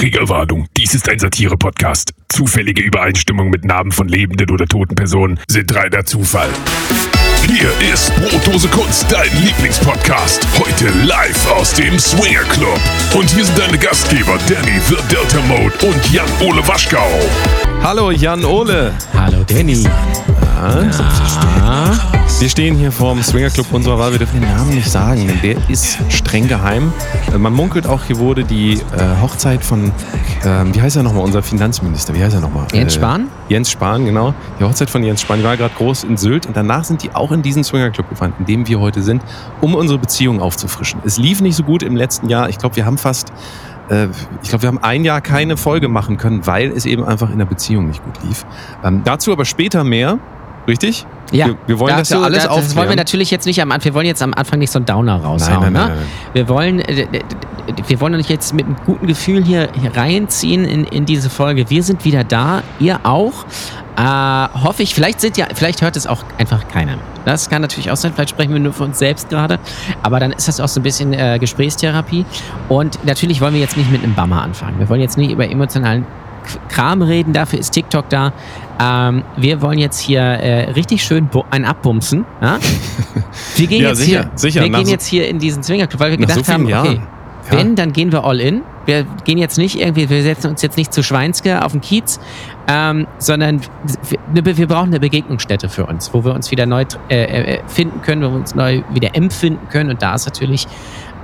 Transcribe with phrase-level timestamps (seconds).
[0.00, 0.66] Triggerwarnung.
[0.78, 2.14] Dies ist ein Satire-Podcast.
[2.30, 6.48] Zufällige Übereinstimmung mit Namen von lebenden oder toten Personen sind reiner Zufall.
[7.46, 10.46] Hier ist Brotdose Kunst, dein Lieblingspodcast.
[10.58, 12.80] Heute live aus dem Swinger Club.
[13.14, 17.20] Und hier sind deine Gastgeber Danny The Delta Mode und Jan-Ole Waschkau.
[17.82, 18.92] Hallo Jan-Ole.
[19.14, 19.82] Hallo Danny.
[19.82, 21.90] Ja.
[22.38, 24.12] Wir stehen hier vorm Swinger Club unserer Wahl.
[24.12, 26.92] Wir dürfen den Namen nicht sagen, denn der ist streng geheim.
[27.34, 28.80] Äh, Man munkelt auch, hier wurde die äh,
[29.20, 29.92] Hochzeit von,
[30.44, 32.66] ähm, wie heißt er nochmal, unser Finanzminister, wie heißt er nochmal?
[32.72, 33.28] Jens Spahn?
[33.48, 34.32] Jens Spahn, genau.
[34.58, 37.14] Die Hochzeit von Jens Spahn, die war gerade groß in Sylt und danach sind die
[37.14, 39.22] auch in diesen Swinger Club gefahren, in dem wir heute sind,
[39.60, 41.00] um unsere Beziehung aufzufrischen.
[41.04, 42.48] Es lief nicht so gut im letzten Jahr.
[42.48, 43.32] Ich glaube, wir haben fast
[43.90, 44.08] äh,
[44.42, 47.38] ich glaube, wir haben ein Jahr keine Folge machen können, weil es eben einfach in
[47.38, 48.46] der Beziehung nicht gut lief.
[48.84, 50.18] Ähm, dazu aber später mehr.
[50.68, 51.06] Richtig?
[51.32, 53.60] Ja, Wir, wir wollen das ja dazu- alles das, das wollen wir natürlich jetzt nicht
[53.62, 55.60] am Anfang, wir wollen jetzt am Anfang nicht so einen Downer raushauen.
[55.62, 55.96] Nein, nein, nein, ne?
[55.96, 57.06] nein, Wir wollen, äh,
[57.86, 61.70] wir wollen euch jetzt mit einem guten Gefühl hier, hier reinziehen in, in diese Folge.
[61.70, 63.46] Wir sind wieder da, ihr auch.
[64.00, 66.96] Äh, hoffe ich, vielleicht sind ja, vielleicht hört es auch einfach keiner.
[67.26, 69.58] Das kann natürlich auch sein, vielleicht sprechen wir nur für uns selbst gerade,
[70.02, 72.24] aber dann ist das auch so ein bisschen äh, Gesprächstherapie.
[72.70, 74.78] Und natürlich wollen wir jetzt nicht mit einem Bummer anfangen.
[74.78, 76.06] Wir wollen jetzt nicht über emotionalen
[76.70, 78.32] Kram reden, dafür ist TikTok da.
[78.80, 82.24] Ähm, wir wollen jetzt hier äh, richtig schön einen abbumsen.
[82.40, 82.58] Ja?
[83.56, 84.62] Wir gehen, Ja, jetzt, sicher, hier, sicher.
[84.62, 87.06] Wir gehen so- jetzt hier in diesen Zwingerclub, weil wir gedacht so haben, okay, Jahren.
[87.50, 87.58] Ja.
[87.58, 88.62] wenn, dann gehen wir all in.
[88.86, 92.18] Wir gehen jetzt nicht irgendwie, wir setzen uns jetzt nicht zu Schweinske auf den Kiez,
[92.66, 93.60] ähm, sondern
[94.32, 97.14] wir, wir brauchen eine Begegnungsstätte für uns, wo wir uns wieder neu äh,
[97.56, 99.90] äh, finden können, wo wir uns neu wieder empfinden können.
[99.90, 100.66] Und da ist natürlich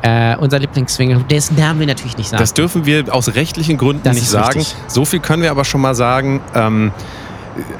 [0.02, 2.42] äh, unser Lieblingsswinger, dessen Namen wir natürlich nicht sagen.
[2.42, 4.58] Das dürfen wir aus rechtlichen Gründen Das nicht sagen.
[4.58, 4.76] richtig.
[4.88, 6.40] So viel können wir aber schon mal sagen.
[6.54, 6.92] Ähm,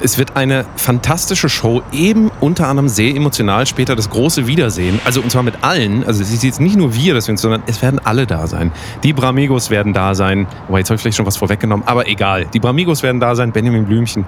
[0.01, 4.99] es wird eine fantastische Show, eben unter anderem sehr emotional später das große Wiedersehen.
[5.05, 6.03] Also und zwar mit allen.
[6.05, 8.47] Also es ist jetzt nicht nur wir, das wir uns, sondern es werden alle da
[8.47, 8.71] sein.
[9.03, 10.47] Die Bramigos werden da sein.
[10.67, 12.45] Wobei, jetzt habe ich vielleicht schon was vorweggenommen, aber egal.
[12.53, 14.25] Die Bramigos werden da sein, Benjamin Blümchen,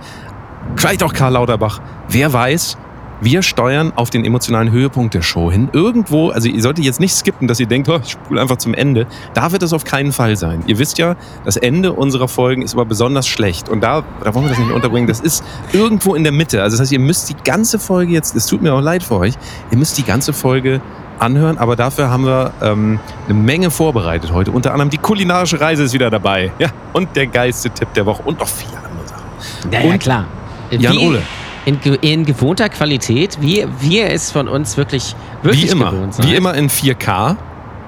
[0.75, 1.79] vielleicht auch Karl Lauterbach.
[2.09, 2.77] Wer weiß,
[3.21, 5.69] wir steuern auf den emotionalen Höhepunkt der Show hin.
[5.73, 8.73] Irgendwo, also ihr solltet jetzt nicht skippen, dass ihr denkt, oh, ich spule einfach zum
[8.73, 9.07] Ende.
[9.33, 10.63] Da wird es auf keinen Fall sein.
[10.67, 11.15] Ihr wisst ja,
[11.45, 13.69] das Ende unserer Folgen ist immer besonders schlecht.
[13.69, 15.07] Und da, da wollen wir das nicht unterbringen.
[15.07, 15.43] Das ist
[15.73, 16.61] irgendwo in der Mitte.
[16.61, 19.15] Also das heißt, ihr müsst die ganze Folge jetzt, es tut mir auch leid für
[19.15, 19.33] euch,
[19.71, 20.81] ihr müsst die ganze Folge
[21.19, 21.57] anhören.
[21.57, 24.51] Aber dafür haben wir ähm, eine Menge vorbereitet heute.
[24.51, 26.51] Unter anderem die kulinarische Reise ist wieder dabei.
[26.59, 29.71] Ja, und der geilste Tipp der Woche und noch viele andere Sachen.
[29.71, 30.25] Ja, ja klar.
[30.71, 31.21] Jan Wie Ole.
[31.65, 33.65] In, ge- in gewohnter Qualität, wie,
[33.97, 35.91] ihr es von uns wirklich, wirklich Wie immer.
[35.91, 36.27] gewohnt seid.
[36.27, 37.35] Wie immer in 4K.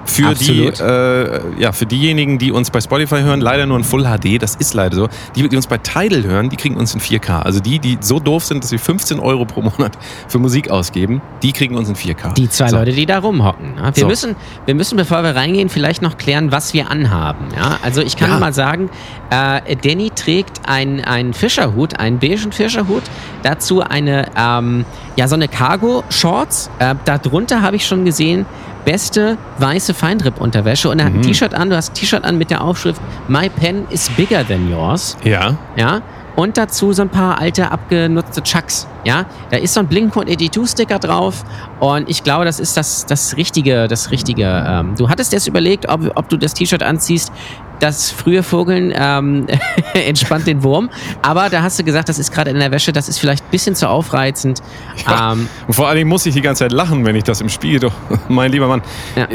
[0.06, 4.04] Für, die, äh, ja, für diejenigen, die uns bei Spotify hören, leider nur in Full
[4.04, 5.08] HD, das ist leider so.
[5.36, 7.42] Die, die uns bei Tidal hören, die kriegen uns in 4K.
[7.42, 9.98] Also die, die so doof sind, dass sie 15 Euro pro Monat
[10.28, 12.34] für Musik ausgeben, die kriegen uns in 4K.
[12.34, 12.78] Die zwei So.
[12.78, 13.76] Leute, die da rumhocken.
[13.78, 13.96] Ja?
[13.96, 14.08] Wir, So.
[14.08, 14.36] müssen,
[14.66, 17.46] wir müssen, bevor wir reingehen, vielleicht noch klären, was wir anhaben.
[17.56, 17.78] Ja?
[17.84, 18.36] Also ich kann Ja.
[18.36, 18.90] nur mal sagen,
[19.30, 23.04] äh, Danny trägt einen, einen Fischerhut, einen beigen Fischerhut,
[23.44, 24.86] dazu eine, ähm,
[25.16, 26.70] ja, so eine Cargo-Shorts.
[26.80, 28.46] Äh, darunter habe ich schon gesehen,
[28.86, 31.24] beste weiße Feinripp-Unterwäsche und er hat ein Mhm.
[31.24, 34.70] T-Shirt an, du hast ein T-Shirt an mit der Aufschrift My pen is bigger than
[34.70, 35.18] yours.
[35.24, 35.56] Ja.
[35.76, 36.02] Ja.
[36.36, 38.88] Und dazu so ein paar alte abgenutzte Chucks.
[39.04, 41.44] Ja, da ist so ein Blink-182-Sticker drauf
[41.80, 44.64] und ich glaube, das ist das, das Richtige, das Richtige.
[44.68, 47.32] Ähm, du hattest erst überlegt, ob, ob du das T-Shirt anziehst,
[47.80, 49.48] das frühe Vogeln ähm,
[49.94, 50.92] entspannt den Wurm,
[51.24, 53.50] aber da hast du gesagt, das ist gerade in der Wäsche, das ist vielleicht ein
[53.50, 54.62] bisschen zu aufreizend.
[55.08, 55.34] Ja.
[55.34, 57.50] Ähm, Und vor allen Dingen muss ich die ganze Zeit lachen, wenn ich das im
[57.50, 57.94] Spiegel, doch,
[58.30, 58.84] mein lieber Mann.
[59.16, 59.28] Ja.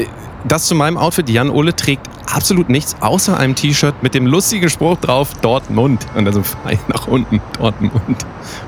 [0.47, 1.29] Das zu meinem Outfit.
[1.29, 6.05] Jan Ole trägt absolut nichts außer einem T-Shirt mit dem lustigen Spruch drauf, Dortmund.
[6.15, 8.25] Und dann so frei nach unten, Dortmund.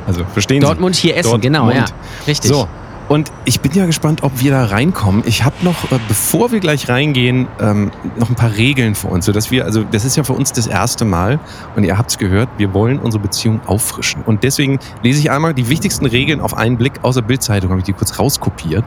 [0.07, 0.67] Also, verstehen Sie?
[0.67, 1.43] Dortmund hier essen, Dortmund.
[1.43, 1.85] genau, ja.
[2.27, 2.49] Richtig.
[2.49, 2.67] So,
[3.09, 5.23] und ich bin ja gespannt, ob wir da reinkommen.
[5.25, 7.89] Ich habe noch, äh, bevor wir gleich reingehen, ähm,
[8.19, 10.67] noch ein paar Regeln für uns, sodass wir, also das ist ja für uns das
[10.67, 11.39] erste Mal
[11.75, 14.21] und ihr habt es gehört, wir wollen unsere Beziehung auffrischen.
[14.21, 17.79] Und deswegen lese ich einmal die wichtigsten Regeln auf einen Blick aus der Bildzeitung, habe
[17.79, 18.85] ich die kurz rauskopiert,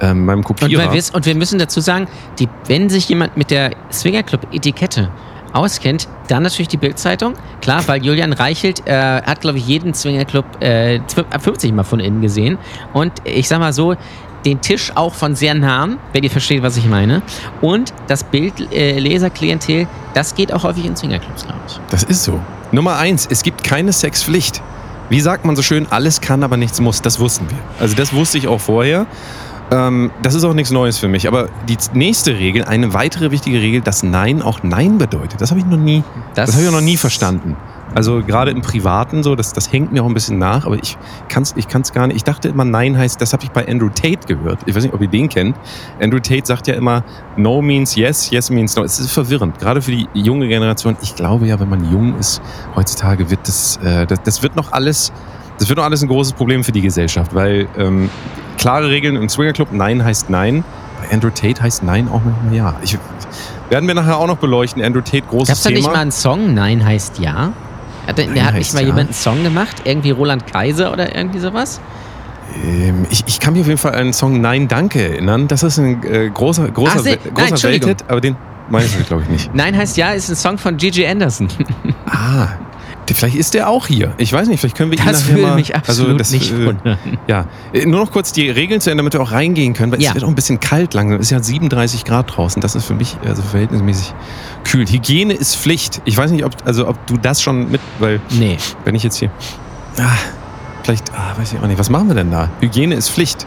[0.00, 0.92] ähm, Und Kopierer.
[0.92, 5.10] wir, und wir müssen dazu sagen, die, wenn sich jemand mit der Swinger Club Etikette
[5.52, 7.34] auskennt, dann natürlich die Bildzeitung.
[7.60, 11.00] Klar, weil Julian Reichelt äh, hat, glaube ich, jeden Swinger Club äh,
[11.40, 12.58] 50 Mal von innen gesehen.
[12.92, 13.96] Und ich sag mal so,
[14.44, 17.22] den Tisch auch von sehr nahen, wenn ihr versteht, was ich meine.
[17.60, 21.78] Und das Bildleserklientel, das geht auch häufig in Swingerclubs, glaube ich.
[21.90, 22.40] Das ist so.
[22.70, 24.62] Nummer eins, es gibt keine Sexpflicht.
[25.08, 27.00] Wie sagt man so schön, alles kann, aber nichts muss.
[27.00, 27.58] Das wussten wir.
[27.80, 29.06] Also das wusste ich auch vorher.
[29.70, 31.28] Ähm, das ist auch nichts Neues für mich.
[31.28, 35.40] Aber die nächste Regel, eine weitere wichtige Regel, dass Nein auch Nein bedeutet.
[35.40, 36.02] Das habe ich noch nie,
[36.34, 37.56] das, habe ich noch nie verstanden.
[37.94, 40.98] Also gerade im Privaten so, das, das hängt mir auch ein bisschen nach, aber ich
[41.28, 42.16] kann es ich kann's gar nicht.
[42.16, 44.60] Ich dachte immer, Nein heißt, das habe ich bei Andrew Tate gehört.
[44.66, 45.56] Ich weiß nicht, ob ihr den kennt.
[46.00, 47.02] Andrew Tate sagt ja immer,
[47.36, 48.84] No means yes, yes means no.
[48.84, 50.96] Es ist verwirrend, gerade für die junge Generation.
[51.00, 52.42] Ich glaube ja, wenn man jung ist,
[52.76, 55.12] heutzutage wird das, äh, das, das wird noch alles,
[55.58, 58.10] das wird noch alles ein großes Problem für die Gesellschaft, weil ähm,
[58.58, 60.64] klare Regeln im Swingerclub, Nein heißt Nein.
[61.02, 62.74] Bei Andrew Tate heißt Nein auch manchmal Ja.
[62.82, 62.96] Ich,
[63.70, 64.82] werden wir nachher auch noch beleuchten.
[64.82, 65.78] Andrew Tate, großes Gab's da Thema.
[65.80, 66.54] nicht mal einen Song?
[66.54, 67.52] Nein heißt ja.
[68.06, 68.86] Hat, Nein der hat nicht mal ja.
[68.86, 69.82] jemand einen Song gemacht?
[69.84, 71.80] Irgendwie Roland Kaiser oder irgendwie sowas?
[72.64, 75.46] Ähm, ich, ich kann mich auf jeden Fall an den Song Nein Danke erinnern.
[75.48, 77.88] Das ist ein äh, großer, großer, Ach, se- nein, großer Entschuldigung.
[77.90, 78.36] Welthit, aber den
[78.70, 79.54] meinst du, glaube ich, nicht.
[79.54, 81.48] Nein heißt ja ist ein Song von Gigi Anderson.
[82.06, 82.48] Ah,
[83.14, 84.12] vielleicht ist der auch hier.
[84.18, 85.54] Ich weiß nicht, vielleicht können wir ihn Das nachher würde mal...
[85.56, 86.98] mich absolut das, nicht äh, wundern.
[87.26, 90.00] Ja, Äh, nur noch kurz die Regeln zu Ende, damit wir auch reingehen können, weil
[90.02, 90.10] Ja.
[90.10, 91.16] es wird auch ein bisschen kalt langsam.
[91.20, 92.60] Es ist ja 37 Grad draußen.
[92.60, 94.14] Das ist für mich also verhältnismäßig
[94.64, 94.86] kühl.
[94.86, 96.00] Hygiene ist Pflicht.
[96.04, 98.56] Ich weiß nicht, ob, also, ob du das schon mit, weil Nee.
[98.84, 99.30] wenn ich jetzt hier...
[99.98, 100.04] Ah,
[100.82, 101.78] vielleicht, ah, weiß ich auch nicht.
[101.78, 102.48] Was machen wir denn da?
[102.60, 103.46] Hygiene ist Pflicht.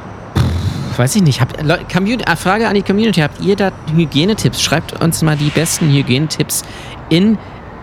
[0.97, 1.39] Weiß ich nicht.
[1.39, 1.57] Habt,
[1.91, 3.21] Community, äh, Frage an die Community.
[3.21, 4.61] Habt ihr da Hygienetipps?
[4.61, 6.63] Schreibt uns mal die besten Hygienetipps
[7.09, 7.37] in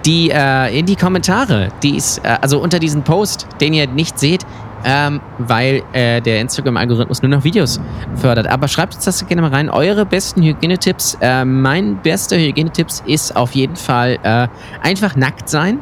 [0.08, 1.68] die, äh, in die Kommentare.
[1.82, 4.46] Die ist, äh, also unter diesen Post, den ihr nicht seht,
[4.84, 7.78] ähm, weil äh, der Instagram-Algorithmus nur noch Videos
[8.16, 8.46] fördert.
[8.46, 9.68] Aber schreibt uns das gerne mal rein.
[9.68, 11.18] Eure besten Hygienetipps.
[11.20, 14.48] Äh, mein bester Hygienetipps ist auf jeden Fall äh,
[14.82, 15.80] einfach nackt sein.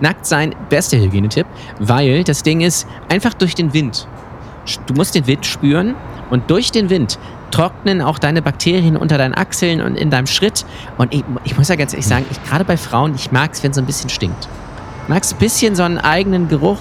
[0.00, 1.46] Nackt sein, bester Hygienetipp,
[1.80, 4.06] weil das Ding ist, einfach durch den Wind.
[4.86, 5.96] Du musst den Wind spüren
[6.30, 7.18] und durch den Wind
[7.50, 10.64] trocknen auch deine Bakterien unter deinen Achseln und in deinem Schritt.
[10.96, 13.62] Und ich, ich muss ja ganz ehrlich sagen, ich, gerade bei Frauen, ich mag es,
[13.62, 14.48] wenn es so ein bisschen stinkt.
[15.08, 16.78] Magst ein bisschen so einen eigenen Geruch?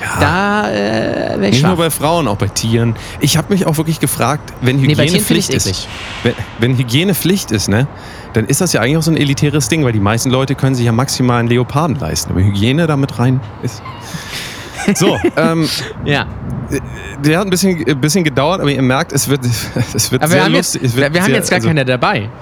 [0.00, 0.20] Ja.
[0.20, 1.78] Da äh, Nicht nur scharf.
[1.78, 2.94] bei Frauen, auch bei Tieren.
[3.18, 5.70] Ich habe mich auch wirklich gefragt, wenn Nee, bei Hygiene Tieren finde ich Pflicht eklig.
[5.72, 5.88] ist,
[6.22, 7.88] wenn, wenn Hygiene Pflicht ist, ne,
[8.32, 10.76] dann ist das ja eigentlich auch so ein elitäres Ding, weil die meisten Leute können
[10.76, 12.30] sich ja maximal einen Leoparden leisten.
[12.30, 13.82] Aber Hygiene damit rein ist.
[14.94, 15.68] So, ähm,
[16.04, 16.26] Ja,
[17.24, 19.40] der hat ein bisschen, ein bisschen gedauert, aber ihr merkt, es wird,
[19.94, 20.90] es wird aber wir sehr haben, jetzt, lustig.
[20.90, 22.28] es wir, wir haben sehr, jetzt gar also- keine dabei.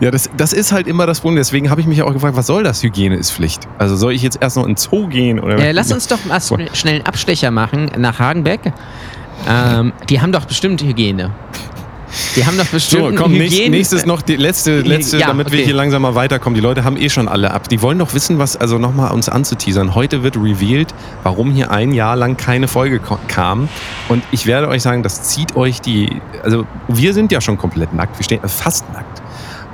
[0.00, 1.36] Ja, das, das ist halt immer das Problem.
[1.36, 2.82] Deswegen habe ich mich auch gefragt, was soll das?
[2.82, 3.66] Hygiene ist Pflicht.
[3.78, 5.38] Also soll ich jetzt erst noch ins Zoo gehen?
[5.38, 8.72] Oder Äh, lass uns doch mal schn- schnell einen Abstecher machen nach Hagenbeck.
[9.48, 11.30] Ähm, die haben doch bestimmt Hygiene.
[12.36, 15.58] Die haben doch So, bestimmt komm, nächst, nächstes noch die letzte, letzte Ja, damit wir
[15.58, 15.66] okay.
[15.66, 16.54] hier langsam mal weiterkommen.
[16.54, 17.68] Die Leute haben eh schon alle ab.
[17.68, 19.94] Die wollen doch wissen, was, also nochmal uns anzuteasern.
[19.94, 23.68] Heute wird revealed, warum hier ein Jahr lang keine Folge kam.
[24.08, 27.92] Und ich werde euch sagen, das zieht euch die, also wir sind ja schon komplett
[27.94, 29.22] nackt, wir stehen fast nackt.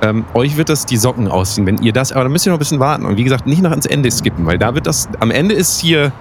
[0.02, 2.56] Ähm, euch wird das die Socken ausziehen, wenn ihr das, aber da müsst ihr noch
[2.56, 3.04] ein bisschen warten.
[3.04, 5.78] Und wie gesagt, nicht nach ins Ende skippen, weil da wird das, am Ende ist
[5.78, 6.12] hier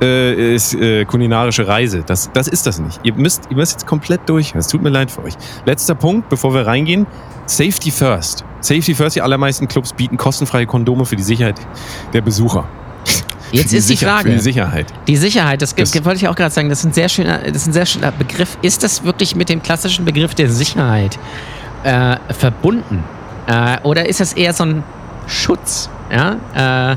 [0.00, 2.02] äh, ist, äh, kulinarische Reise.
[2.06, 3.00] Das, das ist das nicht.
[3.02, 4.54] Ihr müsst, ihr müsst jetzt komplett durch.
[4.54, 5.34] Es tut mir leid für euch.
[5.66, 7.06] Letzter Punkt, bevor wir reingehen.
[7.46, 8.44] Safety first.
[8.60, 9.16] Safety first.
[9.16, 11.56] Die allermeisten Clubs bieten kostenfreie Kondome für die Sicherheit
[12.12, 12.64] der Besucher.
[13.50, 14.30] Jetzt Für ist die Sicher- Frage.
[14.32, 14.86] Die Sicherheit.
[15.06, 17.38] Die Sicherheit, das, Das- das wollte ich auch gerade sagen, das ist, ein sehr schöner,
[17.38, 18.58] das ist ein sehr schöner Begriff.
[18.60, 21.18] Ist das wirklich mit dem klassischen Begriff der Sicherheit
[21.84, 23.02] äh, verbunden?
[23.46, 24.84] Äh, oder ist das eher so ein
[25.26, 25.88] Schutz?
[26.12, 26.92] Ja?
[26.92, 26.96] Äh,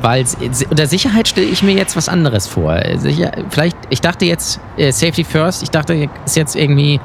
[0.00, 0.24] weil
[0.70, 2.80] unter Sicherheit stelle ich mir jetzt was anderes vor.
[2.96, 7.00] Sicher, vielleicht, ich dachte jetzt äh, Safety First, ich dachte, ist jetzt irgendwie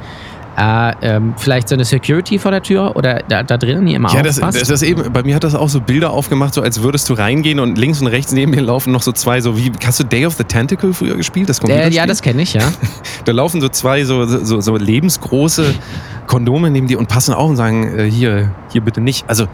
[0.57, 4.13] äh, ähm, vielleicht so eine Security vor der Tür oder da, da drinnen die immer
[4.13, 6.83] Ja, das, das, das eben, bei mir hat das auch so Bilder aufgemacht, so als
[6.83, 9.71] würdest du reingehen und links und rechts neben dir laufen noch so zwei, so wie,
[9.83, 11.49] hast du Day of the Tentacle früher gespielt?
[11.49, 12.61] Das äh, ja, das kenne ich, ja.
[13.25, 15.73] Da laufen so zwei so, so, so lebensgroße
[16.27, 19.25] Kondome neben dir und passen auf und sagen, äh, hier, hier bitte nicht.
[19.27, 19.47] Also,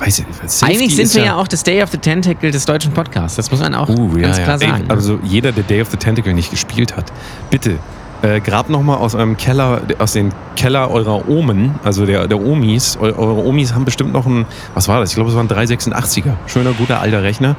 [0.00, 2.92] weiß ich, Safety Eigentlich sind wir ja auch das Day of the Tentacle des deutschen
[2.92, 3.36] Podcasts.
[3.36, 4.44] Das muss man auch Uh, ja, ganz ja.
[4.44, 4.84] klar Ey, sagen.
[4.90, 7.12] also jeder, der Day of the Tentacle nicht gespielt hat,
[7.50, 7.78] bitte
[8.22, 12.98] äh, grabt nochmal aus eurem Keller, aus den Keller eurer Omen, also der, der Omis.
[13.00, 15.10] Eu, eure Omis haben bestimmt noch ein, was war das?
[15.10, 16.32] Ich glaube, es war ein 386er.
[16.46, 17.56] Schöner, guter alter Rechner.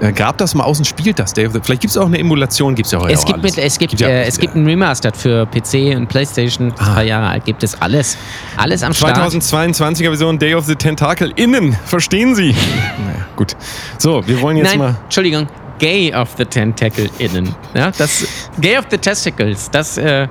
[0.00, 1.32] Äh, grabt das mal aus und spielt das.
[1.36, 3.56] The, vielleicht gibt es auch eine Emulation, gibt es ja heute es auch gibt, alles.
[3.56, 6.94] mit, es gibt, ja- äh, es gibt ein Remastered für PC und Playstation, Ah.
[6.94, 8.16] drei Jahre alt, gibt es alles.
[8.56, 9.16] Alles am Start.
[9.16, 11.76] 2022er Version Day of the Tentacle innen.
[11.84, 12.50] Verstehen Sie?
[13.06, 13.56] naja, gut.
[13.98, 14.96] So, wir wollen jetzt Nein, mal.
[15.04, 15.46] Entschuldigung,
[15.80, 17.52] Gay of the Tentacle innen.
[17.74, 18.24] Ja, das,
[18.60, 20.28] Gay of the Testicles, das äh,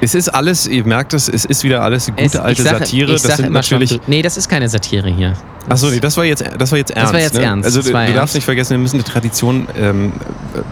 [0.00, 3.12] Es ist alles, ihr merkt es, es ist wieder alles gute es, alte sag, Satire.
[3.12, 3.90] Das sind schon, natürlich.
[3.90, 5.34] du- nee, das ist keine Satire hier.
[5.68, 7.12] Achso, nee, das war jetzt, das war jetzt ernst.
[7.12, 7.42] war jetzt ne?
[7.42, 8.16] ernst, Also das du ernst.
[8.16, 10.12] darfst nicht vergessen, wir müssen die Tradition, ähm,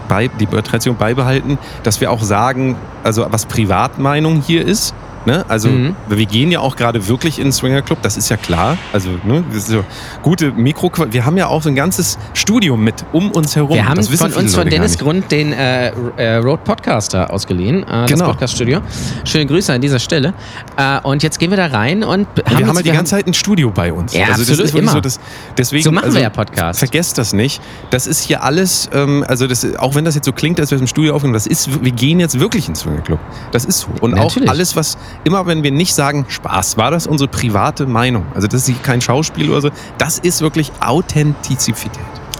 [0.07, 4.93] bei, die Tradition beibehalten, dass wir auch sagen, also was Privatmeinung hier ist,
[5.25, 5.43] Ne?
[5.47, 5.95] Also Mhm.
[6.07, 8.77] wir gehen ja auch gerade wirklich in den Swinger Club, das ist ja klar.
[8.93, 9.83] Also ne, das ist so
[10.21, 10.91] gute Mikro.
[11.09, 13.73] Wir haben ja auch so ein ganzes Studio mit um uns herum.
[13.75, 14.97] Wir haben von uns von Dennis.
[14.99, 18.25] Grund den äh, äh, Road Podcaster ausgeliehen, äh, das Genau.
[18.27, 18.81] Podcaststudio.
[19.25, 20.33] Schöne Grüße an dieser Stelle.
[20.77, 23.11] Äh, und jetzt gehen wir da rein und, Und wir haben jetzt- halt die ganze
[23.15, 24.13] Zeit ein Studio bei uns.
[24.13, 24.91] Ja, also das absolut, immer.
[24.91, 25.19] So, das,
[25.57, 26.79] deswegen, So machen also, wir ja Podcast.
[26.79, 27.61] Vergesst das nicht.
[27.89, 30.75] Das ist hier alles, ähm, also das, auch wenn das jetzt so klingt, als wir
[30.75, 33.19] es im Studio aufnehmen, das ist, wir gehen jetzt wirklich ins Swingerclub.
[33.51, 33.87] Das ist so.
[34.01, 34.47] Und Natürlich.
[34.47, 38.25] auch alles, was, immer wenn wir nicht sagen, Spaß, war das unsere private Meinung.
[38.33, 39.69] Also das ist kein Schauspiel oder so.
[39.97, 41.91] Das ist wirklich Authentizität.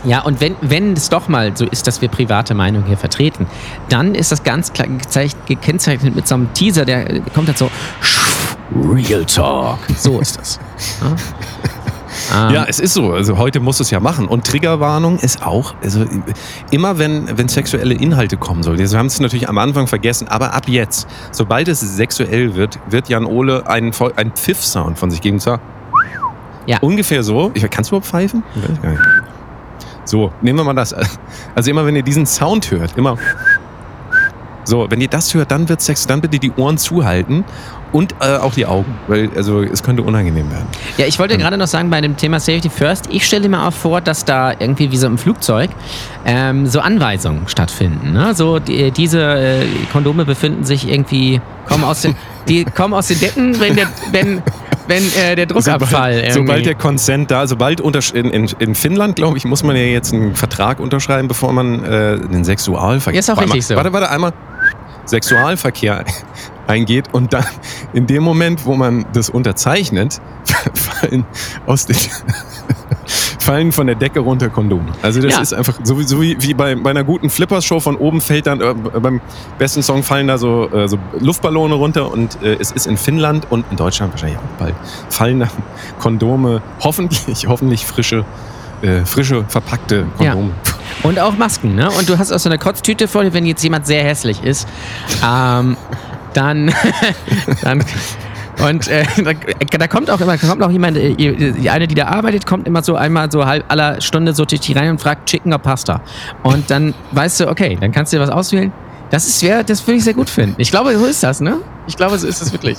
[0.03, 3.47] Ja, und wenn, wenn es doch mal so ist, dass wir private Meinung hier vertreten,
[3.89, 4.87] dann ist das ganz klar
[5.47, 7.71] gekennzeichnet mit so einem Teaser, der kommt dann so
[8.75, 9.79] Real Talk.
[9.97, 10.59] So ist das.
[11.01, 11.15] Ja,
[12.35, 13.11] ähm, Ja, es ist so.
[13.13, 14.27] Also heute muss es ja machen.
[14.27, 16.05] Und Triggerwarnung ist auch, also
[16.71, 18.77] immer wenn, wenn sexuelle Inhalte kommen sollen.
[18.79, 23.09] Wir haben es natürlich am Anfang vergessen, aber ab jetzt, sobald es sexuell wird, wird
[23.09, 25.39] Jan Ole einen, einen Pfiff-Sound von sich geben.
[25.39, 25.59] Zwar
[26.65, 26.77] Ja.
[26.81, 27.51] ungefähr so.
[27.53, 28.43] Ich, kannst du überhaupt pfeifen?
[28.55, 29.01] Ich weiß gar nicht.
[30.05, 30.95] So, nehmen wir mal das.
[31.55, 33.17] Also immer wenn ihr diesen Sound hört, immer.
[34.63, 37.43] So, wenn ihr das hört, dann wird Sex, dann bitte die Ohren zuhalten
[37.91, 40.67] und äh, auch die Augen, weil also es könnte unangenehm werden.
[40.97, 43.73] Ja, ich wollte gerade noch sagen, bei dem Thema Safety First, ich stelle mir auch
[43.73, 45.69] vor, dass da irgendwie wie so im Flugzeug
[46.25, 48.11] ähm, so Anweisungen stattfinden.
[48.11, 48.33] Ne?
[48.33, 52.15] So, die, diese äh, Kondome befinden sich irgendwie, kommen aus den,
[52.49, 54.41] die kommen aus den Decken, wenn der, wenn,
[54.87, 59.15] wenn äh, der Druckabfall Sobald, sobald der Consent da, sobald untersch in, in, in Finnland,
[59.15, 63.15] glaube ich, muss man ja jetzt einen Vertrag unterschreiben, bevor man äh, den Sexualverkehr.
[63.15, 63.75] Ja, ist auch richtig mal, so.
[63.75, 64.33] Warte, warte, einmal.
[65.05, 66.03] Sexualverkehr
[66.67, 67.45] eingeht und dann
[67.93, 70.19] in dem Moment, wo man das unterzeichnet,
[70.73, 71.25] fallen
[71.65, 71.95] aus den
[73.39, 74.85] fallen von der Decke runter Kondome.
[75.03, 75.41] Also das Ja.
[75.41, 78.47] ist einfach so, wie- so wie, wie bei, bei einer guten Flippers-Show von oben fällt
[78.47, 79.21] dann äh, beim
[79.59, 83.45] besten Song fallen da so, äh, so Luftballone runter und äh, es ist in Finnland
[83.51, 84.73] und in Deutschland wahrscheinlich auch bald
[85.09, 85.49] fallen dann
[85.99, 88.25] Kondome, hoffentlich, hoffentlich frische,
[88.81, 90.51] äh, frische verpackte Kondome.
[91.03, 91.89] Und auch Masken, ne?
[91.99, 94.67] Und du hast auch so eine Kotztüte vor dir, wenn jetzt jemand sehr hässlich ist.
[95.23, 95.77] Ähm,
[96.35, 96.73] dann,
[97.61, 97.83] dann
[98.65, 99.33] und äh, da,
[99.77, 102.83] da kommt auch immer, kommt auch jemand, äh, die eine, die da arbeitet, kommt immer
[102.83, 106.01] so einmal so halb aller Stunde so durch die rein und fragt Chicken oder Pasta.
[106.43, 108.71] Und dann weißt du, okay, dann kannst du dir was auswählen.
[109.11, 110.55] Das ist schwer, das würde ich sehr gut finden.
[110.57, 111.57] Ich glaube, so ist das, ne?
[111.87, 112.77] Ich glaube, so ist es wirklich.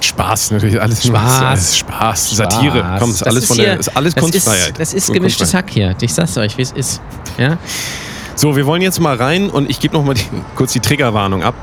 [0.00, 1.42] Spaß natürlich, alles Spaß.
[1.42, 3.00] alles Spaß, Satire, Spaß.
[3.00, 4.68] komm, ist Das alles ist von hier- der, ist alles das Kunstfreiheit.
[4.70, 5.54] Ist, das ist gemischtes.
[5.54, 5.94] Hack hier.
[6.00, 7.00] Ich sag's euch, wie es ist.
[7.38, 7.56] Ja?
[8.34, 10.24] So, wir wollen jetzt mal rein und ich gebe noch mal die,
[10.54, 11.54] kurz die Triggerwarnung ab.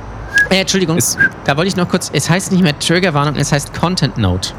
[0.54, 3.74] Äh, Entschuldigung, Ist- da wollte ich noch kurz, es heißt nicht mehr Triggerwarnung, es heißt
[3.74, 4.50] Content Note.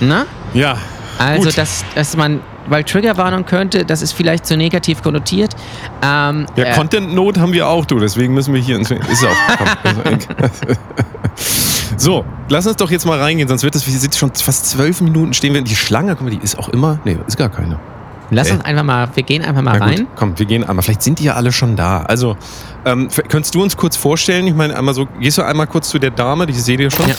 [0.00, 0.26] Na?
[0.52, 0.76] Ja,
[1.18, 1.56] Also, Gut.
[1.58, 5.54] dass, dass man, weil Triggerwarnung könnte, das ist vielleicht zu negativ konnotiert.
[6.02, 7.98] Ähm, Ja, äh, Content Not haben wir auch, du.
[8.00, 8.76] Deswegen müssen wir hier.
[8.76, 9.56] ins- Ist auch.
[9.56, 10.18] Komm.
[11.96, 13.86] so, lass uns doch jetzt mal reingehen, sonst wird das.
[13.86, 15.62] Wir sind schon fast zwölf Minuten stehen wir.
[15.62, 16.98] Die Schlange, guck mal, die ist auch immer.
[17.04, 17.78] Nee, ist gar keine.
[18.34, 20.06] Lass uns einfach mal, wir gehen einfach mal Na gut, rein.
[20.16, 20.82] komm, wir gehen einmal.
[20.82, 22.02] Vielleicht sind die ja alle schon da.
[22.02, 22.36] Also,
[22.84, 24.46] ähm, könntest du uns kurz vorstellen?
[24.46, 25.06] Ich meine, einmal so.
[25.20, 27.08] Gehst du einmal kurz zu der Dame, die seht ihr schon?
[27.08, 27.14] Ja.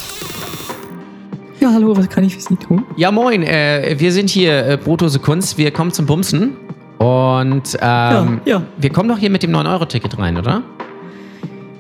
[1.60, 2.84] Ja, hallo, was kann ich für Sie tun?
[2.96, 6.58] Ja, moin, äh, wir sind hier äh, Brotose Kunst, wir kommen zum Bumsen.
[6.98, 8.62] Und ähm, Ja, ja.
[8.78, 10.62] wir kommen doch hier mit dem 9-Euro-Ticket rein, oder?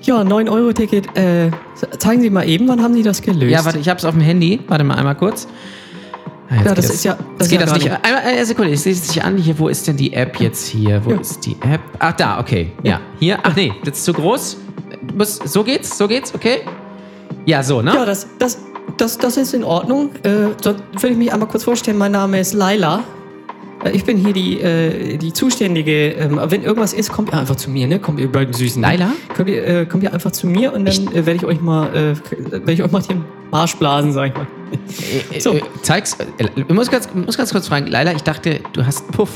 [0.01, 1.15] Ja, 9-Euro-Ticket.
[1.18, 1.51] Äh,
[1.98, 3.51] zeigen Sie mal eben, wann haben Sie das gelöst?
[3.51, 4.60] Ja, warte, ich hab's auf dem Handy.
[4.68, 5.48] Warte mal einmal kurz.
[6.49, 7.17] Ah, Ja, das ist ja.
[7.37, 8.05] Das geht ja das gar nicht.
[8.05, 9.37] Einmal, eine Sekunde, ich sehe es nicht an.
[9.37, 11.03] Hier, wo ist denn die App jetzt hier?
[11.03, 11.19] Wo Ja.
[11.19, 11.81] ist die App?
[11.99, 12.71] Ach, da, okay.
[12.83, 13.39] Ja, hier.
[13.43, 14.57] Ach nee, das ist zu groß.
[15.07, 16.61] Du musst- So geht's, so geht's, okay?
[17.45, 17.93] Ja, so, ne?
[17.93, 18.59] Ja, das, das,
[18.97, 20.11] das, das ist in Ordnung.
[20.23, 21.97] Äh, dann würde ich mich einmal kurz vorstellen.
[21.97, 23.03] Mein Name ist Laila.
[23.86, 26.10] Äh, Ich bin hier die, äh, die Zuständige.
[26.13, 28.00] Ähm, wenn irgendwas ist, kommt ihr einfach zu mir, ne?
[28.00, 28.82] Kommt ihr beiden Süßen.
[28.82, 29.12] Laila?
[29.36, 31.88] Kommt ihr, äh, kommt ihr einfach zu mir und dann äh, werde ich euch mal,
[31.96, 32.15] äh,
[32.51, 34.48] werde ich euch mal den Marsch blasen, sag ich mal.
[35.34, 35.54] Äh, So.
[35.54, 36.13] äh, zeig's.
[36.38, 37.88] Äh, ich muss ganz, muss ganz kurz fragen.
[37.88, 39.30] Leila, ich dachte, du hast einen Puff.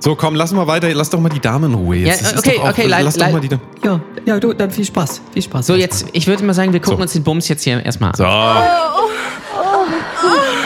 [0.00, 0.92] So, komm, lass mal weiter.
[0.94, 1.94] Lass doch mal die Dame in Ruhe.
[1.96, 2.32] Jetzt.
[2.32, 3.50] Ja, okay, auch, okay, Lass doch mal die.
[3.84, 5.22] Ja, ja, du, dann viel Spaß.
[5.32, 5.68] Viel Spaß.
[5.68, 7.02] So, jetzt, ich würde mal sagen, wir gucken So.
[7.02, 8.16] uns den Bums jetzt hier erstmal an.
[8.16, 8.24] So.
[8.24, 9.86] Oh,
[10.24, 10.61] das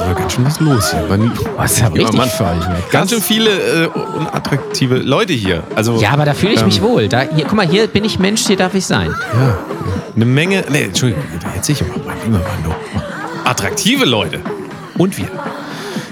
[0.00, 1.02] ist aber ganz schön was los hier.
[1.08, 2.76] Man, Was ist ja richtig Mann, voll hier.
[2.90, 5.62] Ganz schön viele äh, unattraktive Leute hier.
[5.74, 6.82] Also Ja, aber da fühle ich mich Ähm.
[6.84, 7.08] wohl.
[7.08, 9.14] Da, hier, guck mal, hier bin ich Mensch, hier darf ich sein.
[9.34, 9.58] ja,
[10.16, 10.64] eine Menge.
[10.70, 12.76] Nee, Entschuldigung, jetzt sehe ich aber mein lieber.
[13.44, 14.40] Attraktive Leute.
[14.98, 15.28] Und wir.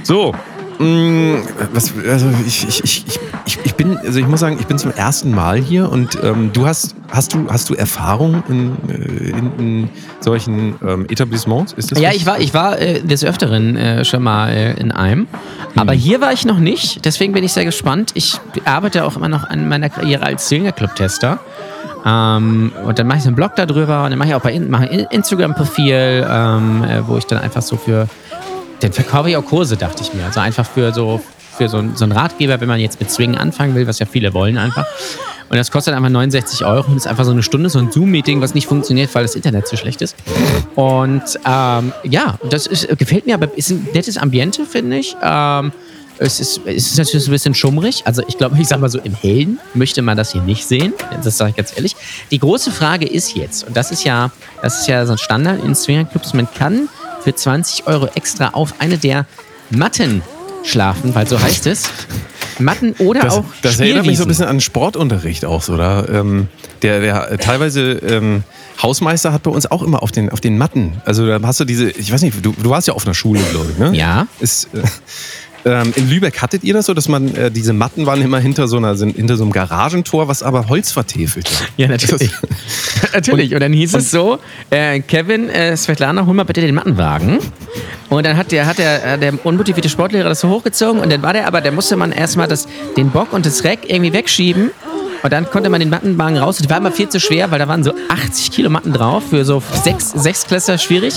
[0.02, 0.34] So,
[0.78, 3.04] Was, also ich, ich, ich,
[3.46, 6.52] ich, ich bin, also ich muss sagen, ich bin zum ersten Mal hier und ähm,
[6.52, 9.88] du hast, hast du, hast du Erfahrung in, äh, in, in
[10.20, 11.72] solchen ähm, Etablissements?
[11.72, 12.16] Ist das Ja, was?
[12.16, 15.26] ich war, ich war äh, des Öfteren äh, schon mal äh, in einem.
[15.74, 17.04] Aber hier war ich noch nicht.
[17.04, 18.12] Deswegen bin ich sehr gespannt.
[18.14, 21.40] Ich arbeite auch immer noch an meiner Karriere als Swingerclub-Tester.
[22.06, 24.52] Ähm, und dann mache ich so einen Blog darüber und dann mache ich auch bei
[24.52, 28.06] in, mache ein Instagram-Profil, ähm, äh, wo ich dann einfach so für.
[28.80, 30.24] Dann verkaufe ich auch Kurse, dachte ich mir.
[30.24, 31.20] Also einfach für so
[31.58, 34.32] für so, so einen Ratgeber, wenn man jetzt mit Swingen anfangen will, was ja viele
[34.32, 34.86] wollen einfach.
[35.50, 38.40] Und das kostet einfach 69 Euro und ist einfach so eine Stunde, so ein Zoom-Meeting,
[38.40, 40.14] was nicht funktioniert, weil das Internet zu schlecht ist.
[40.74, 45.16] Und ähm, ja, das ist, gefällt mir, aber ist ein nettes Ambiente, finde ich.
[45.22, 45.72] Ähm,
[46.18, 48.02] es ist, es ist natürlich so ein bisschen schummrig.
[48.04, 50.92] Also ich glaube, ich sag mal so, im Hellen möchte man das hier nicht sehen.
[51.24, 51.96] Das sage ich ganz ehrlich.
[52.30, 54.30] Die große Frage ist jetzt, und das ist ja,
[54.62, 56.88] das ist ja so ein Standard in Swingerclubs, man kann
[57.28, 59.26] für 20 Euro extra auf eine der
[59.68, 60.22] Matten
[60.64, 61.90] schlafen, weil so heißt es.
[62.58, 66.08] Matten oder Das, auch das erinnert mich so ein bisschen an Sportunterricht auch oder?
[66.08, 66.48] Ähm,
[66.80, 68.44] der, der äh, teilweise ähm,
[68.82, 71.02] Hausmeister hat bei uns auch immer auf den, auf den Matten.
[71.04, 73.40] Also da hast du diese, ich weiß nicht, du, du warst ja auf einer Schule,
[73.50, 73.94] glaube ich, ne?
[73.94, 74.26] Ja.
[74.40, 74.82] Ist, äh,
[75.68, 78.68] ähm, in Lübeck hattet ihr das so, dass man, äh, diese Matten waren immer hinter
[78.68, 81.66] so, einer, hinter so einem Garagentor, was aber Holz vertäfelt war.
[81.76, 82.30] Ja, natürlich.
[83.12, 83.54] natürlich.
[83.54, 84.38] Und, dann hieß es so,
[84.70, 87.38] äh, Kevin, äh, Svetlana, hol mal bitte den Mattenwagen.
[88.08, 91.34] Und dann hat der, hat der, der unmotivierte Sportlehrer das so hochgezogen und dann war
[91.34, 94.70] der aber, da musste man erstmal das, den Bock und das Reck irgendwie wegschieben.
[95.22, 96.58] Und dann konnte man den Mattenwagen raus.
[96.58, 99.24] Das war immer viel zu schwer, weil da waren so 80 Kilo Matten drauf.
[99.30, 101.14] Für so sechs, sechs Klässler schwierig.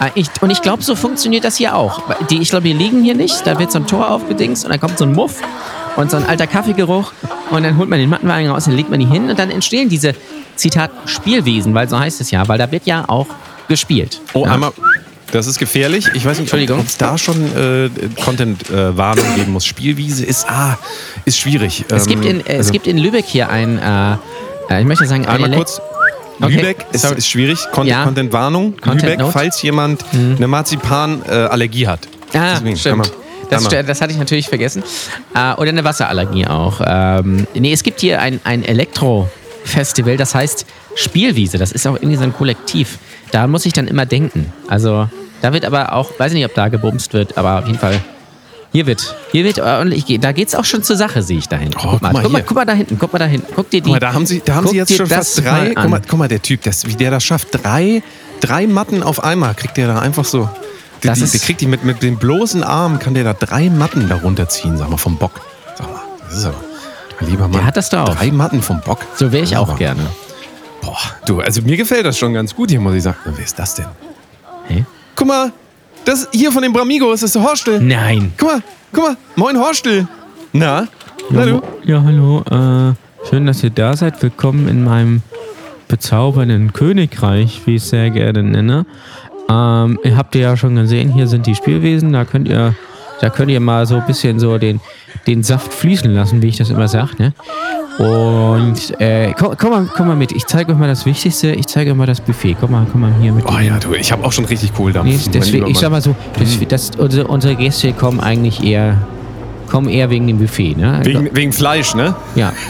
[0.00, 2.02] Äh, ich, und ich glaube, so funktioniert das hier auch.
[2.30, 3.46] Die, ich glaube, die liegen hier nicht.
[3.46, 5.40] Da wird so ein Tor aufgedingst und dann kommt so ein Muff
[5.96, 7.12] und so ein alter Kaffeegeruch.
[7.50, 9.88] Und dann holt man den Mattenwagen raus, dann legt man die hin und dann entstehen
[9.88, 10.14] diese,
[10.56, 13.26] Zitat, Spielwesen, weil so heißt es ja, weil da wird ja auch
[13.68, 14.20] gespielt.
[14.32, 14.52] Oh, ja.
[14.52, 14.72] einmal.
[15.34, 16.06] Das ist gefährlich.
[16.14, 16.78] Ich weiß nicht, Entschuldigung.
[16.78, 17.90] ob es da schon äh,
[18.24, 19.66] Content-Warnung geben muss.
[19.66, 20.78] Spielwiese ist, ah,
[21.24, 21.84] ist schwierig.
[21.90, 24.12] Es, Ähm, gibt in, äh, es also, gibt in Lübeck hier ein, äh,
[24.72, 25.80] äh, ich möchte sagen, ein Einmal Elekt- kurz.
[26.40, 27.58] Okay, Lübeck ist, ist schwierig.
[27.72, 28.04] Content, Ja.
[28.04, 28.76] Content-Warnung.
[28.80, 29.32] Content Lübeck, Note.
[29.32, 32.00] falls jemand eine Marzipan-Allergie hat.
[32.32, 33.12] Ah, Deswegen, stimmt.
[33.50, 34.82] Das, das hatte ich natürlich vergessen.
[35.34, 36.80] Äh, oder eine Wasserallergie auch.
[36.86, 40.64] Ähm, nee, es gibt hier ein, ein Elektro-Festival, das heißt
[40.94, 41.58] Spielwiese.
[41.58, 42.98] Das ist auch irgendwie so ein Kollektiv.
[43.32, 44.52] Da muss ich dann immer denken.
[44.68, 45.08] Also,
[45.42, 48.00] da wird aber auch, weiß ich nicht, ob da gebumst wird, aber auf jeden Fall.
[48.72, 51.56] Hier wird, hier wird ordentlich, ge- da geht's auch schon zur Sache, sehe ich da
[51.56, 51.78] hinten.
[51.78, 52.44] Oh, guck, mal, guck mal guck, mal, hier.
[52.46, 53.52] guck mal da hinten, guck mal da hinten.
[53.54, 53.84] Guck dir die.
[53.84, 55.72] Guck mal, da haben sie, da haben sie jetzt schon das fast drei.
[55.76, 57.48] Guck mal, guck mal, der Typ, das, wie der das schafft.
[57.52, 58.02] Drei,
[58.40, 60.48] drei Matten auf einmal kriegt der da einfach so.
[61.04, 63.32] Die, Das die, ist- der kriegt die mit, mit den bloßen Armen, kann der da
[63.34, 65.40] drei Matten da runterziehen, sag mal, vom Bock.
[65.78, 66.56] Sag mal, das ist aber.
[67.20, 67.64] Lieber Mann.
[67.64, 68.16] hat das drauf.
[68.16, 68.98] Drei Matten vom Bock.
[69.14, 70.04] So wäre ich auch gerne.
[70.82, 73.18] Boah, du, also mir gefällt das schon ganz gut hier, muss ich sagen.
[73.24, 73.86] Wer ist das denn?
[74.66, 74.84] Hä?
[75.16, 75.52] Guck mal,
[76.04, 77.80] das hier von den Bramigos ist der Horstel.
[77.80, 78.32] Nein.
[78.36, 80.08] Guck mal, guck mal, moin Horstel.
[80.52, 80.88] Na?
[81.30, 81.62] Na du?
[81.84, 82.42] Ja, hallo.
[82.50, 84.20] Äh, schön, dass ihr da seid.
[84.22, 85.22] Willkommen in meinem
[85.86, 88.86] bezaubernden Königreich, wie ich es sehr gerne nenne.
[89.48, 92.12] Ähm, ihr habt ihr ja schon gesehen, hier sind die Spielwesen.
[92.12, 92.74] Da könnt ihr,
[93.20, 94.80] da könnt ihr mal so ein bisschen so den,
[95.28, 97.10] den Saft fließen lassen, wie ich das immer sage.
[97.18, 97.34] Ne?
[97.98, 100.32] Und äh, komm, komm, mal, komm mal mit.
[100.32, 101.52] Ich zeige euch mal das Wichtigste.
[101.52, 102.56] Ich zeige euch mal das Buffet.
[102.58, 103.44] Komm mal, komm mal hier mit.
[103.46, 105.08] Oh ja, du, ich habe auch schon richtig Kohldampf.
[105.08, 108.98] Nee, mein deswegen, ich sag mal so, das, das, unsere, unsere Gäste kommen eigentlich eher,
[109.68, 111.00] kommen eher wegen dem Buffet, ne?
[111.04, 112.14] Wegen, wegen Fleisch, ne?
[112.34, 112.52] ja.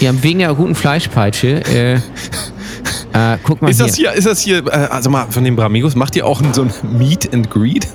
[0.00, 1.62] Ja, wegen der guten Fleischpeitsche.
[1.66, 1.94] Äh,
[3.14, 5.94] äh, guck mal Ist das hier, ist das hier, äh, also mal von den Bramigos,
[5.94, 7.86] macht ihr auch so ein Meat and Greed?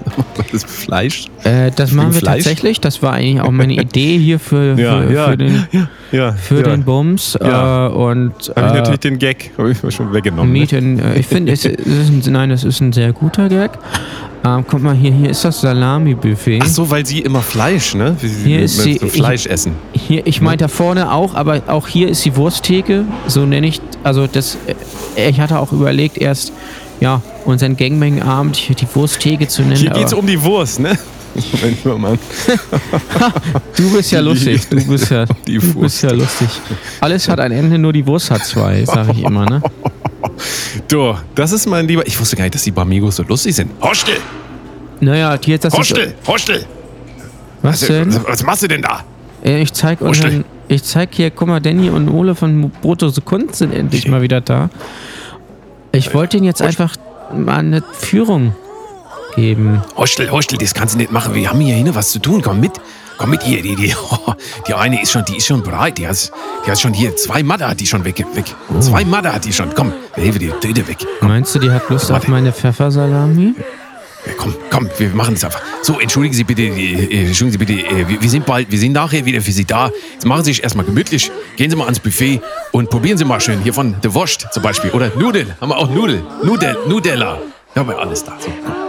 [0.51, 1.27] Das Fleisch?
[1.49, 2.43] Äh, das machen wir Fleisch?
[2.43, 2.79] tatsächlich.
[2.79, 5.67] Das war eigentlich auch meine Idee hier für, für, für den,
[6.11, 6.63] ja, für ja.
[6.63, 7.37] den Bums.
[7.41, 7.87] Ja.
[7.87, 10.51] Äh, und Habe ich äh, natürlich den Gag, habe ich schon weggenommen.
[10.51, 11.01] Meat Ne?
[11.15, 13.71] äh, ich finde, es, es ist ein, nein, das ist ein sehr guter Gag.
[14.45, 16.59] Ähm, guck mal, hier, hier ist das Salami-Buffet.
[16.63, 18.15] Ach so, weil sie immer Fleisch, ne?
[18.21, 19.73] Wie sie Hier ist sie- Fleisch essen.
[19.91, 23.81] Hier, ich meine da vorne auch, aber auch hier ist die Wursttheke, so nenne ich,
[24.03, 24.57] also das,
[25.17, 26.53] äh, ich hatte auch überlegt erst,
[27.01, 29.75] ja, unseren Gangmengenabend hier die Wursttheke zu nennen.
[29.75, 30.97] Hier geht es um die Wurst, ne?
[31.35, 32.19] Lieber Mann.
[33.75, 36.49] du bist ja lustig, du bist ja, du bist ja lustig.
[37.01, 39.61] Alles hat ein Ende, nur die Wurst hat zwei, sage ich immer, ne?
[40.87, 42.05] Du, das ist mein lieber.
[42.05, 43.71] Ich wusste gar nicht, dass die Bramigos so lustig sind.
[43.81, 44.15] Hostel!
[44.99, 46.65] Naja, hier, das Hostel, Hostel.
[47.61, 48.05] was denn?
[48.05, 49.03] Also, Was machst du denn da?
[49.43, 53.73] Ich zeig unseren, ich zeig hier, guck mal, Danny und Ole von Brotose Kunst sind
[53.73, 54.69] endlich mal wieder da.
[55.91, 56.95] Ich wollte ihnen jetzt einfach
[57.33, 58.55] mal eine Führung
[59.35, 59.81] geben.
[59.95, 61.33] Hostel, Hostel, das kannst du nicht machen.
[61.33, 62.41] Wir haben hier hin was zu tun.
[62.41, 62.73] Komm mit.
[63.17, 63.61] Komm mit hier.
[63.61, 63.93] Die, die,
[64.67, 65.97] die eine ist schon, die ist schon bereit.
[65.97, 66.31] Die hat,
[66.65, 68.25] die hat schon hier zwei Matte hat die schon weg.
[68.33, 68.45] weg.
[68.79, 69.73] Zwei Matte hat die schon.
[69.75, 70.59] Komm, wir helfen dir.
[70.59, 70.97] Töte weg.
[71.21, 73.55] Meinst du, die hat Lust auf meine Pfeffersalami?
[74.25, 75.61] Ja, komm, komm, wir machen es einfach.
[75.81, 79.25] So, entschuldigen Sie bitte, äh, entschuldigen Sie bitte, äh, wir, sind bald, wir sind nachher
[79.25, 79.91] wieder für Sie da.
[80.13, 83.39] Jetzt machen Sie sich erstmal gemütlich, gehen Sie mal ans Buffet und probieren Sie mal
[83.39, 84.91] schön hier von der Wurst zum Beispiel.
[84.91, 87.39] Oder Nudeln, haben wir auch Nudel, Nudel, Nudella.
[87.73, 88.33] Da haben wir alles da.
[88.39, 88.88] So, komm.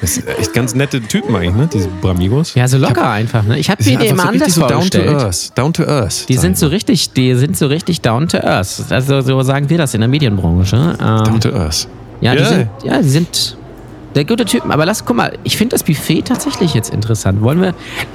[0.00, 2.54] Das sind echt ganz nette Typen eigentlich, ne, diese Bramigos.
[2.54, 3.58] Ja, so locker einfach, ne?
[3.58, 5.52] Ich habe Die mir die immer so anders so down to earth.
[5.56, 6.28] Down to earth.
[6.28, 8.84] Die sind so richtig, die sind so richtig down to earth.
[8.90, 10.76] Also so sagen wir das in der Medienbranche.
[11.00, 11.88] Ähm, Down to earth.
[12.20, 12.48] ja, die Ja.
[12.48, 13.56] sind, ja, die sind
[14.14, 14.70] der gute Typen.
[14.70, 17.40] Aber lass, guck mal, ich finde das Buffet tatsächlich jetzt interessant.
[17.40, 17.74] Wollen wir?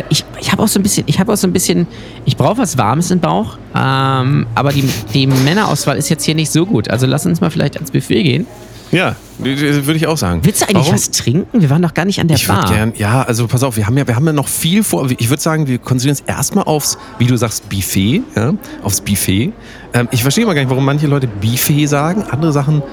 [0.10, 1.88] Ich, ich habe auch so ein bisschen, ich habe auch so ein bisschen,
[2.26, 3.58] ich brauche was Warmes im Bauch.
[3.76, 4.84] Ähm, aber die,
[5.15, 6.89] die Männerauswahl ist jetzt hier nicht so gut.
[6.91, 8.46] Also lass uns mal vielleicht ans Buffet gehen.
[8.91, 10.41] Ja, würde ich auch sagen.
[10.43, 10.93] Willst du eigentlich Warum?
[10.93, 11.62] was trinken?
[11.62, 12.69] Wir waren doch gar nicht an der Ich Bar.
[12.69, 15.10] gern, ja, also pass auf, wir haben ja, wir haben ja noch viel vor.
[15.17, 19.54] Ich würde sagen, wir konzentrieren uns erstmal aufs, wie du sagst, Buffet, ja, aufs Buffet.
[19.93, 22.84] Ähm, ich verstehe mal gar nicht, warum manche Leute Buffet sagen, andere Sachen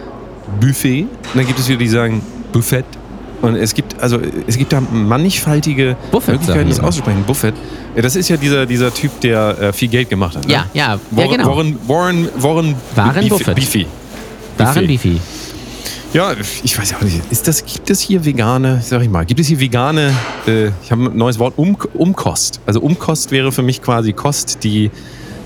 [0.60, 1.02] Buffet.
[1.02, 2.84] Und dann gibt es wieder die, sagen Buffet.
[3.40, 7.22] Und es gibt, also es gibt da mannigfaltige Buffet, Möglichkeiten, das auszusprechen.
[7.24, 7.54] Buffet.
[7.94, 10.46] Ja, das ist ja dieser, dieser Typ, der äh, viel Geld gemacht hat.
[10.46, 10.54] Ne?
[10.54, 11.56] Ja, ja, ja, Warren, genau.
[11.56, 13.54] Warren, Warren, Warren, Warren Buffett.
[13.54, 13.86] Buffet.
[14.56, 15.20] Waren Bifi.
[16.14, 17.20] Ja, ich weiß ja auch nicht.
[17.30, 20.14] Ist das, gibt es hier vegane, sag ich mal, gibt es hier vegane,
[20.46, 22.60] äh, ich habe ein neues Wort, um, Umkost.
[22.66, 24.90] Also Umkost wäre für mich quasi Kost, die,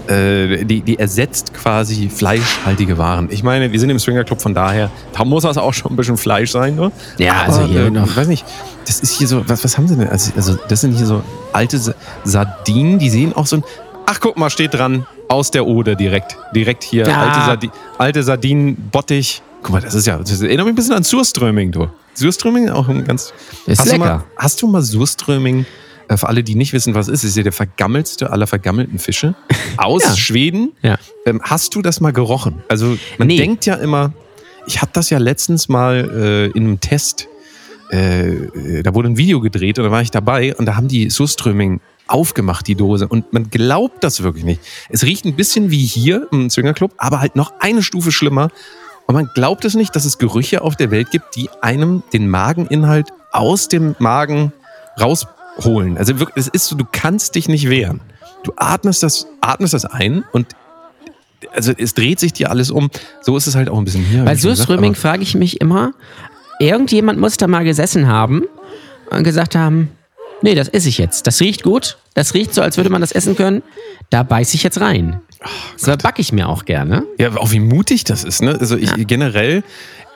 [0.06, 3.26] äh, die, die ersetzt quasi fleischhaltige Waren.
[3.32, 5.96] Ich meine, wir sind im Swinger Club, von daher, da muss das auch schon ein
[5.96, 6.92] bisschen Fleisch sein, ne?
[7.18, 8.44] Ja, also hier äh, noch- Ich weiß nicht,
[8.86, 10.08] das ist hier so, was, was haben sie denn?
[10.08, 11.22] Also, also das sind hier so
[11.52, 13.64] alte Sa- Sardinen, die sehen auch so ein,
[14.06, 16.36] ach guck mal, steht dran, aus der Oder direkt.
[16.54, 17.20] Direkt hier, Ja.
[17.22, 19.42] alte, Sardi alte Sardinen, Bottich.
[19.62, 21.88] Guck mal, das ist ja, das erinnert mich ein bisschen an Surströmming, du.
[22.14, 23.32] Surströmming auch ein ganz.
[23.66, 23.98] Ist hast Du lecker.
[24.16, 25.64] mal, hast du mal Surströmming,
[26.08, 28.98] äh, für alle, die nicht wissen, was es ist, ist ja der vergammelste aller vergammelten
[28.98, 29.34] Fische
[29.76, 30.16] aus Ja.
[30.16, 30.72] Schweden.
[30.82, 30.96] Ja.
[31.26, 32.62] Ähm, hast du das mal gerochen?
[32.68, 33.36] Also, man Nee.
[33.36, 34.12] denkt ja immer,
[34.66, 37.28] ich habe das ja letztens mal äh, in einem Test,
[37.90, 41.08] äh, da wurde ein Video gedreht und da war ich dabei und da haben die
[41.08, 43.06] Surströmming aufgemacht, die Dose.
[43.06, 44.60] Und man glaubt das wirklich nicht.
[44.90, 48.50] Es riecht ein bisschen wie hier im Zwingerclub, aber halt noch eine Stufe schlimmer.
[49.12, 52.30] Und man glaubt es nicht, dass es Gerüche auf der Welt gibt, die einem den
[52.30, 54.54] Mageninhalt aus dem Magen
[54.98, 55.98] rausholen.
[55.98, 58.00] Also es ist so, du kannst dich nicht wehren.
[58.42, 60.46] Du atmest das, atmest das ein und
[61.52, 62.88] also es dreht sich dir alles um.
[63.20, 64.24] So ist es halt auch ein bisschen hier.
[64.24, 65.92] Bei aber- frage ich mich immer,
[66.58, 68.44] irgendjemand muss da mal gesessen haben
[69.10, 69.90] und gesagt haben,
[70.42, 71.26] nee, das esse ich jetzt.
[71.26, 71.96] Das riecht gut.
[72.14, 73.62] Das riecht so, als würde man das essen können.
[74.10, 75.20] Da beiß ich jetzt rein.
[75.84, 77.04] Das backe ich mir auch gerne.
[77.18, 78.56] Ja, auch wie mutig das ist, ne?
[78.60, 79.64] Also ich generell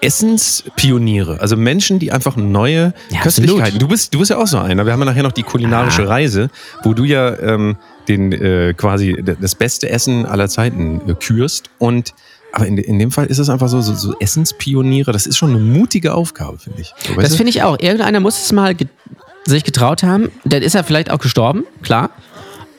[0.01, 3.79] Essenspioniere, also Menschen, die einfach neue Ja, Köstlichkeiten.
[3.79, 4.85] Du bist, du bist ja auch so einer.
[4.85, 6.09] Wir haben ja nachher noch die kulinarische Ah.
[6.09, 6.51] Reise,
[6.83, 7.77] wo du ja ähm,
[8.09, 11.71] den äh, quasi das beste Essen aller Zeiten äh, kürst.
[11.79, 12.15] Und
[12.53, 15.13] aber in, in dem Fall ist es einfach so, so, so Essenspioniere.
[15.13, 16.93] Das ist schon eine mutige Aufgabe, finde ich.
[17.07, 17.79] So, Das finde ich auch.
[17.81, 18.75] Irgendeiner muss es mal
[19.51, 20.31] sich getraut haben.
[20.45, 22.11] Dann ist er vielleicht auch gestorben, klar.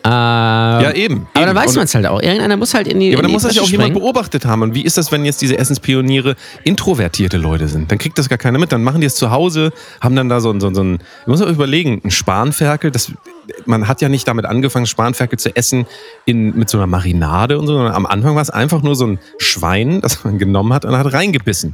[0.05, 1.27] Äh, ja, eben.
[1.33, 1.57] aber dann eben.
[1.57, 2.21] weiß Und- man es halt auch.
[2.21, 3.09] Irgendeiner muss halt in die.
[3.09, 4.61] Ja, aber dann muss das ja auch jemand beobachtet haben.
[4.61, 7.91] Und wie ist das, wenn jetzt diese Essenspioniere introvertierte Leute sind?
[7.91, 8.71] Dann kriegt das gar keiner mit.
[8.71, 11.27] Dann machen die es zu Hause, haben dann da so ein, so so ein ich
[11.27, 13.11] muss auch überlegen, ein Spanferkel, das,
[13.65, 15.87] man hat ja nicht damit angefangen, Spanferkel zu essen
[16.25, 19.07] in, mit so einer Marinade und so, sondern am Anfang war es einfach nur so
[19.07, 21.73] ein Schwein, das man genommen hat und hat reingebissen.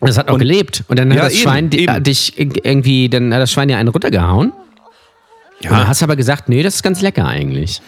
[0.00, 0.84] Und das hat auch Und- gelebt.
[0.88, 2.04] Und dann hat Ja, das eben, Schwein eben.
[2.04, 4.52] dich irgendwie, dann hat das Schwein dir einen runtergehauen.
[4.52, 7.82] Und dann hast du aber gesagt, nee, das ist ganz lecker eigentlich.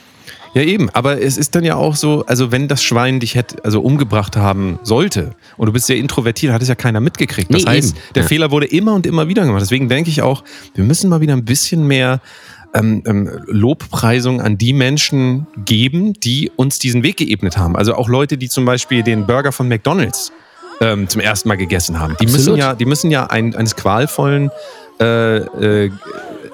[0.55, 0.90] Ja, eben.
[0.90, 4.37] Aber es ist dann ja auch so, also wenn das Schwein dich hätte, also umgebracht
[4.37, 7.55] haben sollte und du bist sehr introvertiert, hat es ja keiner mitgekriegt.
[7.55, 8.05] Das Nee, heißt, eben.
[8.16, 8.29] der Ja.
[8.29, 9.62] Fehler wurde immer und immer wieder gemacht.
[9.62, 10.42] Deswegen denke ich auch,
[10.75, 12.20] wir müssen mal wieder ein bisschen mehr
[12.75, 17.77] ähm, ähm, Lobpreisung an die Menschen geben, die uns diesen Weg geebnet haben.
[17.77, 20.33] Also auch Leute, die zum Beispiel den Burger von McDonalds
[20.81, 22.16] ähm, zum ersten Mal gegessen haben.
[22.21, 22.59] Die müssen Absolut.
[22.59, 24.51] ja, die müssen ja ein, eines qualvollen
[25.01, 25.90] äh, äh,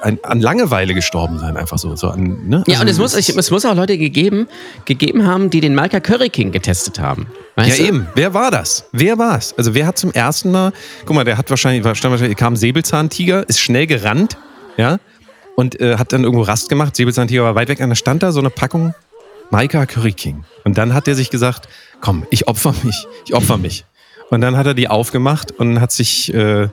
[0.02, 1.96] ein, an Langeweile gestorben sein, einfach so.
[1.96, 2.62] so an, ne?
[2.66, 4.46] Ja, Also und es muss, es- muss auch Leute gegeben,
[4.84, 7.26] gegeben haben, die den Malka Curry King getestet haben.
[7.56, 7.88] Weißt ja, du?
[7.88, 8.06] eben.
[8.14, 8.84] Wer war das?
[8.92, 9.54] Wer war es?
[9.56, 10.72] Also, wer hat zum ersten Mal,
[11.06, 14.36] guck mal, der hat wahrscheinlich, wahrscheinlich kam Säbelzahntiger, ist schnell gerannt,
[14.76, 14.98] ja,
[15.54, 16.94] und äh, hat dann irgendwo Rast gemacht.
[16.94, 18.94] Säbelzahntiger war weit weg, und da stand da so eine Packung
[19.50, 20.44] Maika Curry King.
[20.64, 21.68] Und dann hat er sich gesagt,
[22.02, 23.86] komm, ich opfer mich, ich opfer mich.
[24.30, 26.68] Und dann hat er die aufgemacht und hat sich, äh,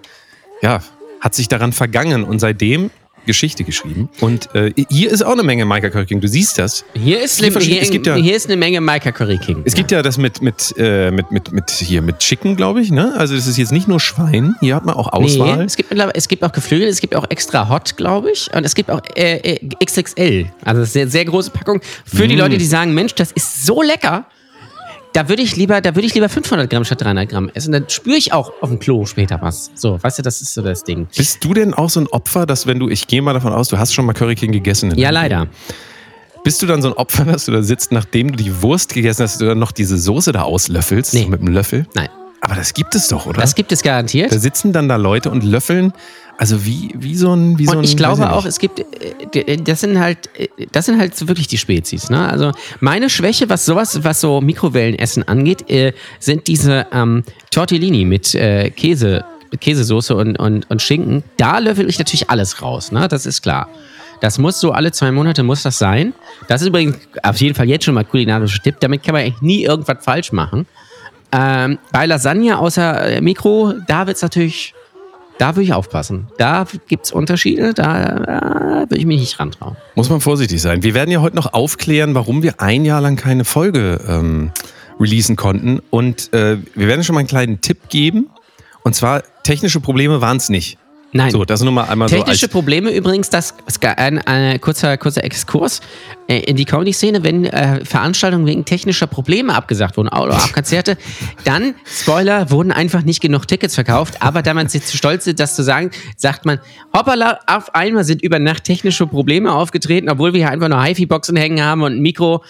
[0.61, 0.79] ja,
[1.21, 2.89] hat sich daran vergangen und seitdem
[3.25, 4.09] Geschichte geschrieben.
[4.19, 6.19] Und äh, hier ist auch eine Menge Maika Curry King.
[6.19, 6.83] Du siehst das.
[6.93, 9.61] Hier ist, Hier eine, hier, es gibt ja- hier ist eine Menge Malka Curry King.
[9.63, 12.91] Es gibt ja das mit, mit, äh, mit, mit, mit, hier, mit Chicken, glaube ich,
[12.91, 13.13] ne?
[13.15, 15.55] Also das ist jetzt nicht nur Schwein, hier hat man auch Auswahl.
[15.59, 18.49] Nee, es gibt, es gibt auch Geflügel, es gibt auch extra Hot, glaube ich.
[18.53, 20.47] Und es gibt auch äh, äh, XXL.
[20.65, 21.79] Also sehr, sehr große Packung.
[22.03, 22.29] Für Mm.
[22.29, 24.25] die Leute, die sagen, Mensch, das ist so lecker.
[25.13, 27.71] Da würde ich lieber, da würde ich lieber 500 Gramm statt 300 Gramm essen.
[27.71, 29.71] Dann spüre ich auch auf dem Klo später was.
[29.75, 31.07] So, weißt du, das ist so das Ding.
[31.15, 33.69] Bist du denn auch so ein Opfer, dass wenn du, ich gehe mal davon aus,
[33.69, 34.91] du hast schon mal Curry King gegessen?
[34.91, 35.47] in Ja, leider.
[36.43, 39.23] Bist du dann so ein Opfer, dass du da sitzt, nachdem du die Wurst gegessen
[39.23, 41.13] hast, dass du dann noch diese Soße da auslöffelst?
[41.13, 41.23] Nee.
[41.23, 41.87] So mit einem Löffel?
[41.93, 42.09] Nein.
[42.41, 43.39] Aber das gibt es doch, oder?
[43.39, 44.33] Das gibt es garantiert.
[44.33, 45.93] da sitzen dann da Leute und löffeln,
[46.37, 47.57] also wie, wie so ein.
[47.59, 48.85] Wie so Und ein, ich glaube auch, es gibt, äh,
[49.33, 52.09] d- das sind halt, äh, das sind halt so wirklich die Spezies.
[52.09, 52.27] Ne?
[52.29, 58.33] Also meine Schwäche, was sowas, was so Mikrowellenessen angeht, äh, sind diese ähm, Tortellini mit
[58.35, 59.25] äh, Käse,
[59.59, 61.23] Käsesoße und, und, und Schinken.
[61.37, 62.91] Da löffel ich natürlich alles raus.
[62.91, 63.07] Ne?
[63.07, 63.69] Das ist klar.
[64.21, 66.13] Das muss so alle zwei Monate muss das sein.
[66.47, 68.75] Das ist übrigens auf jeden Fall jetzt schon mal kulinarischer Tipp.
[68.79, 70.65] Damit kann man eigentlich nie irgendwas falsch machen.
[71.35, 74.73] Ähm, bei Lasagne außer äh, Mikro, da wird es natürlich,
[75.37, 76.27] da würde ich aufpassen.
[76.37, 79.75] Da gibt es Unterschiede, da, da würde ich mich nicht rantrauen.
[79.95, 80.83] Muss man vorsichtig sein.
[80.83, 84.51] Wir werden ja heute noch aufklären, warum wir ein Jahr lang keine Folge ähm,
[84.99, 85.81] releasen konnten.
[85.89, 88.29] Und äh, wir werden schon mal einen kleinen Tipp geben.
[88.83, 90.77] Und zwar, technische Probleme waren es nicht.
[91.13, 91.29] Nein.
[91.29, 95.79] So, das nur mal einmal Technische so Probleme übrigens, das ein, ein kurzer, kurzer Exkurs
[96.27, 100.97] äh, in die Comedy-Szene, wenn äh, Veranstaltungen wegen technischer Probleme abgesagt wurden oder auch Konzerte,
[101.43, 105.39] dann, Spoiler, wurden einfach nicht genug Tickets verkauft, aber da man sich zu stolz ist,
[105.39, 106.59] das zu sagen, sagt man,
[106.95, 111.35] hoppala, auf einmal sind über Nacht technische Probleme aufgetreten, obwohl wir hier einfach nur HiFi-Boxen
[111.35, 112.43] hängen haben und ein Mikro.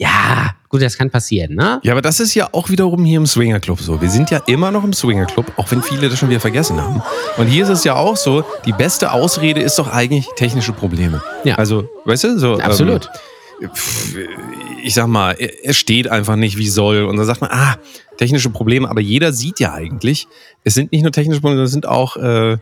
[0.00, 1.80] Ja, gut, das kann passieren, ne?
[1.82, 4.00] Ja, aber das ist ja auch wiederum hier im Swinger Club so.
[4.00, 6.80] Wir sind ja immer noch im Swinger Club, auch wenn viele das schon wieder vergessen
[6.80, 7.02] haben.
[7.36, 11.20] Und hier ist es ja auch so, die beste Ausrede ist doch eigentlich technische Probleme.
[11.42, 11.56] Ja.
[11.56, 12.58] Also, weißt du, so.
[12.58, 13.10] Absolut.
[13.60, 13.70] Ähm,
[14.84, 17.04] ich sag mal, er steht einfach nicht wie soll.
[17.04, 17.76] Und dann sagt man, ah,
[18.16, 18.88] technische Probleme.
[18.88, 20.28] Aber jeder sieht ja eigentlich,
[20.62, 22.58] es sind nicht nur technische Probleme, es sind auch äh,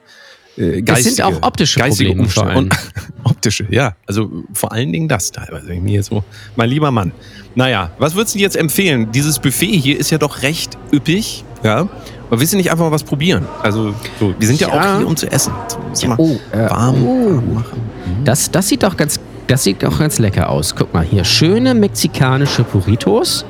[0.57, 2.57] äh, geistige, sind auch optische geistige Probleme Umstände.
[2.57, 2.75] Und,
[3.25, 3.95] optische, ja.
[4.07, 5.73] Also vor allen Dingen das teilweise.
[5.73, 6.25] Ich mir so,
[6.57, 7.13] mein lieber Mann.
[7.55, 9.11] Naja, was würdest du jetzt empfehlen?
[9.13, 11.89] Dieses Buffet hier ist ja doch recht üppig, ja.
[12.29, 13.47] Aber willst du nicht einfach mal was probieren?
[13.63, 14.95] Also, so, wir sind ja, Ja.
[14.95, 15.53] auch hier, um zu essen.
[15.91, 17.41] Das Ja, oh, äh, warm, oh.
[17.55, 17.81] machen.
[18.25, 20.75] Das, das sieht doch ganz, das sieht doch ganz lecker aus.
[20.75, 23.45] Guck mal hier, schöne mexikanische Burritos.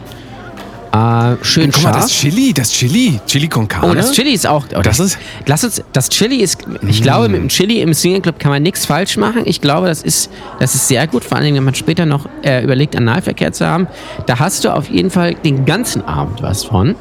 [0.97, 2.03] Äh, schön Guck mal, scharf.
[2.05, 3.91] das Chili, das Chili, Chili con carne.
[3.91, 4.65] Oh, das Chili ist auch.
[4.77, 5.83] Oh, Das ist- Lass uns.
[5.93, 6.59] Das Chili ist.
[6.89, 9.43] Ich glaube, mit dem Chili im Single Club kann man nichts falsch machen.
[9.45, 11.25] Ich glaube, das ist, das ist sehr gut.
[11.25, 13.87] Vor allem, wenn man später noch äh, überlegt, Analverkehr zu haben.
[14.27, 16.95] Da hast du auf jeden Fall den ganzen Abend was von.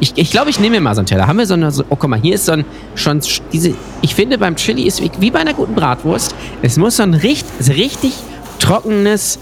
[0.00, 1.26] Ich, ich glaube, ich nehme mir mal so einen Teller.
[1.26, 1.70] Haben wir so eine.
[1.70, 2.64] So, oh, guck mal, hier ist so ein.
[2.96, 3.74] Schon sch- diese.
[4.02, 6.34] Ich finde, beim Chili ist wie, wie bei einer guten Bratwurst.
[6.62, 8.12] Es muss so ein richtig, so richtig
[8.58, 9.38] trockenes.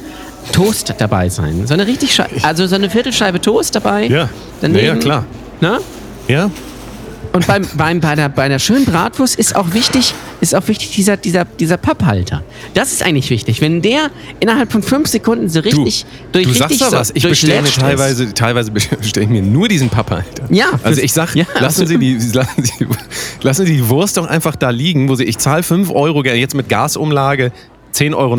[0.52, 1.66] Toast dabei sein.
[1.66, 4.06] So eine richtig, Schei- also so eine Viertelscheibe Toast dabei.
[4.06, 4.28] Ja.
[4.61, 5.24] Daneben, Ja, klar.
[5.61, 5.78] Ne?
[6.28, 6.50] Ja,
[7.32, 10.90] Und beim, beim, bei, der, bei einer schönen Bratwurst ist auch wichtig, ist auch wichtig
[10.92, 12.42] dieser, dieser, dieser Papphalter.
[12.74, 13.61] Das ist eigentlich wichtig.
[13.61, 17.11] Wenn der innerhalb von fünf Sekunden so richtig durch du richtig sagst da was.
[17.14, 20.46] Ich bestelle mir teilweise, teilweise bestelle ich mir nur diesen Papphalter.
[20.50, 22.87] Ja, Also ich sag, ja, lassen, Sie die, lassen, Sie,
[23.42, 26.54] lassen Sie die Wurst doch einfach da liegen, wo Sie, ich zahle 5 Euro, jetzt
[26.54, 27.52] mit Gasumlage
[27.94, 28.37] 10,90 Euro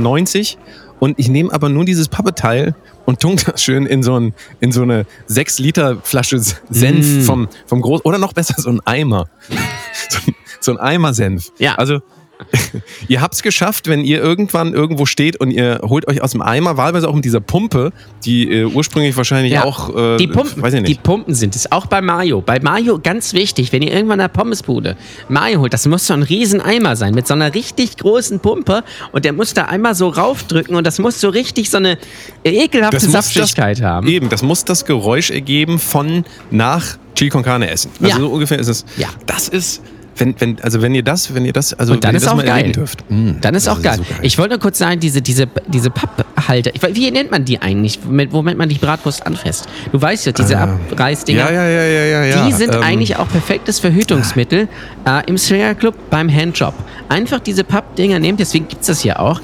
[1.00, 4.72] und ich nehme aber nur dieses Pappeteil und tunk das schön in so, ein, in
[4.72, 7.22] so eine 6 Liter Flasche Senf Mm.
[7.22, 9.28] vom, vom Groß, oder noch besser so ein Eimer.
[10.10, 11.52] so, ein- so ein Eimer Senf.
[11.60, 11.76] Ja.
[11.76, 12.00] Also
[13.08, 16.42] Ihr habt es geschafft, wenn ihr irgendwann irgendwo steht und ihr holt euch aus dem
[16.42, 17.92] Eimer, wahlweise auch mit dieser Pumpe,
[18.26, 21.04] die äh, ursprünglich wahrscheinlich Ja, auch, äh, die Pumpen, weiß ich die nicht.
[21.04, 21.72] Pumpen sind es.
[21.72, 22.42] Auch bei Mayo.
[22.42, 24.98] Bei Mayo ganz wichtig, wenn ihr irgendwann in der Pommesbude
[25.30, 28.84] Mayo holt, das muss so ein riesen Eimer sein mit so einer richtig großen Pumpe
[29.12, 31.98] und der muss da einmal so raufdrücken und das muss so richtig so eine
[32.44, 34.08] ekelhafte muss Saftigkeit das, haben.
[34.08, 37.90] Eben, das muss das Geräusch ergeben von nach Chili con Carne essen.
[38.00, 38.20] Also Ja.
[38.20, 38.86] so ungefähr ist es.
[38.98, 39.08] Ja.
[39.26, 39.82] Das ist,
[40.20, 42.72] wenn, wenn, also wenn ihr das, wenn ihr das, also Und dann ist auch geil.
[42.72, 43.04] dürft.
[43.10, 43.98] Mm, Dann ist auch geil.
[43.98, 48.00] so Ich wollte nur kurz sagen, diese, diese, diese Papphalter, wie nennt man die eigentlich,
[48.08, 49.68] mit, womit man die Bratwurst anfasst?
[49.92, 51.40] Du weißt ja, diese Abreißdinger.
[51.40, 52.46] ja, ja, ja, ja, ja, ja.
[52.48, 54.68] Die sind ähm, eigentlich auch perfektes Verhütungsmittel
[55.06, 56.74] äh, im Slayer Club beim Handjob.
[57.10, 59.42] Einfach diese Pappdinger nehmen, deswegen gibt es das hier auch,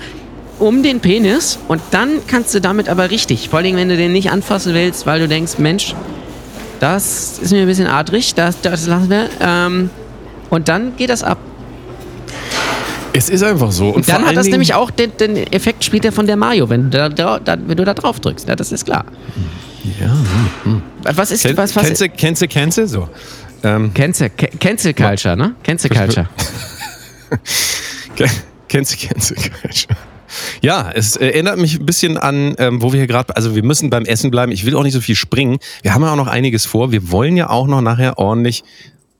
[0.59, 4.11] um den Penis und dann kannst du damit aber richtig, vor allem wenn du den
[4.13, 5.95] nicht anfassen willst, weil du denkst, Mensch,
[6.79, 9.29] das ist mir ein bisschen adrig, das, das lassen wir.
[9.41, 9.89] Ähm,
[10.53, 11.37] und dann geht das ab.
[13.15, 13.89] Es ist einfach so.
[13.89, 16.89] Und, dann hat das Dingen- nämlich auch den, den Effekt später von der Mayo, wenn
[16.89, 18.47] du da, da, wenn du da drauf drückst.
[18.47, 19.05] Ja, das ist klar.
[19.99, 20.15] Ja,
[21.13, 22.87] Was ist, Ken, was, was, kennst du, kennst du, kennst du?
[22.87, 23.09] So.
[23.63, 25.55] Ähm, Cancel, Ca- Cancel Culture, ne?
[25.63, 26.27] Cancel Culture.
[28.15, 28.25] Ke-
[28.67, 29.95] Kennst du, kennst du, kennst du.
[30.61, 33.63] Ja, es äh, erinnert mich ein bisschen an, ähm, wo wir hier gerade, also wir
[33.63, 34.51] müssen beim Essen bleiben.
[34.51, 35.59] Ich will auch nicht so viel springen.
[35.83, 36.91] Wir haben ja auch noch einiges vor.
[36.91, 38.63] Wir wollen ja auch noch nachher ordentlich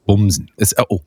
[0.08, 0.50] bumsen.
[0.58, 1.02] Es, äh, oh.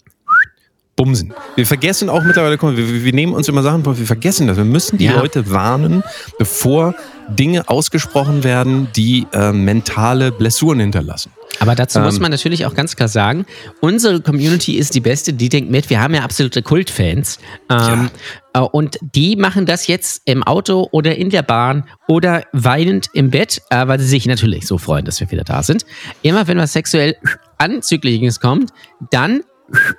[0.96, 1.32] Bumsen.
[1.54, 4.56] Wir vergessen auch mittlerweile, wir, wir nehmen uns immer Sachen vor, wir vergessen das.
[4.56, 5.16] Wir müssen die Ja.
[5.20, 6.02] Leute warnen,
[6.38, 6.94] bevor
[7.28, 11.32] Dinge ausgesprochen werden, die äh, mentale Blessuren hinterlassen.
[11.58, 12.22] Aber dazu muss Ähm.
[12.22, 13.44] man natürlich auch ganz klar sagen,
[13.80, 17.38] unsere Community ist die beste, die denkt mit, wir haben ja absolute Kultfans.
[17.70, 18.10] Ähm,
[18.54, 23.30] äh, Und die machen das jetzt im Auto oder in der Bahn oder weinend im
[23.30, 25.84] Bett, äh, weil sie sich natürlich so freuen, dass wir wieder da sind.
[26.22, 27.16] Immer wenn was sexuell
[27.58, 28.70] Anzügliches kommt,
[29.10, 29.42] dann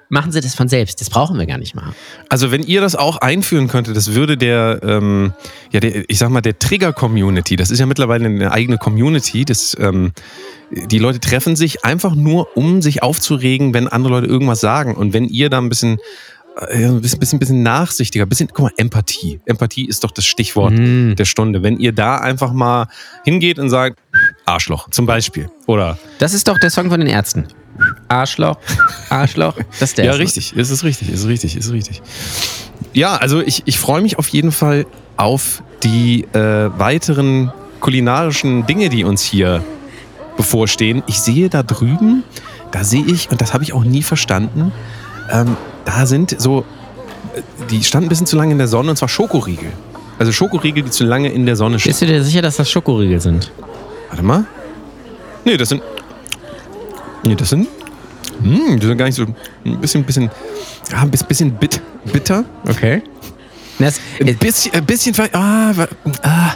[0.10, 1.02] machen sie das von selbst.
[1.02, 1.94] Das brauchen wir gar nicht machen.
[2.30, 5.34] Also wenn ihr das auch einführen könntet, das würde der, ähm,
[5.72, 9.76] ja, der, ich sag mal, der Trigger-Community, das ist ja mittlerweile eine eigene Community, das,
[9.80, 10.14] ähm,
[10.72, 14.96] die Leute treffen sich einfach nur, um sich aufzuregen, wenn andere Leute irgendwas sagen.
[14.96, 16.00] Und wenn ihr da ein bisschen,
[16.70, 19.40] äh, ein bisschen, bisschen, bisschen nachsichtiger, bisschen, guck mal, Empathie.
[19.46, 21.64] Empathie ist doch das Stichwort der Stunde.
[21.64, 22.88] Wenn ihr da einfach mal
[23.24, 24.00] hingeht und sagt,
[24.48, 25.50] Arschloch, zum Beispiel.
[25.66, 27.46] Oder Das ist doch der Song von den Ärzten.
[28.08, 28.58] Arschloch,
[29.10, 30.06] Arschloch, das ist der.
[30.06, 30.56] Ja, richtig.
[30.56, 32.02] Ist es richtig, ist es richtig, ist richtig.
[32.94, 34.86] Ja, also ich, ich freue mich auf jeden Fall
[35.18, 39.64] auf die äh, weiteren kulinarischen Dinge, die uns hier
[40.38, 41.04] bevorstehen.
[41.08, 42.24] Ich sehe da drüben,
[42.72, 44.72] da sehe ich, und das habe ich auch nie verstanden,
[45.32, 45.56] ähm,
[45.86, 46.66] da sind so,
[47.70, 49.72] die standen ein bisschen zu lange in der Sonne, und zwar Schokoriegel.
[50.18, 51.92] Also Schokoriegel, die zu lange in der Sonne stehen.
[51.92, 53.52] Bist du dir sicher, dass das Schokoriegel sind?
[54.10, 54.46] Warte mal.
[55.46, 55.82] Nee, das sind.
[57.24, 57.68] Nee, das sind.
[58.42, 59.26] Hm, die sind gar nicht so.
[59.66, 60.30] Ein bisschen, bisschen.
[60.92, 62.46] Ja, ein bisschen- bit, bitter.
[62.68, 63.02] Okay.
[63.80, 65.14] Das, Ein bisschen, ein bisschen.
[65.34, 65.72] Ah,
[66.24, 66.54] ah.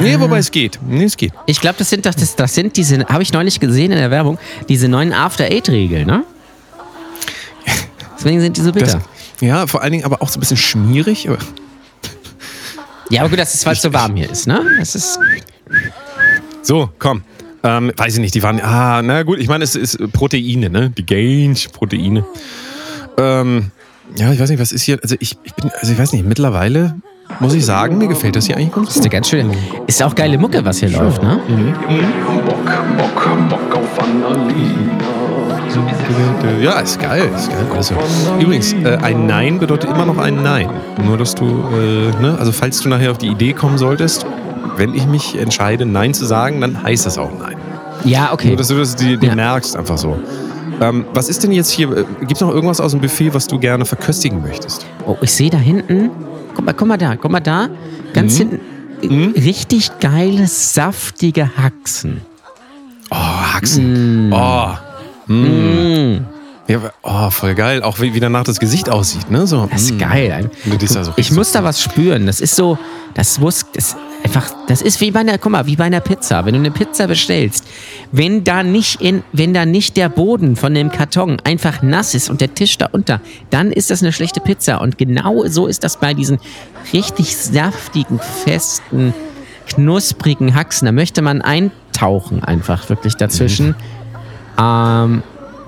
[0.00, 0.78] Nee, wobei es geht.
[0.84, 1.32] Nee, es geht.
[1.46, 4.10] Ich glaube, das sind doch, das, das sind diese, habe ich neulich gesehen in der
[4.10, 4.36] Werbung,
[4.68, 6.24] diese neuen After-Eight-Regeln, ne?
[8.18, 8.86] Deswegen sind die so bitter.
[8.86, 11.28] Das, ja, vor allen Dingen aber auch so ein bisschen schmierig.
[11.28, 11.38] aber-
[13.10, 14.64] ja, aber gut, das ist, weil es so warm hier ist, ne?
[14.78, 15.20] Das ist,
[16.66, 17.22] So, komm.
[17.62, 18.60] Ähm, weiß ich nicht, die waren.
[18.60, 20.90] Ah, na gut, ich meine, es ist Proteine, ne?
[20.90, 22.24] Die Gains, Proteine.
[23.16, 23.70] Ähm,
[24.16, 24.98] ja, ich weiß nicht, was ist hier.
[25.00, 26.96] Also ich, ich bin, also ich weiß nicht, mittlerweile
[27.38, 29.54] muss ich sagen, mir gefällt das hier eigentlich ganz das ist eine ganz schöne,
[29.86, 31.40] ist auch geile Mucke, was hier läuft, ne?
[36.60, 37.66] Ja, ist geil, ist geil.
[37.76, 37.94] Also,
[38.40, 40.68] übrigens, äh, ein Nein bedeutet immer noch ein Nein.
[41.04, 44.26] Nur, dass du, äh, ne, also falls du nachher auf die Idee kommen solltest,
[44.76, 47.56] wenn ich mich entscheide, Nein zu sagen, dann heißt das auch Nein.
[48.04, 48.48] Ja, okay.
[48.48, 49.34] Nur, dass du das die, die Ja.
[49.34, 50.18] merkst, einfach so.
[50.80, 51.88] Ähm, was ist denn jetzt hier?
[52.20, 54.86] Gibt es noch irgendwas aus dem Buffet, was du gerne verköstigen möchtest?
[55.06, 56.10] Oh, ich sehe da hinten,
[56.54, 57.68] guck mal, guck mal da, guck mal da,
[58.12, 58.60] ganz hinten,
[59.34, 62.20] richtig geile, saftige Haxen.
[63.10, 64.32] Oh, Haxen.
[64.32, 65.32] Oh.
[65.32, 66.26] Mm.
[66.68, 67.82] Ja, oh, voll geil.
[67.82, 69.46] Auch wie, wie danach das Gesicht aussieht, ne?
[69.46, 69.98] So, Das ist mm.
[69.98, 70.50] geil.
[70.96, 72.26] Also ich muss da was spüren.
[72.26, 72.76] Das ist so,
[73.14, 76.44] das muss, das einfach, das ist wie bei einer, guck mal, wie bei einer Pizza.
[76.44, 77.64] Wenn du eine Pizza bestellst,
[78.10, 82.30] wenn da nicht in, wenn da nicht der Boden von dem Karton einfach nass ist
[82.30, 84.80] und der Tisch da unter, dann ist das eine schlechte Pizza.
[84.80, 86.38] Und genau so ist das bei diesen
[86.92, 89.14] richtig saftigen, festen,
[89.68, 90.86] knusprigen Haxen.
[90.86, 93.76] Da möchte man eintauchen einfach wirklich dazwischen.
[94.58, 95.22] Ähm,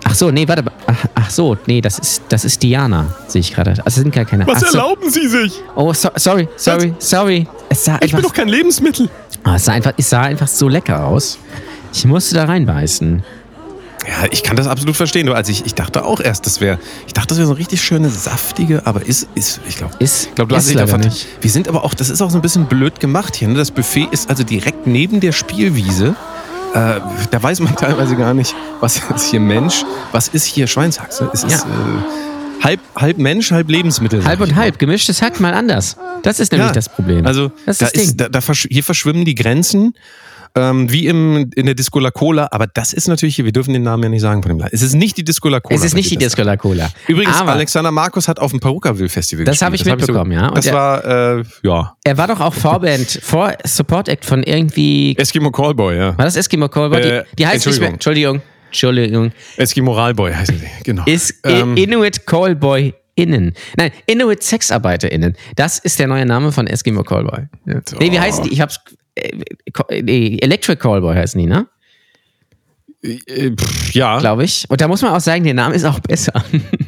[0.09, 0.65] ach so, nee, warte.
[0.87, 3.71] Ach, ach so, nee, das ist, das ist Diana, sehe ich gerade.
[3.73, 4.47] Also es sind gar keine.
[4.47, 4.79] Was ach so.
[4.79, 5.53] erlauben Sie sich?
[5.77, 7.47] Oh, so, sorry, sorry, sorry.
[7.69, 9.09] Es sah Ich einfach, bin doch kein Lebensmittel.
[9.45, 11.39] Ah, es sah einfach, es sah einfach so lecker aus.
[11.93, 13.23] Ich musste da reinbeißen.
[14.07, 15.29] Ja, ich kann das absolut verstehen.
[15.29, 17.83] Also ich, ich dachte auch erst, das wäre, ich dachte, das wäre so eine richtig
[17.83, 20.85] schöne, saftige, aber ist, ist, ich glaube, Ist, ich glaube, du ist hast dich da
[20.85, 21.27] leider vert- nicht.
[21.43, 23.49] Wir sind aber auch, das ist auch so ein bisschen blöd gemacht hier.
[23.49, 23.55] Ne?
[23.55, 26.15] Das Buffet ist also direkt neben der Spielwiese.
[26.75, 27.01] Äh,
[27.31, 31.31] da weiß man teilweise gar nicht, was ist hier Mensch, was ist hier Schweinshaxe.
[31.33, 31.59] Es ist Ja.
[31.59, 34.25] äh, halb, halb Mensch, halb Lebensmittel.
[34.25, 35.97] Halb und halb, gemischtes Hack mal anders.
[36.23, 37.27] Das ist nämlich Ja, das Problem.
[37.27, 39.95] Also das da ist da, da versch hier verschwimmen die Grenzen.
[40.55, 43.73] Ähm, wie im, in der Disco La Cola, aber das ist natürlich hier, wir dürfen
[43.73, 44.71] den Namen ja nicht sagen von dem Laden.
[44.73, 45.77] Es ist nicht die Disco La Cola.
[45.77, 46.91] es ist nicht die ich Disco La Cola.
[47.07, 50.49] Übrigens, Aber Alexander Markus hat auf dem Perukaville Festival Das habe ich hab mitbekommen, ja.
[50.49, 54.43] Und Das der- war, äh, ja, er war doch auch Vorband, vor Support Act von
[54.43, 55.17] irgendwie.
[55.19, 56.19] Eskimo Callboy, ja.
[56.19, 57.01] War das Eskimo Callboy?
[57.01, 57.91] Äh, die, die heißt nicht mehr.
[57.91, 58.43] Entschuldigung.
[58.71, 59.33] Entschuldigung.
[59.57, 61.03] Eskimo Ralboy heißen sie, genau.
[61.07, 63.55] Ist Ähm, Inuit Callboy Innen.
[63.77, 65.35] Nein, Inuit SexarbeiterInnen.
[65.57, 67.49] Das ist der neue Name von Eskimo Callboy.
[67.67, 67.81] Ja.
[67.99, 68.51] Nee, wie heißt die?
[68.53, 68.79] Ich hab's.
[69.19, 71.67] Äh, nee, Electric Callboy heißen die, ne?
[73.03, 74.65] äh, pff, ja, Glaube ich.
[74.69, 76.33] Und da muss man auch sagen, der Name ist auch besser.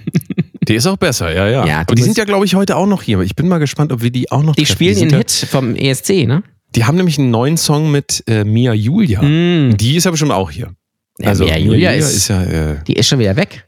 [0.69, 1.67] die ist auch besser, ja, ja.
[1.67, 3.17] Ja, Aber die sind ja, glaube ich, heute auch noch hier.
[3.17, 4.75] Aber Ich bin mal gespannt, ob wir die auch noch Die treffen.
[4.77, 6.43] spielen sind den ja, Hit vom ESC, ne?
[6.75, 9.21] Die haben nämlich einen neuen Song mit äh, Mia Julia.
[9.23, 9.77] Mm.
[9.77, 10.73] Die ist ja bestimmt auch hier.
[11.19, 13.67] Ja, Mia Julia ist- ja, äh, Die ist schon wieder weg.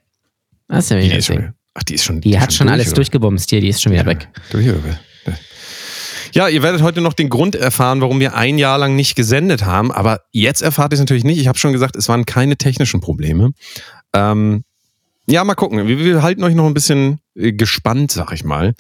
[0.68, 2.20] Das ist ja die ist schon, ach, die ist schon.
[2.20, 2.94] Die hat schon durch, alles oder?
[2.96, 4.28] durchgebumst hier, die ist schon wieder weg.
[4.50, 4.78] Durch, oder?
[6.32, 9.64] Ja, ihr werdet heute noch den Grund erfahren, warum wir ein Jahr lang nicht gesendet
[9.64, 9.92] haben.
[9.92, 11.38] Aber jetzt erfahrt ihr es natürlich nicht.
[11.38, 13.52] Ich habe schon gesagt, es waren keine technischen Probleme.
[14.14, 14.64] Ähm,
[15.26, 15.86] Ja, mal gucken.
[15.86, 18.74] Wir, wir halten euch noch ein bisschen äh, gespannt, sag ich mal.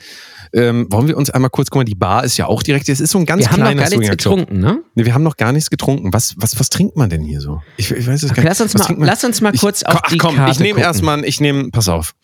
[0.54, 3.00] Ähm, wollen wir uns einmal kurz, guck mal, die Bar ist ja auch direkt, es
[3.00, 4.82] ist so ein ganz Wir haben noch kleiner gar nichts getrunken, ne?
[4.94, 6.12] Nee, wir haben noch gar nichts getrunken.
[6.12, 7.62] Was, was, was trinkt man denn hier so?
[7.76, 8.48] Ich, ich weiß es gar nicht.
[8.48, 10.52] Lass uns Was mal, lass uns mal Ich- kurz komm, auf die ach komm, Karte
[10.52, 10.82] ich nehme gucken.
[10.84, 12.14] erstmal, ich nehme, pass auf.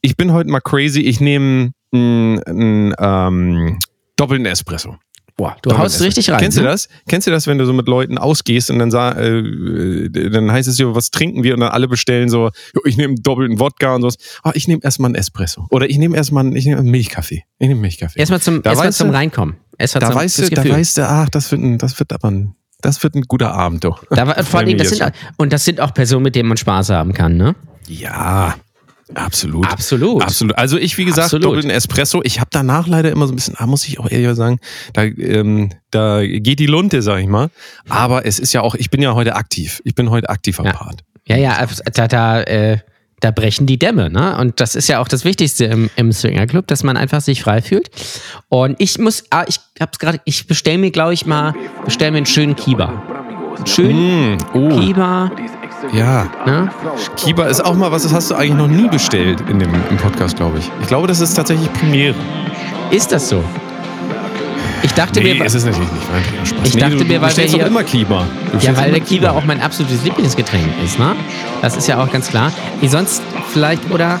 [0.00, 3.78] Ich bin heute mal crazy, ich nehme einen ähm,
[4.22, 4.96] doppelten Espresso.
[5.36, 6.40] Boah, du haust richtig rein.
[6.40, 6.68] Kennst du ne?
[6.68, 6.88] das?
[7.08, 10.52] Kennst du das, wenn du so mit Leuten ausgehst und dann, sa äh, äh, dann
[10.52, 12.50] heißt es so, was trinken wir und dann alle bestellen so,
[12.84, 14.16] ich nehme doppelten Wodka und sowas.
[14.42, 15.66] Ah, ich nehme erstmal einen Espresso.
[15.70, 17.44] Oder ich nehme erstmal einen, ich nehme einen Milchkaffee.
[17.58, 18.18] Ich nehme Milchkaffee.
[18.18, 19.56] Erstmal zum, Da weißt zum du- Reinkommen.
[19.78, 22.30] Erstmal da zum, weißt du, da weißt du, ach, das wird ein, das wird aber
[22.30, 24.04] ein, das wird ein guter Abend, doch.
[24.10, 27.14] Da vor allem, das sind, und das sind auch Personen, mit denen man Spaß haben
[27.14, 27.56] kann, ne?
[27.88, 28.54] Ja,
[29.14, 29.66] absolut.
[29.66, 30.22] Absolut.
[30.22, 30.56] Absolut.
[30.58, 31.46] Also ich, wie gesagt, Absolut.
[31.46, 32.20] doppelten Espresso.
[32.24, 34.58] Ich habe danach leider immer so ein bisschen, ah, muss ich auch ehrlich sagen,
[34.92, 37.50] da, ähm, da geht die Lunte, sag ich mal.
[37.88, 39.80] Aber es ist ja auch, ich bin ja heute aktiv.
[39.84, 40.72] Ich bin heute aktiver Ja.
[40.72, 41.00] Part.
[41.26, 42.78] Ja, ja, da, da, äh,
[43.20, 44.36] da brechen die Dämme, ne?
[44.38, 47.62] Und das ist ja auch das Wichtigste im, im Swingerclub, dass man einfach sich frei
[47.62, 47.88] fühlt.
[48.48, 51.54] Und ich muss, ah, ich hab's gerade, ich bestell mir, glaube ich, mal,
[51.84, 53.00] bestell mir einen schönen Kiba.
[53.64, 55.30] Schönen Mm, oh, Kiba,
[55.92, 56.26] ja.
[56.46, 56.70] ne?
[57.16, 59.96] Kiba ist auch mal was, das hast du eigentlich noch nie bestellt in dem im
[59.96, 60.70] Podcast, glaube ich.
[60.80, 62.14] Ich glaube, das ist tatsächlich Premiere.
[62.90, 63.42] Ist das so?
[64.84, 66.08] Ich dachte Nee, mir, es ist natürlich nicht.
[66.10, 66.68] War ein Spaß.
[66.68, 68.26] Ich nee, dachte du, mir, weil wir hier- immer Kiba.
[68.60, 71.14] Ja, weil der Kiba auch mein absolutes Lieblingsgetränk ist, ne?
[71.62, 72.52] Das ist ja auch ganz klar.
[72.80, 73.22] Wie sonst
[73.52, 74.18] vielleicht, oder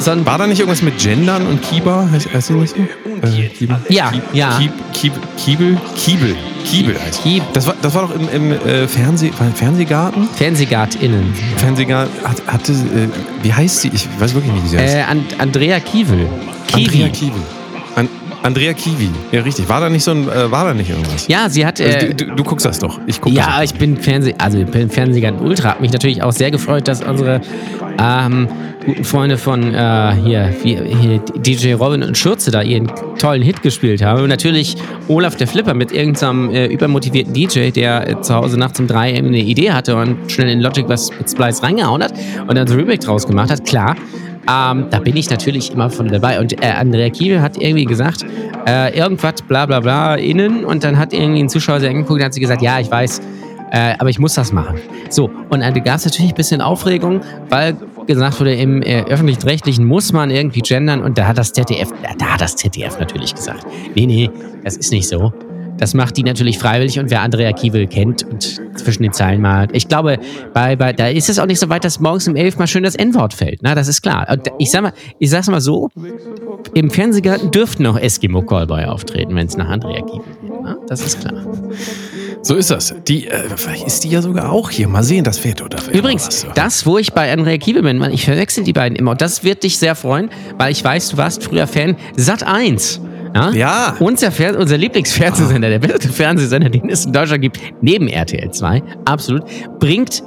[0.00, 2.08] so ein War da nicht irgendwas mit Gendern und Kiba?
[2.10, 2.82] Heißt, heißt nicht so?
[2.82, 3.50] Äh?
[3.88, 4.58] Ja, ja.
[4.58, 5.78] Kieb, Kieb, Kiebel?
[5.96, 6.36] Kiebel.
[6.64, 7.42] Kiebel heißt Kieb.
[7.52, 10.28] Das war, das war doch im, im äh, Fernseh, Fernsehgarten?
[10.36, 11.34] FernsehgartInnen.
[11.56, 13.08] Fernsehgarten hat, hatte, äh,
[13.42, 13.90] wie heißt sie?
[13.92, 14.94] Ich weiß wirklich nicht, wie sie heißt.
[14.94, 16.26] Äh, And Andrea Kiewel.
[16.68, 16.84] Kiwi.
[16.84, 17.57] Andrea Kiwi.
[18.42, 19.10] An, Andrea Kiwi.
[19.32, 19.68] Ja, richtig.
[19.68, 21.28] War da nicht so ein, äh, war da nicht irgendwas?
[21.28, 21.80] Ja, sie hat.
[21.80, 22.98] Also, Äh, du, du, du guckst das doch.
[23.06, 23.72] Ich guck ja, das.
[23.72, 25.70] ich bin Fernseh, also ich bin Fernsehgarten Ultra.
[25.70, 27.40] Hat mich natürlich auch sehr gefreut, dass unsere
[28.00, 28.48] ähm,
[28.86, 34.02] guten Freunde von äh, hier, hier DJ Robin und Schürze da ihren tollen Hit gespielt
[34.02, 34.22] haben.
[34.22, 34.76] Und natürlich
[35.08, 39.14] Olaf der Flipper mit irgendeinem äh, übermotivierten DJ, der äh, zu Hause nachts um drei
[39.14, 42.14] eine Idee hatte und schnell in Logic was mit Splice reingehauen hat
[42.46, 43.64] und dann so Remake draus gemacht hat.
[43.64, 43.96] Klar.
[44.48, 46.40] Ähm, da bin ich natürlich immer von dabei.
[46.40, 48.24] Und äh, Andrea Kiewel hat irgendwie gesagt,
[48.66, 52.24] äh, irgendwas bla bla bla innen und dann hat irgendwie ein Zuschauer sie angeguckt und
[52.24, 53.20] hat sie gesagt, ja, ich weiß,
[53.70, 54.78] äh, aber ich muss das machen.
[55.10, 57.20] So, und dann gab es natürlich ein bisschen Aufregung,
[57.50, 57.76] weil
[58.06, 62.26] gesagt wurde, im äh, öffentlich-rechtlichen muss man irgendwie gendern und da hat das ZDF, da
[62.26, 64.30] hat das ZDF natürlich gesagt, nee, nee,
[64.64, 65.32] das ist nicht so.
[65.78, 69.68] Das macht die natürlich freiwillig und wer Andrea Kiewel kennt und zwischen den Zeilen mal.
[69.72, 70.18] Ich glaube,
[70.52, 72.82] bei, bei, da ist es auch nicht so weit, dass morgens um elf mal schön
[72.82, 73.60] das N-Wort fällt.
[73.62, 74.26] Na, das ist klar.
[74.30, 75.88] Und ich sag mal, ich sag's mal so:
[76.74, 80.52] Im Fernsehgarten dürften noch Eskimo Callboy auftreten, wenn es nach Andrea Kiewel geht.
[80.62, 81.46] Na, das ist klar.
[82.42, 82.94] So ist das.
[83.06, 84.88] Die, äh, vielleicht ist die ja sogar auch hier.
[84.88, 88.24] Mal sehen, das wird oder Übrigens, das, wo ich bei Andrea Kiewel bin, man, ich
[88.24, 89.12] verwechsel die beiden immer.
[89.12, 93.00] Und das wird dich sehr freuen, weil ich weiß, du warst früher Fan Sat 1.
[93.34, 93.50] Ja.
[93.50, 93.96] Ja.
[93.98, 98.82] Unser, Fer unser Lieblingsfernsehsender, der beste Fernsehsender, den es in Deutschland gibt, neben RTL 2,
[99.04, 99.42] absolut,
[99.78, 100.22] bringt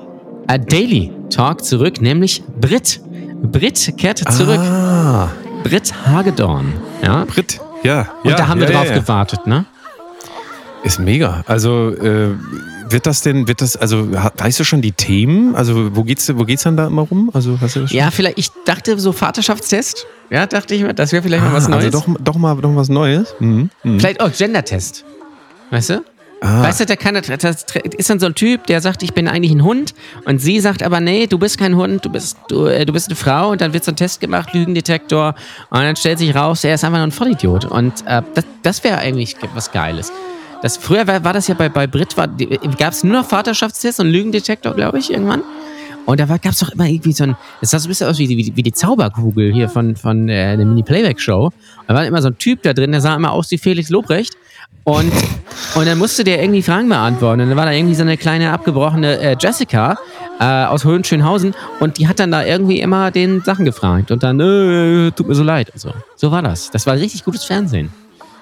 [0.47, 3.01] a Daily Talk zurück, nämlich Brit.
[3.43, 4.59] Brit kehrte zurück.
[4.59, 5.29] Ah,
[5.63, 6.73] Brit Hagedorn.
[7.01, 7.25] Ja.
[7.25, 7.59] Brit.
[7.83, 8.07] Ja.
[8.23, 8.95] Und ja, da haben ja, wir drauf ja.
[8.99, 9.65] gewartet, ne?
[10.83, 11.43] Ist mega.
[11.47, 12.35] Also äh,
[12.91, 15.55] wird das denn, wird das, also weißt du schon die Themen?
[15.55, 17.29] Also wo geht's, wo geht's dann da immer rum?
[17.33, 17.85] Also hast du?
[17.85, 20.05] Ja, vielleicht, ich dachte so Vaterschaftstest.
[20.29, 21.85] Ja, dachte ich mir, das wäre vielleicht mal was Ah, Neues.
[21.85, 23.35] Also doch, doch mal, doch was Neues.
[23.39, 23.69] Mhm.
[23.83, 23.99] Mhm.
[23.99, 25.03] Vielleicht auch Gender-Test.
[25.69, 26.03] Weißt du?
[26.43, 27.29] Ah, Weißt du, der kann, das
[27.97, 29.93] ist dann so ein Typ, der sagt, ich bin eigentlich ein Hund
[30.25, 33.09] und sie sagt aber, nee, du bist kein Hund, du bist, du, äh, du bist
[33.09, 35.35] eine Frau und dann wird so ein Test gemacht, Lügendetektor
[35.69, 38.83] und dann stellt sich raus, er ist einfach nur ein Vollidiot und äh, das, das
[38.83, 40.11] wäre eigentlich was Geiles.
[40.61, 44.09] Das, früher war, war das ja bei, bei Brit, gab es nur noch Vaterschaftstests und
[44.09, 45.41] Lügendetektor, glaube ich, irgendwann.
[46.05, 48.17] Und da gab es doch immer irgendwie so ein, das sah so ein bisschen aus
[48.17, 51.51] wie, die- wie, wie die Zauberkugel hier von, von äh, der Mini-Playback-Show.
[51.87, 54.33] Da war immer so ein Typ da drin, der sah immer aus wie Felix Lobrecht.
[54.83, 55.11] Und,
[55.75, 57.41] und dann musste der irgendwie Fragen beantworten.
[57.41, 59.97] Und dann war da irgendwie so eine kleine abgebrochene äh, Jessica
[60.39, 64.09] äh, aus Hohenschönhausen und die hat dann da irgendwie immer den Sachen gefragt.
[64.09, 65.69] Und dann, äh, tut mir so leid.
[65.71, 65.93] Und so.
[66.15, 66.71] so war das.
[66.71, 67.91] Das war richtig gutes Fernsehen.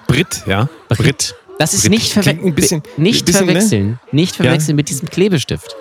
[0.06, 0.66] Brit, ja.
[0.88, 1.34] Brit.
[1.60, 3.52] Das ist nicht, verwe bisschen- nicht bisschen, ne?
[3.52, 4.00] verwechseln.
[4.12, 5.76] Nicht verwechseln mit diesem Klebestift.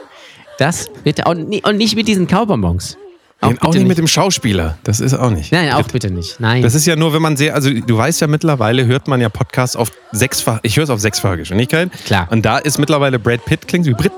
[0.58, 1.24] Das bitte.
[1.24, 2.98] Und, und nicht mit diesen Kaubonbons.
[3.40, 4.78] Auch, bitte auch nicht mit dem Schauspieler.
[4.84, 5.54] Das ist auch nicht.
[5.54, 6.38] Nein, auch bitte nicht.
[6.42, 6.64] Nein.
[6.64, 9.30] Das ist ja nur, wenn man sehr, also du weißt ja mittlerweile, hört man ja
[9.30, 11.90] Podcasts auf sechsfach, ich höre es auf sechsfache Geschwindigkeit.
[12.06, 12.28] Klar.
[12.30, 14.12] Und da ist mittlerweile Brad Pitt, klingt wie Brit.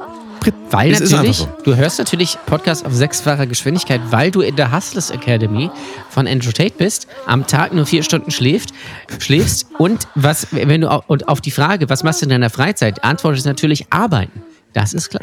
[0.71, 4.75] Weil ist natürlich, einfach du hörst natürlich Podcast auf sechsfacher Geschwindigkeit, weil du in der
[4.75, 5.69] Hustlers Academy
[6.09, 8.73] von Andrew Tate bist, am Tag nur vier Stunden schläft,
[9.19, 13.03] schläfst und was, wenn du und auf die Frage, was machst du in deiner Freizeit,
[13.03, 14.41] antwortest natürlich arbeiten.
[14.73, 15.21] Das ist klar.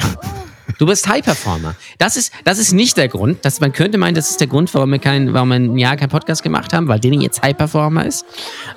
[0.77, 1.75] Du bist High Performer.
[1.99, 3.45] Das ist, das ist nicht der Grund.
[3.45, 5.97] Das, man könnte meinen, das ist der Grund, warum wir, kein, warum wir ein Jahr
[5.97, 8.25] keinen Podcast gemacht haben, weil Denny jetzt High Performer ist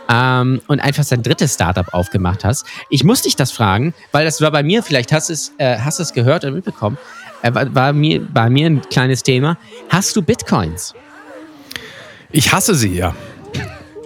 [0.09, 2.65] ähm, und einfach sein drittes Startup aufgemacht hast.
[2.89, 5.77] Ich muss dich das fragen, weil das war bei mir, vielleicht hast du es, äh,
[5.77, 6.97] hast es gehört oder mitbekommen,
[7.41, 9.57] äh, war, war mir, bei mir ein kleines Thema.
[9.89, 10.93] Hast du Bitcoins?
[12.31, 13.13] Ich hasse sie ja.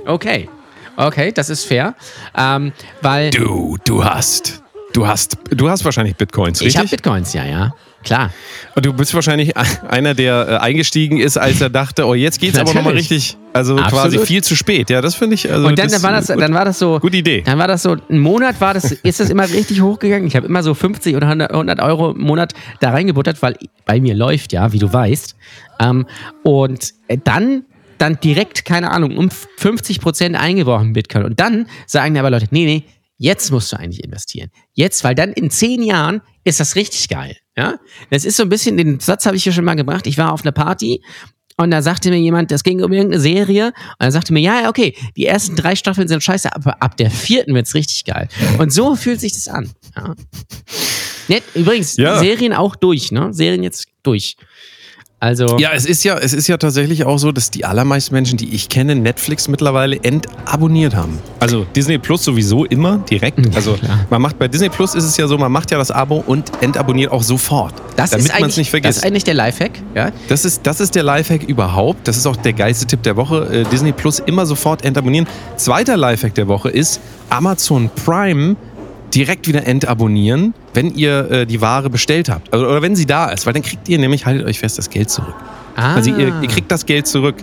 [0.06, 0.50] Okay.
[0.98, 1.96] Okay, das ist fair.
[2.36, 2.72] Ähm,
[3.02, 4.62] weil Du, du hast.
[4.96, 7.02] Du hast, du hast wahrscheinlich Bitcoins, ich habe richtig?
[7.02, 7.76] Bitcoins, ja, ja.
[8.06, 8.30] Klar.
[8.76, 9.52] Und du bist wahrscheinlich
[9.90, 13.12] einer, der äh, eingestiegen ist, als er dachte, oh, jetzt geht's aber nochmal Natürlich.
[13.12, 13.38] richtig.
[13.52, 14.28] Also quasi Absolut.
[14.28, 14.90] viel zu spät.
[14.90, 15.52] Ja, das finde ich.
[15.52, 16.40] Also Und dann, dann, war das, gut.
[16.40, 17.00] dann war das so.
[17.02, 17.42] Gute Idee.
[17.42, 20.28] Dann war das so, ein Monat war das, ist das immer richtig hochgegangen.
[20.28, 24.00] Ich habe immer so 50 oder 100, 100 Euro im Monat da reingebuttert, weil bei
[24.00, 25.36] mir läuft ja, wie du weißt.
[25.82, 26.06] Ähm,
[26.44, 27.66] und äh, dann,
[27.98, 31.26] dann direkt, keine Ahnung, um 50 Prozent eingebrochen Bitcoin.
[31.26, 32.84] Und dann sagen aber Leute, nee, nee,
[33.18, 34.50] jetzt musst du eigentlich investieren.
[34.74, 37.38] Jetzt, weil dann in zehn Jahren ist das richtig geil.
[37.58, 37.76] Ja,
[38.10, 40.08] das ist so ein bisschen, den Satz habe ich hier schon mal gebracht.
[40.08, 41.02] Ich war auf einer Party
[41.58, 43.68] und da sagte mir jemand, das ging um irgendeine Serie.
[43.68, 46.98] Und er sagte mir, ja, ja, okay, die ersten drei Staffeln sind scheiße, aber ab
[46.98, 48.28] der vierten wird's richtig geil.
[48.60, 49.72] Und so fühlt sich das an.
[49.96, 50.16] Ja.
[51.30, 52.20] Nett, übrigens, Ja.
[52.20, 53.34] Serien auch durch, ne?
[53.34, 54.36] Serien jetzt durch.
[55.20, 58.38] Also, Ja, es ist ja, es ist ja tatsächlich auch so, dass die allermeisten Menschen,
[58.38, 61.20] die ich kenne, Netflix mittlerweile entabonniert haben.
[61.40, 63.40] Also Disney Plus sowieso immer direkt.
[63.56, 63.78] Also
[64.10, 66.52] man macht bei Disney Plus ist es ja so, man macht ja das Abo und
[66.62, 68.98] entabonniert auch sofort, das, damit ist man es eigentlich, nicht das vergisst.
[69.00, 69.72] ist eigentlich der Lifehack.
[69.96, 70.12] Ja?
[70.28, 72.08] Das ist, das ist der Lifehack überhaupt.
[72.08, 73.48] Das ist auch der geilste Tipp der Woche.
[73.52, 75.28] Äh, Disney Plus immer sofort entabonnieren.
[75.56, 77.00] Zweiter Lifehack der Woche ist
[77.30, 78.58] Amazon Prime
[79.16, 82.54] direkt wieder entabonnieren, wenn ihr äh, die Ware bestellt habt.
[82.54, 84.90] Also, oder wenn sie da ist, weil dann kriegt ihr nämlich, haltet euch fest, das
[84.90, 85.36] Geld zurück.
[85.76, 85.96] Ah.
[85.96, 87.36] Also ihr, ihr kriegt das Geld zurück.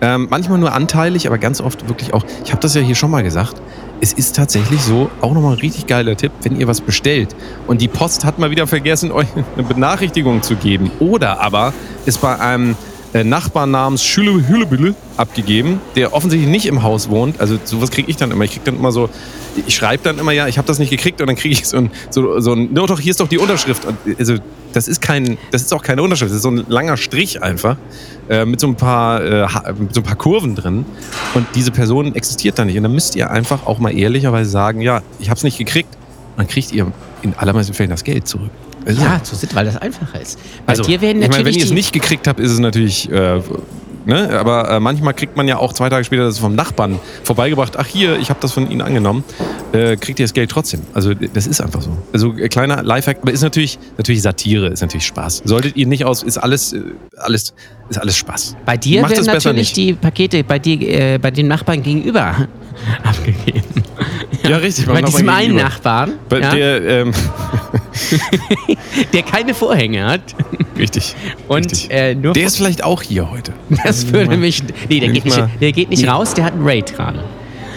[0.00, 3.10] Ähm, manchmal nur anteilig, aber ganz oft wirklich auch, ich habe das ja hier schon
[3.10, 3.60] mal gesagt,
[4.00, 7.34] es ist tatsächlich so, auch nochmal ein richtig geiler Tipp, wenn ihr was bestellt
[7.66, 11.74] und die Post hat mal wieder vergessen, euch eine Benachrichtigung zu geben oder aber
[12.06, 12.76] ist bei einem
[13.14, 17.40] Nachbarn namens Schüle Hüllebülle abgegeben, der offensichtlich nicht im Haus wohnt.
[17.40, 18.44] Also sowas kriege ich dann immer.
[18.44, 19.08] Ich kriege dann immer so,
[19.66, 21.78] ich schreibe dann immer, ja, ich habe das nicht gekriegt und dann kriege ich so
[21.78, 23.86] ein, so, so ein, no, doch, hier ist doch die Unterschrift.
[24.18, 24.36] Also
[24.72, 27.76] das ist kein, das ist auch keine Unterschrift, das ist so ein langer Strich einfach
[28.28, 30.84] äh, mit so ein paar, äh, mit so ein paar Kurven drin.
[31.34, 32.76] Und diese Person existiert da nicht.
[32.76, 35.88] Und dann müsst ihr einfach auch mal ehrlicherweise sagen, ja, ich habe es nicht gekriegt.
[36.36, 36.92] Dann kriegt ihr
[37.22, 38.50] in allermeisten Fällen das Geld zurück.
[38.88, 40.38] Also, Ja, so sind, weil das einfacher ist.
[40.64, 42.58] Bei also, dir werden ich meine, natürlich wenn ihr es nicht gekriegt habt, ist es
[42.58, 43.10] natürlich.
[43.12, 43.42] Äh,
[44.06, 44.30] ne?
[44.40, 47.76] Aber äh, manchmal kriegt man ja auch zwei Tage später das vom Nachbarn vorbeigebracht.
[47.76, 49.24] Ach hier, ich habe das von Ihnen angenommen.
[49.72, 50.80] Äh, kriegt ihr das Geld trotzdem.
[50.94, 51.90] Also das ist einfach so.
[52.14, 55.42] Also äh, kleiner Lifehack, aber ist natürlich natürlich Satire, ist natürlich Spaß.
[55.44, 56.80] Solltet ihr nicht aus, ist alles äh,
[57.18, 57.52] alles
[57.90, 58.56] ist alles Spaß.
[58.64, 59.76] Bei dir Macht werden natürlich nicht.
[59.76, 62.48] die Pakete bei dir, äh, bei den Nachbarn gegenüber
[63.04, 63.62] abgegeben.
[64.48, 64.86] Ja, richtig.
[64.86, 65.56] Bei beim diesem Nachbarn einen.
[65.56, 67.12] Nachbarn, Bei ja, der, ähm,
[69.12, 70.20] der keine Vorhänge hat.
[70.78, 71.14] richtig.
[71.48, 71.90] Und richtig.
[71.90, 73.52] äh, nur der ist vielleicht auch hier heute.
[73.84, 74.62] das würde mich.
[74.88, 77.24] Nee, der geht ich nicht, der geht nicht raus, der hat einen Raid gerade.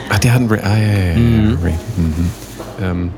[0.09, 0.59] Ach, der hat einen Ray.
[0.61, 1.17] Ah, ja, ja, ja.
[1.17, 1.57] Mhm.
[1.63, 1.74] Ray.
[1.97, 2.30] Mhm.
[2.82, 3.09] Ähm,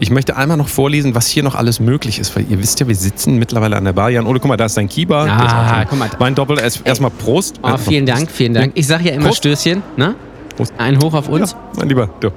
[0.00, 2.88] ich möchte einmal noch vorlesen, was hier noch alles möglich ist, weil ihr wisst ja,
[2.88, 4.10] wir sitzen mittlerweile an der Bar.
[4.10, 5.28] Jan, oder guck mal, da ist dein Keybar.
[5.28, 6.10] Ah, guck mal.
[6.18, 6.58] Mein Doppel.
[6.58, 7.60] Erst- Erstmal Prost.
[7.62, 8.72] Oh, vielen Dank, vielen Dank.
[8.74, 9.38] Ich sage ja immer Prost.
[9.38, 10.16] Stößchen, ne?
[10.52, 10.72] Prost.
[10.78, 11.52] Ein Hoch auf uns.
[11.52, 12.10] Ja, mein Lieber.
[12.20, 12.28] Du.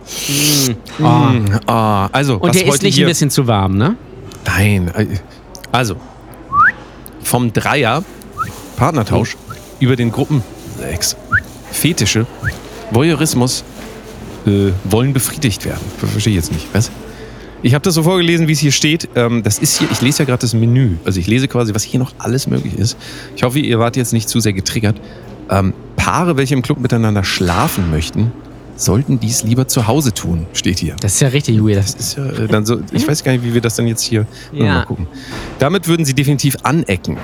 [1.00, 1.04] Oh.
[1.04, 3.96] Mm, ah, also, Und der ist nicht hier, ein bisschen zu warm, ne?
[4.46, 4.92] Nein.
[4.96, 5.06] äh,
[5.72, 5.96] Also,
[7.24, 8.04] vom Dreier,
[8.78, 9.36] Partnertausch,
[9.80, 10.44] über den Gruppen
[10.80, 11.16] sechs,
[11.72, 12.26] Fetische,
[12.92, 13.64] Voyeurismus,
[14.46, 15.82] äh, wollen befriedigt werden.
[15.98, 16.68] Verstehe ich jetzt nicht.
[16.74, 16.92] Was?
[17.62, 19.10] Ich habe das so vorgelesen, wie es hier steht.
[19.16, 20.98] Ähm, das ist hier, ich lese ja gerade das Menü.
[21.04, 22.96] Also ich lese quasi, was hier noch alles möglich ist.
[23.36, 24.98] Ich hoffe, ihr wart jetzt nicht zu sehr getriggert.
[26.06, 28.32] Paare, welche im Club miteinander schlafen möchten,
[28.76, 30.96] sollten dies lieber zu Hause tun, steht hier.
[31.00, 31.78] Das ist ja richtig weird.
[31.80, 34.04] Das ist ja äh, dann so, ich weiß gar nicht, wie wir das dann jetzt
[34.04, 34.66] hier Ja.
[34.66, 35.08] mal gucken.
[35.58, 37.18] Damit würden sie definitiv anecken.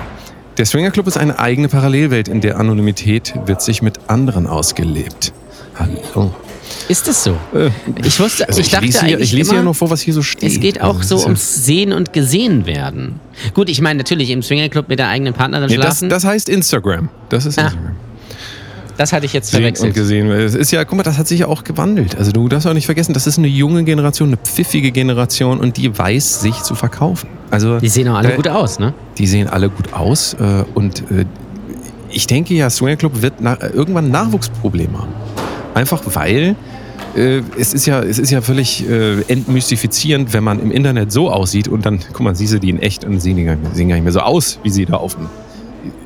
[0.56, 5.32] Der Swingerclub ist eine eigene Parallelwelt, in der Anonymität wird sich mit anderen ausgelebt.
[5.78, 6.34] Hallo.
[6.88, 7.36] Ist das so?
[7.54, 7.70] Äh,
[8.04, 10.00] Ich wusste, also ich, ich, dachte lese hier, ich lese immer, hier nur vor, was
[10.00, 10.50] hier so steht.
[10.50, 13.20] es geht auch so ja- ums Sehen und Gesehen werden.
[13.54, 16.08] Gut, ich meine natürlich im Swingerclub mit der eigenen Partnerin Nee, schlafen.
[16.08, 17.10] Das, das heißt Instagram.
[17.28, 17.72] Das ist Ah,
[18.98, 19.16] Instagram.
[19.16, 19.94] hatte ich jetzt Sehen und verwechselt.
[19.94, 20.30] gesehen.
[20.30, 22.16] Es ist ja, guck mal, das hat sich ja auch gewandelt.
[22.16, 25.76] Also du darfst auch nicht vergessen, das ist eine junge Generation, eine pfiffige Generation und
[25.76, 27.28] die weiß, sich zu verkaufen.
[27.50, 28.94] Also Die sehen auch alle äh, gut aus, ne?
[29.18, 31.24] Die sehen alle gut aus äh, und äh,
[32.10, 35.12] ich denke ja, Swinger Club wird na, irgendwann Nachwuchsprobleme haben.
[35.74, 36.56] Einfach weil
[37.16, 41.30] äh, es ist ja, es ist ja völlig äh, entmystifizierend, wenn man im Internet so
[41.30, 43.56] aussieht und dann, guck mal, siehst du die in echt und die sehen gar
[43.94, 45.26] nicht mehr so aus, wie sie da auf dem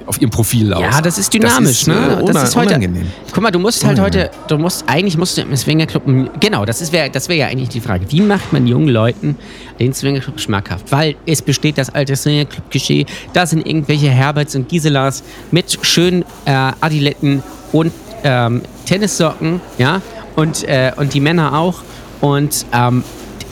[0.06, 0.82] auf ihrem Profil aus.
[0.82, 2.18] Ja, das ist dynamisch, das ist, ne?
[2.22, 2.68] Äh, das ist heute.
[2.68, 3.06] unangenehm.
[3.32, 6.02] Guck mal, du musst halt heute, du musst eigentlich musst du im Swingerclub,
[6.40, 8.06] genau, das ist wär, das wäre ja eigentlich die Frage.
[8.10, 9.36] Wie macht man jungen Leuten
[9.78, 10.90] den Swingerclub schmackhaft?
[10.92, 13.06] Weil es besteht das alte Swingerclub-Klischee.
[13.32, 17.42] Da sind irgendwelche Herberts und Giselas mit schönen äh, Adiletten
[17.72, 17.92] und
[18.24, 20.00] ähm, Tennissocken, ja,
[20.36, 21.82] und, äh, und die Männer auch.
[22.20, 23.04] Und ähm,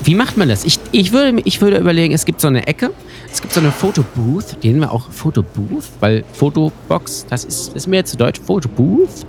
[0.03, 0.65] wie macht man das?
[0.65, 2.91] Ich, ich, würde, ich würde überlegen, es gibt so eine Ecke,
[3.35, 7.75] es gibt so eine Fotobooth, die nennen wir auch Fotobooth, weil Fotobox, das ist, das
[7.75, 9.27] ist mir jetzt zu deutsch, Fotobooth.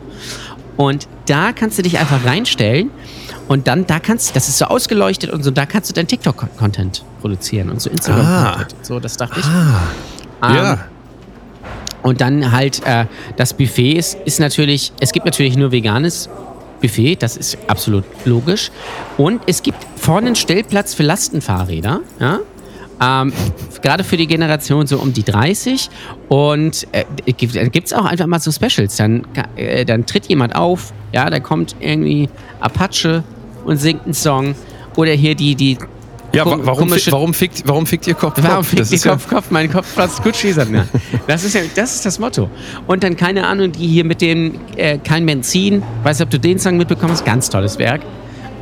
[0.78, 2.92] Und da kannst du dich einfach reinstellen
[3.48, 7.04] und dann, da kannst das ist so ausgeleuchtet und so, da kannst du dein TikTok-Content
[7.20, 8.76] produzieren und so Instagram-Content.
[8.86, 9.46] So, das dachte ich.
[9.48, 10.86] Ah, Ähm, ja.
[12.04, 13.06] und dann halt äh,
[13.38, 16.30] das Buffet ist, ist natürlich, es gibt natürlich nur veganes
[16.80, 18.70] Buffet, das ist absolut logisch.
[19.18, 22.40] Und es gibt vorne einen Stellplatz für Lastenfahrräder, ja.
[23.02, 23.34] Ähm,
[23.82, 25.90] Gerade für die Generation so um die 30.
[26.30, 27.56] Und äh, gibt
[27.88, 28.96] es auch einfach mal so Specials.
[28.98, 29.26] Dann,
[29.56, 32.30] äh, dann tritt jemand auf, ja, da kommt irgendwie
[32.60, 33.24] Apache
[33.66, 34.56] und singt einen Song.
[34.96, 35.78] Oder hier die, die
[36.34, 38.36] Ja, wa warum, komische- warum, fickt, warum fickt ihr Kopf?
[38.42, 38.68] Warum Kopf?
[38.70, 40.72] fickt die ist ja- Kopf, Kopf, mein Kopf fast gut schießen.
[40.72, 40.88] Ne?
[41.28, 42.50] Das ist ja, das ist das Motto.
[42.88, 46.40] Und dann, keine Ahnung, die hier mit dem äh, Kein Benzin, weiß nicht, ob du
[46.40, 48.02] den Song mitbekommen hast, ganz tolles Werk.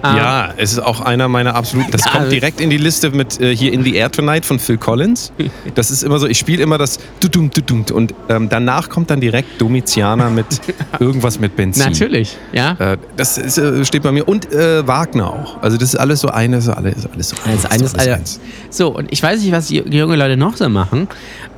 [0.03, 1.91] Ähm, Ja, es ist auch einer meiner absoluten.
[1.91, 4.45] Das Ja, kommt also- direkt in die Liste mit äh, hier In the Air Tonight
[4.45, 5.31] von Phil Collins.
[5.75, 9.21] Das ist immer so, ich spiele immer das Dudum, Dudum und ähm, danach kommt dann
[9.21, 10.45] direkt Domitianer mit
[10.99, 11.83] irgendwas mit Benzin.
[11.83, 12.71] Natürlich, ja.
[12.79, 14.27] Äh, das ist, äh, steht bei mir.
[14.27, 15.61] Und äh, Wagner auch.
[15.61, 18.39] Also das ist alles so eine, so alles, so alles so eines, alles also,
[18.69, 21.07] so, und ich weiß nicht, was die junge Leute noch so machen.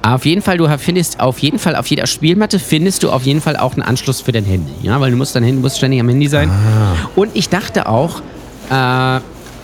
[0.02, 3.42] Auf jeden Fall, du findest auf jeden Fall auf jeder Spielmatte findest du auf jeden
[3.42, 4.72] Fall auch einen Anschluss für dein Handy.
[4.84, 6.50] Ja, weil du musst dein Handy musst ständig am Handy sein.
[6.50, 7.10] Ah.
[7.16, 8.22] Und ich dachte auch,
[8.70, 9.18] äh,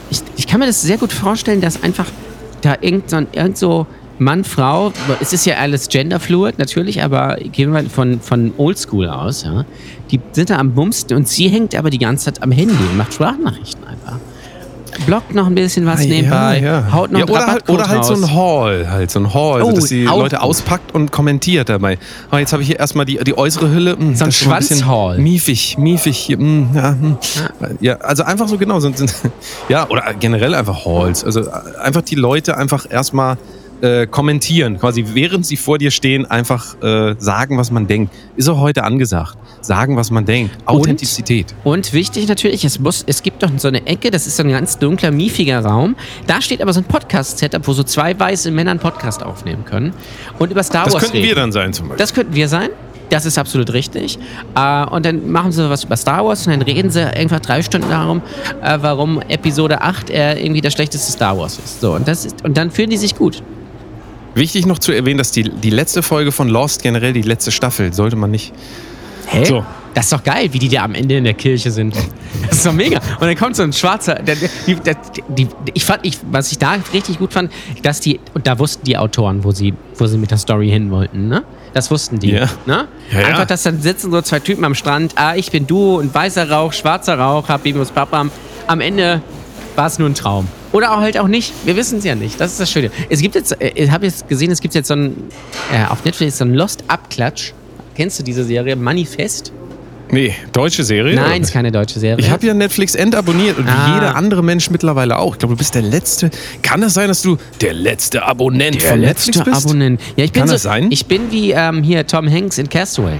[0.09, 2.07] ich, ich kann mir das sehr gut vorstellen, dass einfach
[2.61, 3.87] da irgend so, irgend so
[4.19, 9.43] Mann, Frau, es ist ja alles genderfluid natürlich, aber gehen wir von, von Oldschool aus,
[9.43, 9.65] ja.
[10.11, 12.97] Die sind da am Bumsten und sie hängt aber die ganze Zeit am Handy und
[12.97, 14.19] macht Sprachnachrichten einfach.
[15.05, 16.91] Blockt noch ein bisschen was Ah, nebenbei, ja, ja.
[16.93, 19.67] haut noch ja, oder, halt, oder halt so ein Haul, halt so ein Haul, Oh,
[19.67, 21.97] also dass die auch Leute auspackt und kommentiert dabei.
[22.31, 23.95] Oh, jetzt habe ich hier erstmal die, die äußere Hülle.
[23.97, 25.17] Mh, So ein Schwanzhaul.
[25.17, 26.17] Miefig, miefig.
[26.17, 27.17] Hier, mh, ja, mh.
[27.79, 28.79] ja, also einfach so genau.
[28.79, 28.91] So,
[29.69, 31.23] ja, oder generell einfach Halls.
[31.23, 33.37] Also äh, einfach die Leute einfach erstmal
[33.82, 38.13] äh, kommentieren, quasi während sie vor dir stehen, einfach äh, sagen, was man denkt.
[38.36, 39.38] Ist auch heute angesagt.
[39.61, 40.57] Sagen, was man denkt.
[40.65, 41.53] Authentizität.
[41.63, 44.49] Und wichtig natürlich, es, muss, es gibt doch so eine Ecke, das ist so ein
[44.49, 45.95] ganz dunkler, miefiger Raum.
[46.27, 49.93] Da steht aber so ein Podcast-Setup, wo so zwei weiße Männer einen Podcast aufnehmen können
[50.39, 51.29] und über Star Das Wars könnten reden.
[51.29, 51.97] wir dann sein zum Beispiel.
[52.03, 52.69] Das könnten wir sein.
[53.09, 54.17] Das ist absolut richtig.
[54.55, 57.61] Äh, und dann machen sie was über Star Wars und dann reden sie einfach drei
[57.61, 58.21] Stunden darum,
[58.63, 61.82] äh, warum Episode 8 äh, irgendwie das schlechteste Star Wars ist.
[61.82, 63.43] So, und, das ist, und dann fühlen die sich gut.
[64.36, 67.93] Wichtig noch zu erwähnen, dass die, die letzte Folge von Lost, generell die letzte Staffel,
[67.93, 68.53] sollte man nicht.
[69.27, 69.45] Hä?
[69.45, 69.65] So.
[69.93, 71.95] Das ist doch geil, wie die da am Ende in der Kirche sind.
[72.47, 72.99] Das ist doch mega.
[73.19, 74.15] Und dann kommt so ein schwarzer.
[74.15, 74.95] Der, der, die, der,
[75.27, 77.51] die, ich fand, ich, was ich da richtig gut fand,
[77.84, 80.91] dass die, und da wussten die Autoren, wo sie, wo sie mit der Story hin
[80.91, 81.43] wollten, ne?
[81.73, 82.32] Das wussten die.
[82.32, 82.49] Ja.
[82.65, 82.88] Ne?
[83.11, 83.27] Ja, ja.
[83.27, 86.49] Einfach, dass dann sitzen so zwei Typen am Strand, ah, ich bin du und weißer
[86.49, 88.32] Rauch, schwarzer Rauch, hab Bibus Papam.
[88.67, 89.21] Am Ende
[89.75, 90.47] war es nur ein Traum.
[90.72, 91.53] Oder auch halt auch nicht.
[91.65, 92.39] Wir wissen es ja nicht.
[92.39, 92.91] Das ist das Schöne.
[93.09, 95.15] Es gibt jetzt, äh, ich habe jetzt gesehen, es gibt jetzt so ein,
[95.74, 97.51] äh, auf Netflix so ein Lost-Abklatsch.
[97.95, 98.76] Kennst du diese Serie?
[98.76, 99.51] Manifest?
[100.13, 101.15] Nee, deutsche Serie?
[101.15, 101.41] Nein, oder?
[101.41, 102.24] ist keine deutsche Serie.
[102.24, 103.93] Ich habe ja Netflix entabonniert und Ah.
[103.95, 105.34] jeder andere Mensch mittlerweile auch.
[105.36, 106.30] Ich glaube, du bist der letzte.
[106.61, 109.65] Kann es sein, dass du der letzte Abonnent der von letzte Netflix bist?
[109.65, 110.01] Abonnent.
[110.17, 110.88] Ja, ich bin Kann so, das sein?
[110.91, 113.19] Ich bin wie ähm, hier Tom Hanks in Castaway.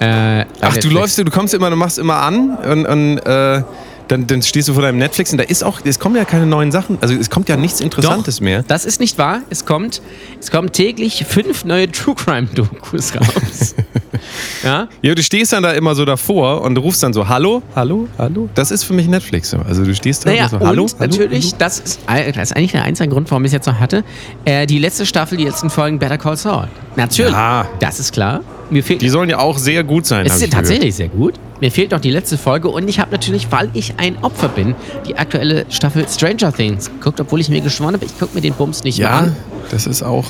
[0.00, 3.62] Äh, Ach, du läufst, du kommst immer, du machst immer an und, und äh,
[4.10, 6.44] dann, dann stehst du vor deinem Netflix und da ist auch, es kommen ja keine
[6.46, 6.98] neuen Sachen.
[7.00, 8.64] Also es kommt ja nichts Interessantes Doch, mehr.
[8.66, 9.40] Das ist nicht wahr.
[9.50, 10.02] Es kommt,
[10.40, 13.74] es kommen täglich fünf neue True Crime Dokus raus.
[14.64, 14.88] ja?
[15.02, 18.08] Ja, du stehst dann da immer so davor und du rufst dann so, hallo, hallo,
[18.18, 18.48] hallo.
[18.54, 19.58] Das ist für mich Netflix so.
[19.58, 21.56] Also du stehst da Naja, so, hallo, und hallo, natürlich, hallo.
[21.58, 24.02] Das, ist, das ist eigentlich der einzige Grund, warum ich es jetzt noch hatte.
[24.44, 26.66] Äh, die letzte Staffel, die letzten Folgen Better Call Saul.
[26.96, 27.66] Natürlich, Ja.
[27.78, 28.40] das ist klar.
[28.70, 30.26] Mir fehlt Die sollen ja auch sehr gut sein.
[30.26, 31.34] Es ist ich tatsächlich sehr gut.
[31.60, 34.74] Mir fehlt noch die letzte Folge und ich habe natürlich, weil ich ein Opfer bin,
[35.06, 38.54] die aktuelle Staffel Stranger Things geguckt, obwohl ich mir geschworen habe, ich gucke mir den
[38.54, 39.12] Bums nicht gehört.
[39.22, 39.36] mehr Ja, an.
[39.70, 40.26] das ist auch,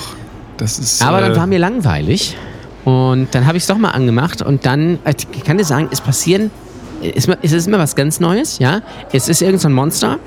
[0.56, 1.02] das ist.
[1.02, 2.36] Aber dann äh, war mir langweilig
[2.84, 5.88] und dann habe ich es doch mal angemacht und dann, äh, ich kann dir sagen,
[5.92, 6.50] es passieren,
[7.02, 8.80] es ist- es ist immer was ganz Neues, ja.
[9.12, 10.18] Es ist irgendein so ein Monster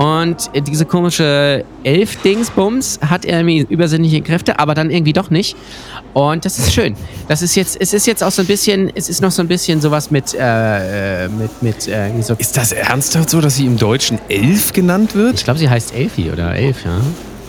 [0.00, 5.56] und diese komische Elf-Dingsbums hat irgendwie übersinnliche Kräfte, aber dann irgendwie doch nicht.
[6.14, 6.96] Und das ist schön.
[7.28, 9.48] Das ist jetzt, es ist jetzt auch so ein bisschen, es ist noch so ein
[9.48, 13.66] bisschen sowas mit, äh, äh, mit, mit, äh, so Ist das ernsthaft so, dass sie
[13.66, 15.34] im Deutschen Elf genannt wird?
[15.34, 16.98] Ich glaube, sie heißt Elfi oder Elf, ja.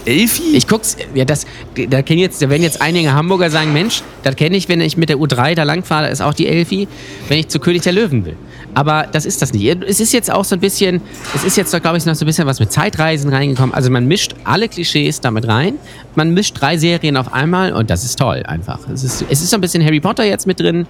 [0.03, 0.53] Elfi?
[0.53, 1.45] Ich guck's, ja, das,
[1.87, 4.97] da, kennen jetzt, da werden jetzt einige Hamburger sagen, Mensch, das kenne ich, wenn ich
[4.97, 6.89] mit der U3 da lang fahre, da ist auch die Elfi,
[7.29, 8.35] wenn ich zu König der Löwen will.
[8.73, 9.83] Aber das ist das nicht.
[9.83, 11.01] Es ist jetzt auch so ein bisschen,
[11.35, 13.73] es ist jetzt, glaube ich, noch so ein bisschen was mit Zeitreisen reingekommen.
[13.73, 15.75] Also man mischt alle Klischees damit rein.
[16.15, 18.79] Man mischt drei Serien auf einmal und das ist toll einfach.
[18.93, 20.87] Es ist, es ist so ein bisschen Harry Potter jetzt mit drin.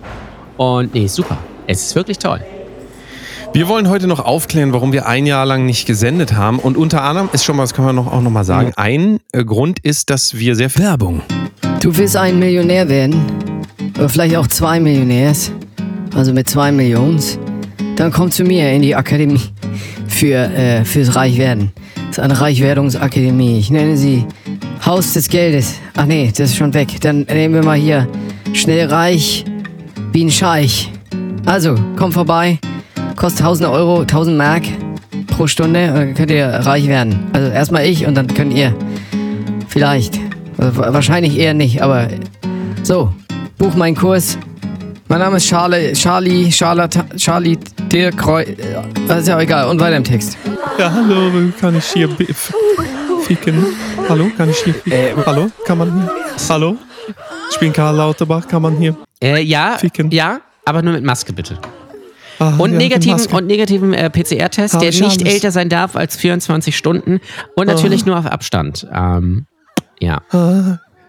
[0.57, 1.37] Und nee, super.
[1.67, 2.41] Es ist wirklich toll.
[3.53, 6.57] Wir wollen heute noch aufklären, warum wir ein Jahr lang nicht gesendet haben.
[6.57, 9.19] Und unter anderem ist schon mal, das können wir noch, auch noch mal sagen, ein
[9.33, 11.21] äh, Grund ist, dass wir sehr viel Werbung.
[11.81, 13.25] Du willst ein Millionär werden?
[13.97, 15.51] Oder vielleicht auch zwei Millionärs?
[16.15, 17.19] Also mit zwei Millionen?
[18.01, 19.39] Dann komm zu mir in die Akademie
[20.07, 21.71] für, äh, fürs Reichwerden.
[22.07, 23.59] Das ist eine Reichwerdungsakademie.
[23.59, 24.25] Ich nenne sie
[24.83, 25.75] Haus des Geldes.
[25.95, 26.99] Ach nee, das ist schon weg.
[27.01, 28.07] Dann nehmen wir mal hier
[28.53, 29.45] schnell reich
[30.13, 30.91] wie ein Scheich.
[31.45, 32.57] Also, komm vorbei.
[33.17, 34.63] Kostet 1000 Euro, 1000 Mark
[35.27, 35.89] pro Stunde.
[35.89, 37.19] Und dann könnt ihr reich werden.
[37.33, 38.73] Also erstmal ich und dann könnt ihr
[39.67, 40.19] vielleicht.
[40.57, 42.07] Wa- wahrscheinlich eher nicht, aber
[42.81, 43.13] so.
[43.59, 44.39] Buch meinen Kurs.
[45.11, 47.57] Mein Name ist Charlie, Charlie, Charlotte, Charlie
[47.91, 48.45] Dirk Reu.
[49.09, 49.67] Das ist ja auch egal.
[49.67, 50.37] Und weiter im Text.
[50.77, 52.07] Ja, hallo, kann ich hier
[53.23, 53.65] ficken?
[54.07, 55.25] Hallo, kann ich hier ficken?
[55.25, 56.11] hallo, kann man hier?
[56.47, 56.77] Hallo?
[57.51, 58.95] Ich bin Karl Lauterbach, kann man hier?
[59.21, 60.11] Äh, ja, Ficken.
[60.11, 61.57] ja, aber nur mit Maske bitte.
[62.39, 65.33] Ah, Und ja, negativen, und negativen äh, PCR-Test, der ich nicht alles.
[65.33, 67.19] älter sein darf als 24 Stunden
[67.57, 68.87] und natürlich nur auf Abstand.
[68.93, 69.45] Ähm,
[69.99, 70.21] ja.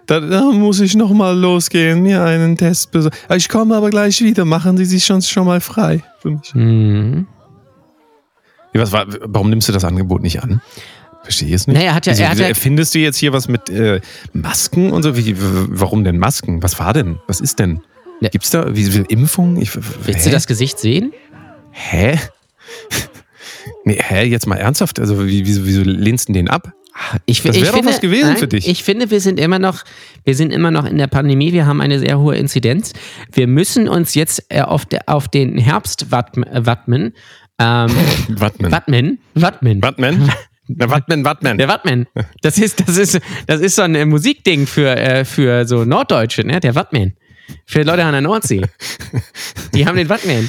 [0.06, 3.16] Da, da muss ich noch mal losgehen, mir einen Test besorgen.
[3.36, 4.44] Ich komme aber gleich wieder.
[4.44, 6.54] Machen Sie sich schon, schon mal frei für mich.
[6.54, 7.26] Mhm.
[8.74, 10.60] Was war, warum nimmst du das Angebot nicht an?
[11.22, 11.76] Verstehe ich es nicht.
[11.76, 14.00] Naja, er hat ja- wieso, er hat ja- erfindest du jetzt hier was mit äh,
[14.32, 15.16] Masken und so?
[15.16, 16.62] Wie, warum denn Masken?
[16.62, 17.18] Was war denn?
[17.28, 17.80] Was ist denn?
[18.20, 18.28] Ja.
[18.30, 19.56] Gibt's da wie, wie Impfung?
[19.60, 20.24] Ich, Willst hä?
[20.24, 21.12] du das Gesicht sehen?
[21.70, 22.18] Hä?
[23.84, 24.98] Nee, hä, jetzt mal ernsthaft?
[25.00, 26.72] Also, wie, wieso, wieso lehnst du den ab?
[27.26, 28.68] Ich, Das ich wär doch finde, was gewesen nein, für dich.
[28.68, 29.84] Ich finde, wir sind immer noch,
[30.24, 31.52] wir sind immer noch in der Pandemie.
[31.52, 32.92] Wir haben eine sehr hohe Inzidenz.
[33.32, 37.12] Wir müssen uns jetzt äh, auf, der, auf den Herbst wattm- äh.
[37.58, 37.90] Ähm,
[38.28, 38.72] Wattman.
[38.72, 39.18] Wattmen?
[39.34, 39.82] Wattmen.
[39.82, 40.32] Wattman?
[40.68, 41.58] Na, Wattman, Wattman.
[41.58, 42.06] Der Wattman.
[42.40, 46.46] Das ist, das ist, das ist so ein äh, Musikding für, äh, für so Norddeutsche,
[46.46, 46.60] ne?
[46.60, 47.14] Der Wattman.
[47.66, 48.62] Für Leute an der Nordsee.
[49.74, 50.48] Die haben den Wattman.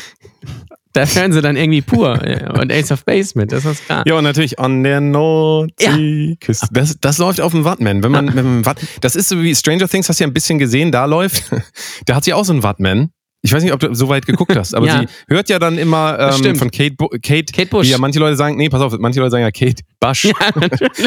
[0.93, 2.11] Da hören sie dann irgendwie pur
[2.53, 4.03] und Ace of Base mit, das ist klar.
[4.05, 6.67] Ja, und natürlich an der Nordseeküste.
[6.71, 8.03] Das, das läuft auf dem Wattman.
[8.03, 10.33] Wenn man, wenn man Watt, das ist so wie Stranger Things, hast du ja ein
[10.33, 11.43] bisschen gesehen, da läuft.
[12.05, 13.11] Da hat sie auch so einen Wattman.
[13.41, 14.99] Ich weiß nicht, ob du so weit geguckt hast, aber Ja.
[15.01, 17.87] sie hört ja dann immer ähm, von Kate, Bu Kate, Kate Bush.
[17.87, 20.25] Wie ja manche Leute sagen, nee, pass auf, manche Leute sagen ja Kate Bush.
[20.33, 20.33] Ja,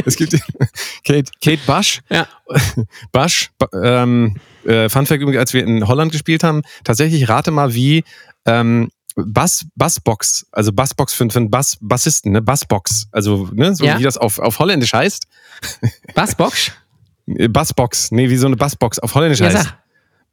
[0.05, 0.33] es gibt
[1.07, 2.01] Kate, Kate Bush.
[2.11, 2.27] Ja.
[3.13, 3.51] Bush.
[3.83, 8.05] Ähm, äh, Fun Fact, übrigens, als wir in Holland gespielt haben, tatsächlich rate mal, wie
[8.47, 12.43] ähm, Bass, Bassbox, also Bassbox für, für einen Bass, Bassisten, ne?
[12.43, 13.99] Bassbox, also ne, so Ja.
[13.99, 15.27] wie das auf, auf Holländisch heißt.
[16.15, 16.71] Bassbox?
[17.51, 19.65] Bassbox, nee, wie so eine Bassbox auf Holländisch Ja, heißt.
[19.65, 19.79] sag.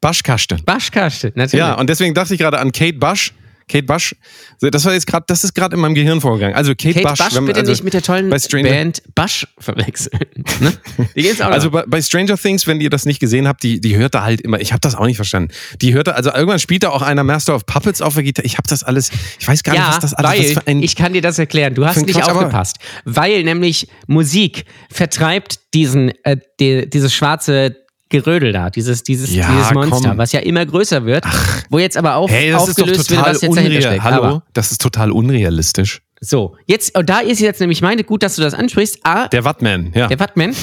[0.01, 0.61] Baschkasten.
[0.65, 1.53] Baschkaste, natürlich.
[1.65, 3.33] Ja, und deswegen dachte ich gerade an Kate Bush.
[3.67, 4.15] Kate Bush,
[4.61, 6.55] das war jetzt gerade, das ist gerade in meinem Gehirn vorgegangen.
[6.55, 9.03] Also Kate, Kate Bush, Bush, wenn bitte also nicht mit der tollen bei Stranger- Band
[9.15, 10.19] Bush verwechseln.
[10.59, 10.73] Ne?
[11.15, 13.79] Die geht's auch Also bei, bei Stranger Things, wenn ihr das nicht gesehen habt, die,
[13.81, 15.51] die hört da halt immer, ich habe das auch nicht verstanden.
[15.81, 18.45] Die hört da, also irgendwann spielt da auch einer Master of Puppets auf der Gitarre.
[18.45, 20.81] Ich habe das alles, ich weiß gar nicht, ja, was das alles ein.
[20.81, 21.73] ich kann dir das erklären.
[21.73, 22.77] Du hast nicht Quatsch, aufgepasst.
[23.05, 27.82] Weil nämlich Musik vertreibt diesen, äh, die, dieses schwarze
[28.13, 30.17] Gerödel da, dieses, dieses, Ja, dieses Monster, komm.
[30.19, 31.25] was ja immer größer wird,
[31.71, 34.03] wo jetzt aber auch hey, das ist doch aufgelöst wird, total was jetzt dahinter steckt.
[34.03, 36.01] Hallo, Aber, das ist total unrealistisch.
[36.21, 38.99] so, jetzt, und da ist jetzt nämlich meine, gut, dass du das ansprichst.
[39.03, 40.07] A, Der Wattman, ja.
[40.07, 40.55] Der Wattman.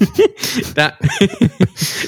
[0.74, 0.94] da,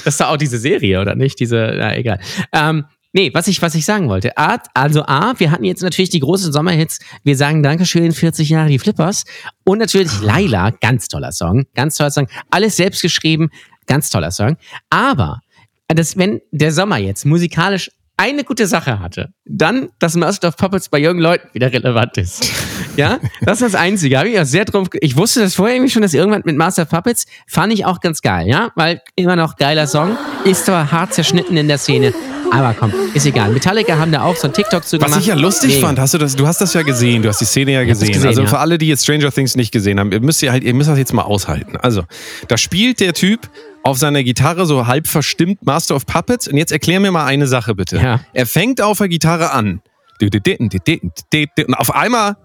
[0.03, 1.39] das ist doch auch diese Serie, oder nicht?
[1.39, 2.19] Diese, na egal.
[2.51, 4.37] Ähm, nee, was ich, was ich sagen wollte.
[4.37, 6.99] A, also A, wir hatten jetzt natürlich die großen Sommerhits.
[7.23, 9.23] Wir sagen Dankeschön, 40 Jahre die Flippers.
[9.63, 11.65] Und natürlich Laila, ganz toller Song.
[11.75, 12.27] Ganz toller Song.
[12.49, 13.49] Alles selbst geschrieben,
[13.85, 14.57] ganz toller Song.
[14.89, 15.39] Aber,
[15.87, 20.89] das, wenn der Sommer jetzt musikalisch eine gute Sache hatte, dann, dass Master of Puppets
[20.89, 22.51] bei jungen Leuten wieder relevant ist.
[22.95, 24.23] Ja, das ist das Einzige.
[24.23, 24.87] Ich ja sehr drauf.
[25.01, 28.01] Ich wusste das vorher irgendwie schon, dass irgendwann mit Master of Puppets fand ich auch
[28.01, 30.15] ganz geil, ja, weil immer noch geiler Song,
[30.45, 32.13] ist zwar hart zerschnitten in der Szene,
[32.51, 33.51] aber komm, ist egal.
[33.51, 35.21] Metallica haben da auch so ein TikTok zu Was gemacht.
[35.21, 35.87] ich ja lustig Mega.
[35.87, 38.09] fand, hast du das, du hast das ja gesehen, du hast die Szene ja gesehen.
[38.09, 38.47] gesehen, also ja.
[38.47, 40.87] für alle, die jetzt Stranger Things nicht gesehen haben, ihr müsst ihr halt, ihr müsst
[40.87, 41.77] das jetzt mal aushalten.
[41.77, 42.03] Also,
[42.47, 43.49] da spielt der Typ
[43.83, 47.47] auf seiner Gitarre so halb verstimmt Master of Puppets und jetzt erklär mir mal eine
[47.47, 47.97] Sache bitte.
[47.97, 48.21] Ja.
[48.33, 49.81] Er fängt auf der Gitarre an.
[50.21, 52.37] Und auf einmal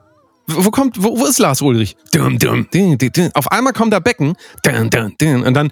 [0.50, 1.94] wo kommt, wo, wo ist Lars Ulrich?
[3.34, 4.34] Auf einmal kommt da Becken.
[4.64, 4.94] Und
[5.54, 5.70] dann.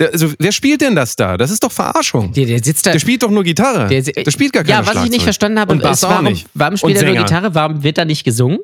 [0.00, 1.36] Also, wer spielt denn das da?
[1.36, 2.32] Das ist doch Verarschung.
[2.32, 2.90] Der, der sitzt da.
[2.92, 3.86] Der spielt doch nur Gitarre.
[3.86, 5.10] der, Der, spielt gar keine Ja, was ich Schlagzeug.
[5.12, 7.24] nicht verstanden habe, Und ist, warum, warum spielt er nur.
[7.24, 7.54] Gitarre?
[7.54, 8.58] Warum wird da nicht gesungen?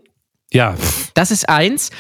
[0.52, 0.74] Ja,
[1.14, 1.90] Das ist eins.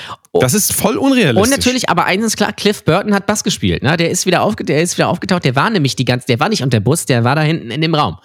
[0.40, 1.42] Das ist voll unrealistisch.
[1.42, 3.82] Und natürlich, aber eins ist klar, Cliff Burton hat Bass gespielt.
[3.82, 3.96] Ne?
[3.96, 5.44] Der, ist wieder aufge der ist wieder aufgetaucht.
[5.44, 7.82] Der war nämlich die ganze, der war nicht unter Bus, der war da hinten in
[7.82, 8.18] dem Raum.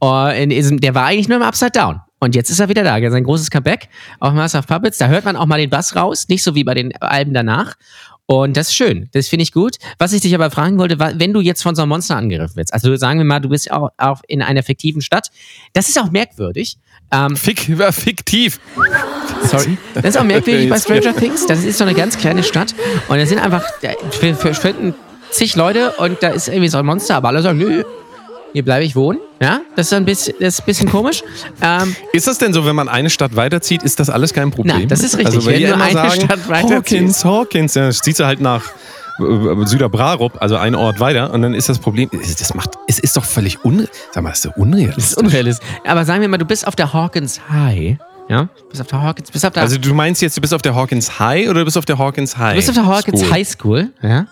[0.00, 2.00] Oh, in diesem, der war eigentlich nur im Upside Down.
[2.18, 3.10] Und jetzt ist er wieder da.
[3.10, 3.88] Sein großes Comeback
[4.20, 4.98] auf Master of Puppets.
[4.98, 7.74] Da hört man auch mal den Bass raus, nicht so wie bei den Alben danach.
[8.32, 9.10] Und das ist schön.
[9.12, 9.76] Das finde ich gut.
[9.98, 12.56] Was ich dich aber fragen wollte, war, wenn du jetzt von so einem Monster angegriffen
[12.56, 15.28] wirst, also sagen wir mal, du bist auch, auch in einer fiktiven Stadt,
[15.74, 16.78] das ist auch merkwürdig.
[17.12, 18.58] Ähm, Fick, war fiktiv.
[19.44, 19.76] Sorry.
[19.94, 21.44] Das ist auch merkwürdig bei Stranger Things.
[21.44, 22.74] Das ist so eine ganz kleine Stadt
[23.08, 23.90] und da sind einfach, da
[24.34, 24.94] verschwinden
[25.30, 27.84] zig Leute und da ist irgendwie so ein Monster, aber alle sagen, nö,
[28.52, 29.18] hier bleibe ich wohnen.
[29.40, 31.22] Ja, das ist ein bisschen, das ist ein bisschen komisch.
[31.60, 34.78] Ähm, Ist das denn so, wenn man eine Stadt weiterzieht, ist das alles kein Problem?
[34.78, 35.34] Nein, das ist richtig.
[35.34, 36.72] Also, Wenn du immer eine sagen, Stadt weiterziehst.
[36.74, 38.64] Hawkins, Hawkins, ja, das zieht sie halt nach
[39.18, 43.16] äh, Süderbrarup, also einen Ort weiter, und dann ist das Problem, das macht, es ist
[43.16, 44.96] doch völlig unre sag mal, das ist doch unrealistisch.
[44.96, 45.66] das ist unrealistisch.
[45.86, 47.96] Aber sagen wir mal, du bist auf der Hawkins High.
[48.28, 50.62] Ja, bist auf der Hawkins, bist auf der, Also du meinst jetzt, du bist auf
[50.62, 52.52] der Hawkins High oder du bist auf der Hawkins High?
[52.52, 53.30] du bist auf der Hawkins School?
[53.32, 53.90] High School.
[54.02, 54.26] Ja.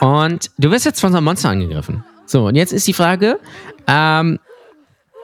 [0.00, 2.04] Und du wirst jetzt von so einem Monster angegriffen.
[2.30, 3.40] So, und jetzt ist die Frage,
[3.88, 4.38] ähm,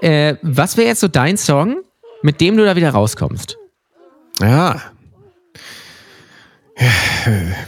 [0.01, 1.77] äh, was wäre jetzt so dein Song,
[2.23, 3.57] mit dem du da wieder rauskommst?
[4.41, 4.83] Ja.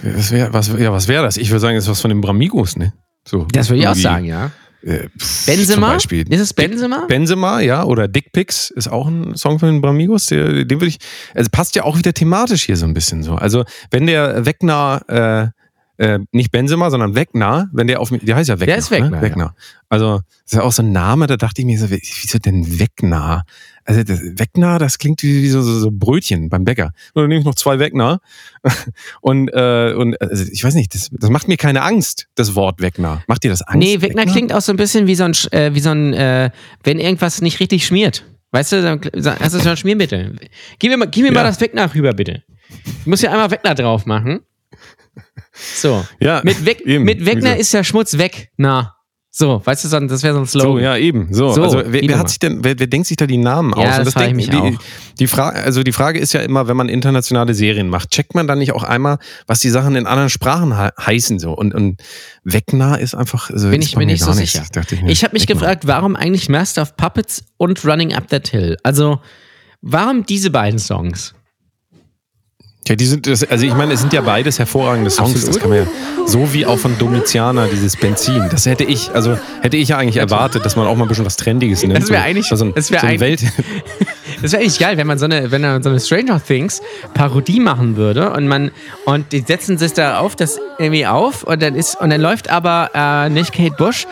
[0.03, 1.37] Was wäre was, ja, was wär das?
[1.37, 2.93] Ich würde sagen, das ist was von den Bramigos, ne?
[3.25, 4.51] So, Das würde ich auch sagen, ja.
[4.83, 5.09] Äh,
[5.47, 5.95] Benzema?
[5.95, 7.07] Ist es Benzema?
[7.07, 10.27] Benzema, ja, oder Dick Pics ist auch ein Song von den Bramigos.
[10.27, 10.99] Der, den würde ich,
[11.35, 13.37] also passt ja auch wieder thematisch hier so ein bisschen so.
[13.37, 15.53] Also, wenn der Wegner,
[15.99, 18.67] äh, nicht Benzema, sondern Wegner, wenn der auf mich, der heißt ja Wegner.
[18.67, 19.23] Der ist Wegner, Ne?
[19.23, 19.55] Wegner.
[19.89, 22.39] Also, das ist ja auch so ein Name, da dachte ich mir so, wie- wieso
[22.39, 23.45] denn Wegner?
[23.85, 26.93] Also, das, Wegner, das klingt wie, wie so, so, so Brötchen beim Bäcker.
[27.15, 28.21] Und dann nehme ich noch zwei Wegner.
[29.21, 32.81] Und, äh, und also ich weiß nicht, das, das macht mir keine Angst, das Wort
[32.81, 33.23] Wegner.
[33.27, 33.79] Macht dir das Angst?
[33.87, 36.51] Nee, Wegner klingt auch so ein bisschen wie so ein, äh, wie so ein äh,
[36.85, 38.25] wenn irgendwas nicht richtig schmiert.
[38.51, 39.01] Weißt du, dann
[39.41, 40.37] hast du so ein Schmiermittel.
[40.79, 41.47] Gib mir mal, gib mir mal Ja.
[41.49, 42.43] das Wegner rüber, bitte.
[43.01, 44.41] Ich muss ja einmal Wegner drauf machen.
[45.77, 46.05] So.
[46.21, 48.51] Ja, Mit, Weg, eben, mit Wegner ist der Schmutz weg.
[48.57, 48.95] Na.
[49.31, 50.73] So, weißt du, das wäre so ein Slogan.
[50.73, 51.33] So, ja, eben.
[51.33, 53.73] So, So, also wer, wer hat sich denn, wer, wer denkt sich da die Namen
[53.75, 53.85] aus?
[53.85, 54.71] Ja, Und das frage ich mich die, auch.
[55.21, 58.49] Die Frage, also die Frage ist ja immer, wenn man internationale Serien macht, checkt man
[58.49, 62.01] dann nicht auch einmal, was die Sachen in anderen Sprachen he heißen so und, und
[62.43, 63.51] Wegner ist einfach.
[63.51, 64.65] Also Bin ich mir nicht so sicher.
[64.73, 65.55] Dachte ich Ich habe mich Wegner.
[65.61, 68.77] gefragt, warum eigentlich Master of Puppets und Running Up That Hill?
[68.83, 69.21] Also,
[69.83, 71.35] warum diese beiden Songs?
[72.87, 75.33] Ja, die sind, das, also ich meine, es sind ja beides hervorragende Songs.
[75.35, 75.55] Absolut.
[75.57, 75.87] Das kann man ja,
[76.27, 78.49] so wie auch von Domitianer, dieses Benzin.
[78.51, 81.27] Das hätte ich, also hätte ich ja eigentlich erwartet, dass man auch mal ein bisschen
[81.27, 82.01] was Trendiges nimmt.
[82.01, 83.43] Das wär So- eigentlich- so ein, das wär so ein ein- Welt.
[84.41, 86.81] Das wäre eigentlich geil, wenn man so eine, wenn man so eine Stranger Things
[87.13, 88.71] Parodie machen würde und man
[89.05, 92.49] und die setzen sich da auf das irgendwie auf und dann ist und dann läuft
[92.49, 94.07] aber äh, nicht Kate Bush,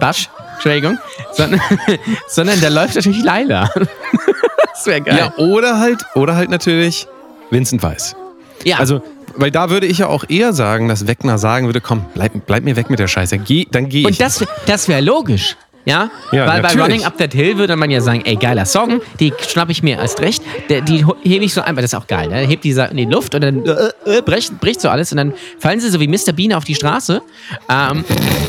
[0.00, 0.98] Bush, Entschuldigung,
[1.34, 1.60] sondern,
[2.28, 3.70] sondern da läuft natürlich Laila.
[4.74, 5.16] das wäre geil.
[5.16, 7.06] Ja, oder halt, oder halt natürlich
[7.52, 8.16] Vincent Weiss.
[8.64, 9.02] Ja, Also,
[9.36, 12.64] weil da würde ich ja auch eher sagen, dass Wegner sagen würde, komm, bleib, bleib
[12.64, 13.38] mir weg mit der Scheiße.
[13.38, 14.06] Geh, dann geh ich.
[14.06, 15.56] Und das, das wäre logisch.
[15.84, 16.80] Ja, Ja, weil bei natürlich.
[16.84, 19.96] Running Up That Hill würde man ja sagen, ey, geiler Song, die schnapp ich mir
[19.98, 20.40] erst recht,
[20.86, 22.36] die ho- hebe ich so einfach, das ist auch geil, ne?
[22.46, 25.34] hebt die in die Luft und dann äh, äh, bricht, bricht so alles und dann
[25.58, 26.32] fallen sie so wie Mr.
[26.36, 27.20] Bean auf die Straße
[27.68, 28.04] ähm,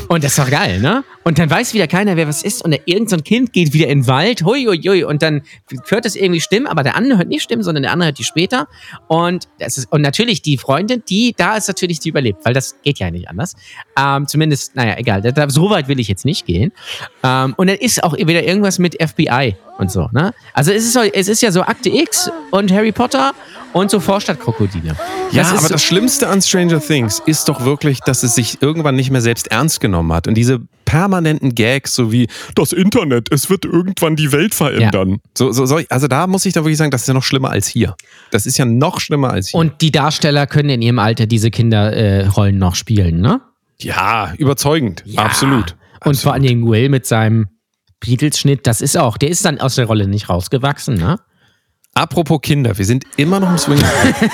[0.09, 1.03] und das ist doch geil, ne?
[1.23, 2.63] Und dann weiß wieder keiner, wer was ist.
[2.63, 5.41] Und da irgend so Kind geht wieder in den Wald, hui, hui, hui, und dann
[5.87, 8.23] hört es irgendwie Stimmen, aber der andere hört nicht Stimmen, sondern der andere hört die
[8.23, 8.67] später.
[9.07, 12.75] Und das ist, und natürlich die Freundin, die, da ist natürlich die überlebt, weil das
[12.83, 13.55] geht ja nicht anders.
[13.97, 16.71] Ähm, zumindest, naja, egal, da, so weit will ich jetzt nicht gehen.
[17.23, 20.33] Ähm, und dann ist auch wieder irgendwas mit FBI und so, ne?
[20.53, 23.33] Also es ist, so, es ist ja so Akte X und Harry Potter
[23.73, 24.95] und so Vorstadtkrokodile.
[25.31, 28.61] ja, das aber so, das Schlimmste an Stranger Things ist doch wirklich, dass es sich
[28.61, 30.27] irgendwann nicht mehr selbst ernst genommen hat.
[30.27, 35.19] Und diese permanenten Gags, so wie das Internet, es wird irgendwann die Welt verändern.
[35.35, 37.49] So, so, so, also da muss ich da wirklich sagen, das ist ja noch schlimmer
[37.49, 37.95] als hier.
[38.31, 39.59] Das ist ja noch schlimmer als hier.
[39.59, 43.41] und die Darsteller können in ihrem Alter diese Kinderrollen äh, noch spielen, ne?
[43.83, 45.03] ja, überzeugend.
[45.15, 45.75] Absolut.
[46.03, 47.47] Und vor allen Dingen Will mit seinem
[48.03, 51.19] Beatles-Schnitt, das ist auch, der ist dann aus der Rolle nicht rausgewachsen, ne?
[51.95, 53.79] Apropos Kinder, wir sind immer noch im Swing.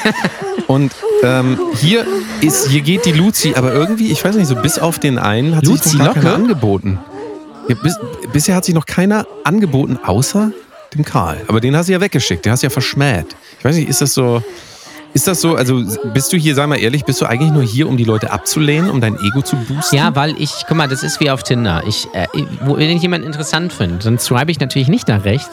[0.67, 0.93] Und
[1.23, 2.05] ähm, hier
[2.41, 5.55] ist, hier geht die Luzi, aber irgendwie, ich weiß nicht, so bis auf den einen
[5.55, 6.99] hat Luzi sich noch keiner angeboten.
[7.67, 7.99] Ja, bis,
[8.31, 10.51] bisher hat sich noch keiner angeboten, außer
[10.93, 11.41] dem Karl.
[11.47, 13.35] Aber den hast du ja weggeschickt, den hast du ja verschmäht.
[13.59, 14.41] Ich weiß nicht, ist das so.
[15.13, 15.83] Ist das so, also
[16.13, 18.89] bist du hier, sei mal ehrlich, bist du eigentlich nur hier, um die Leute abzulehnen,
[18.91, 19.95] um dein Ego zu boosten?
[19.95, 21.83] Ja, weil ich, guck mal, das ist wie auf Tinder.
[21.87, 22.27] Ich, äh,
[22.61, 25.49] wo, wenn ich jemanden interessant finde, dann swipe ich natürlich nicht nach rechts,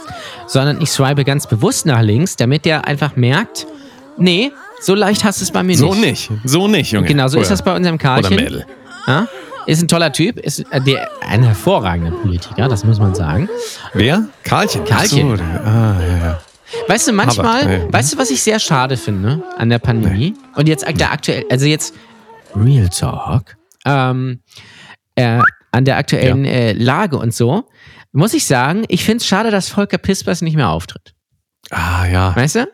[0.46, 3.66] sondern ich swipe ganz bewusst nach links, damit der einfach merkt,
[4.18, 6.30] nee, so leicht hast du es bei mir So nicht.
[6.30, 7.06] nicht, so nicht, Junge.
[7.08, 8.36] Genau, so ist Oder- das bei unserem Oder Karlchen.
[8.36, 8.66] Mädel.
[9.06, 9.26] Ja?
[9.66, 13.48] Ist ein toller Typ, ist äh, der, ein hervorragender Politiker, das muss man sagen.
[13.94, 14.26] Wer?
[14.44, 14.84] Karlchen.
[14.84, 15.36] Karlchen.
[15.38, 16.38] So, ah, ja, ja.
[16.88, 17.92] Weißt du, manchmal, Aber, nee.
[17.92, 20.34] weißt du, was ich sehr schade finde an der Pandemie?
[20.54, 21.94] Und jetzt der aktuell, also jetzt
[22.54, 24.40] Real Talk, ähm,
[25.14, 25.40] äh,
[25.72, 27.68] an der aktuellen äh, Lage und so,
[28.12, 31.14] muss ich sagen, ich finde es schade, dass Volker Pispers nicht mehr auftritt.
[31.70, 32.68] Ah ja, Weißt du?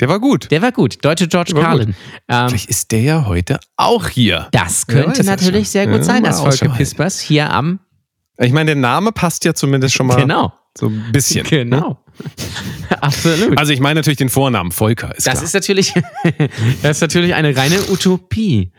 [0.00, 0.50] der war gut.
[0.50, 1.04] Der war gut.
[1.04, 1.94] Deutsche George Carlin.
[2.28, 4.48] Ähm, Vielleicht ist der ja heute auch hier.
[4.52, 6.70] das könnte das natürlich sehr gut Ja, sein, dass Volker.
[6.70, 7.80] Pispers hier am.
[8.38, 10.52] Ich meine, der Name passt ja zumindest schon mal Genau.
[10.76, 11.44] so ein bisschen.
[11.46, 12.02] Genau.
[13.00, 13.58] Absolut.
[13.58, 15.44] Also ich meine natürlich den Vornamen, Volker, ist das klar.
[15.44, 15.94] ist natürlich,
[16.82, 18.70] das ist natürlich eine reine Utopie.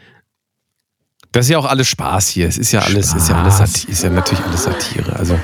[1.31, 2.47] Das ist ja auch alles Spaß hier.
[2.47, 3.57] Es ist ja alles, ist ja alles.
[3.57, 5.15] Satire, ist ja natürlich alles Satire.
[5.15, 5.39] Also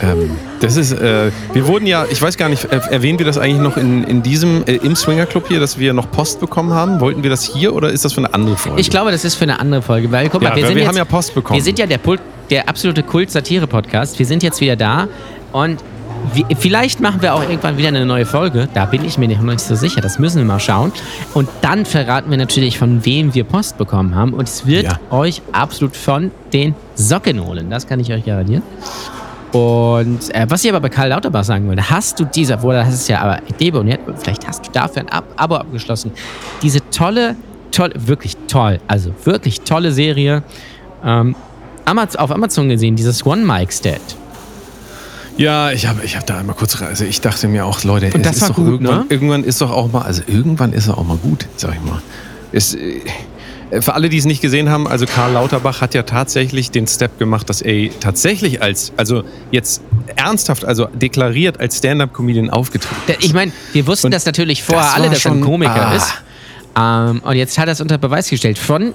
[0.00, 0.30] ähm,
[0.60, 3.60] das ist, äh, wir wurden ja, ich weiß gar nicht, äh, erwähnen wir das eigentlich
[3.60, 7.00] noch in, in diesem, äh, im Swinger Club hier, dass wir noch Post bekommen haben?
[7.00, 8.80] Wollten wir das hier oder ist das für eine andere Folge?
[8.80, 10.76] Ich glaube, das ist für eine andere Folge, weil guck ja, mal, wir weil sind
[10.76, 11.56] wir jetzt, haben ja Post bekommen.
[11.56, 12.20] wir sind ja der, Pult,
[12.50, 14.18] der absolute Kult-Satire-Podcast.
[14.18, 15.08] Wir sind jetzt wieder da
[15.52, 15.82] und
[16.58, 18.68] vielleicht machen wir auch irgendwann wieder eine neue Folge.
[18.74, 20.00] Da bin ich mir noch nicht so sicher.
[20.00, 20.92] Das müssen wir mal schauen.
[21.34, 24.32] Und dann verraten wir natürlich, von wem wir Post bekommen haben.
[24.34, 24.98] Und es wird Ja.
[25.10, 27.70] euch absolut von den Socken holen.
[27.70, 28.62] Das kann ich euch garantieren.
[29.52, 32.92] Und äh, was ich aber bei Karl Lauterbach sagen wollte, hast du diese, obwohl das
[32.92, 36.12] ist ja aber deboniert, vielleicht hast du dafür ein Ab Abo abgeschlossen.
[36.60, 37.34] Diese tolle,
[37.70, 40.42] tolle, wirklich toll, also wirklich tolle Serie
[41.02, 41.34] ähm,
[41.86, 44.00] Amaz auf Amazon gesehen, dieses One Mic Stat.
[45.38, 48.26] Ja, ich habe ich hab da einmal kurz, also ich dachte mir auch, Leute, Und
[48.26, 49.06] das ist war doch gut, irgendwann, ne?
[49.08, 52.02] irgendwann ist doch auch mal, also irgendwann ist er auch mal gut, sag ich mal.
[52.50, 53.00] Es, äh,
[53.80, 57.18] für alle, die es nicht gesehen haben, also Karl Lauterbach hat ja tatsächlich den Step
[57.18, 59.22] gemacht, dass er tatsächlich als, also
[59.52, 59.82] jetzt
[60.16, 64.86] ernsthaft, also deklariert als Stand-Up-Comedian aufgetreten Da- Ich meine, wir wussten Und das natürlich vorher
[64.86, 65.94] das alle, dass er ein Komiker ah.
[65.94, 66.14] ist.
[66.76, 68.94] Ähm, und jetzt hat er es unter Beweis gestellt von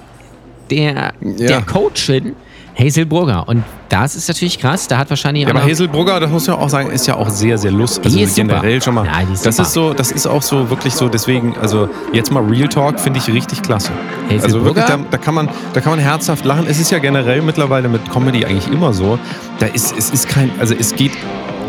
[0.69, 2.35] der, der Coachin
[2.77, 3.47] Hazel Brugger.
[3.47, 4.87] Und das ist natürlich krass.
[4.87, 7.15] Da hat wahrscheinlich Ja, aber noch- Hazel Brugger, das muss man auch sagen, ist ja
[7.15, 8.05] auch sehr, sehr lustig.
[8.05, 8.83] Also ist generell super.
[8.83, 9.05] schon mal.
[9.05, 9.67] Ja, die ist das super.
[9.67, 13.19] ist so, das ist auch so wirklich so, deswegen, also jetzt mal Real Talk finde
[13.19, 13.91] ich richtig klasse.
[14.27, 16.65] Hazel also wirklich, da, da, kann man, da kann man herzhaft lachen.
[16.67, 19.19] Es ist ja generell mittlerweile mit Comedy eigentlich immer so.
[19.59, 21.11] Da ist, es ist kein, also es geht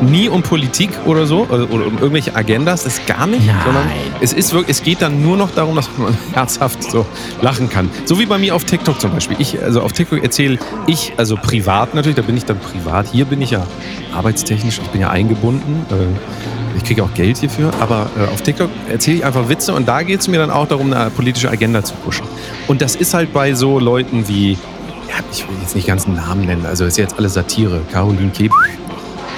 [0.04, 3.56] nie um Politik oder so oder, oder um irgendwelche Agendas, das ist gar nicht, Nein.
[3.64, 3.86] sondern
[4.20, 7.06] es ist wirklich, es geht dann nur noch darum, dass man herzhaft so
[7.40, 7.90] lachen kann.
[8.04, 9.36] So wie bei mir auf TikTok zum Beispiel.
[9.40, 13.08] Ich, also auf TikTok erzähle ich, also privat natürlich, da bin ich dann privat.
[13.12, 13.66] Hier bin ich ja
[14.14, 15.86] arbeitstechnisch, ich bin ja eingebunden.
[15.90, 19.86] Äh, ich kriege auch Geld hierfür, aber äh, auf TikTok erzähle ich einfach Witze und
[19.86, 22.26] da geht es mir dann auch darum, eine politische Agenda zu pushen.
[22.66, 26.16] Und das ist halt bei so Leuten wie, ja, ich will jetzt nicht ganz einen
[26.16, 28.52] Namen nennen, also ist jetzt alles Satire, Caroline Keep.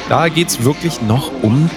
[0.08, 1.68] Da geht es wirklich noch um,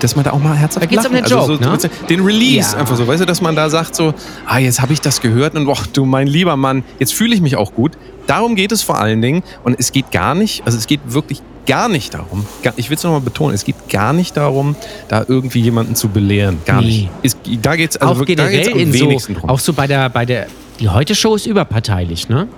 [0.00, 1.24] dass man da auch mal herzhaft Da geht's um lachen.
[1.28, 1.92] den also Joke, so, ne?
[2.08, 2.80] Den Release Ja.
[2.80, 4.14] einfach so, weißt du, dass man da sagt so,
[4.46, 7.40] ah, jetzt habe ich das gehört und boah, du mein lieber Mann, jetzt fühle ich
[7.40, 7.92] mich auch gut.
[8.26, 11.42] Darum geht es vor allen Dingen und es geht gar nicht, also es geht wirklich
[11.66, 14.74] gar nicht darum, gar- ich will es nochmal betonen, es geht gar nicht darum,
[15.08, 16.86] da irgendwie jemanden zu belehren, gar Nee.
[16.86, 17.08] nicht.
[17.22, 19.50] Es, da geht es also auch wirklich da generell geht's am in so, wenigsten drum.
[19.50, 20.46] auch so bei der, bei der,
[20.80, 22.48] die Heute-Show ist überparteilich, ne?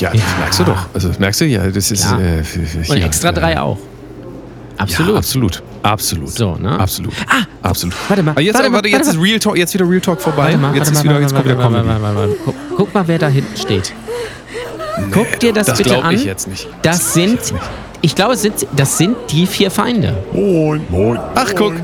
[0.00, 0.86] ja, das merkst du doch.
[0.94, 2.18] Also das merkst du ja, das ist Ja.
[2.20, 2.60] äh, für
[2.92, 3.78] Und extra äh, drei auch.
[4.78, 5.12] Absolut.
[5.12, 5.62] Ja, absolut.
[5.82, 6.28] Absolut.
[6.30, 6.78] So, ne?
[6.78, 7.12] Absolut.
[7.28, 7.94] Ah, absolut.
[8.08, 10.00] warte mal, Aber jetzt, warte mal, warte, jetzt warte ist Real Talk, jetzt wieder Real
[10.00, 10.44] Talk vorbei.
[10.44, 12.34] Warte mal, jetzt warte ist mal, wieder, jetzt mal, kommt wieder Comedy.
[12.44, 13.92] Guck, guck mal, wer da hinten steht.
[15.12, 16.14] Guck dir das, Das bitte glaube an.
[16.14, 16.68] ich jetzt nicht.
[16.82, 17.38] Das sind,
[18.00, 20.16] ich glaube, sind, das sind die vier Feinde.
[20.32, 21.18] Moin, moin.
[21.34, 21.74] Ach, guck.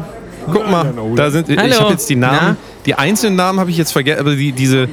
[0.47, 2.57] Guck mal, da sind, ich habe jetzt die Namen, Na?
[2.85, 4.89] die einzelnen Namen habe ich jetzt vergessen, aber die, diese,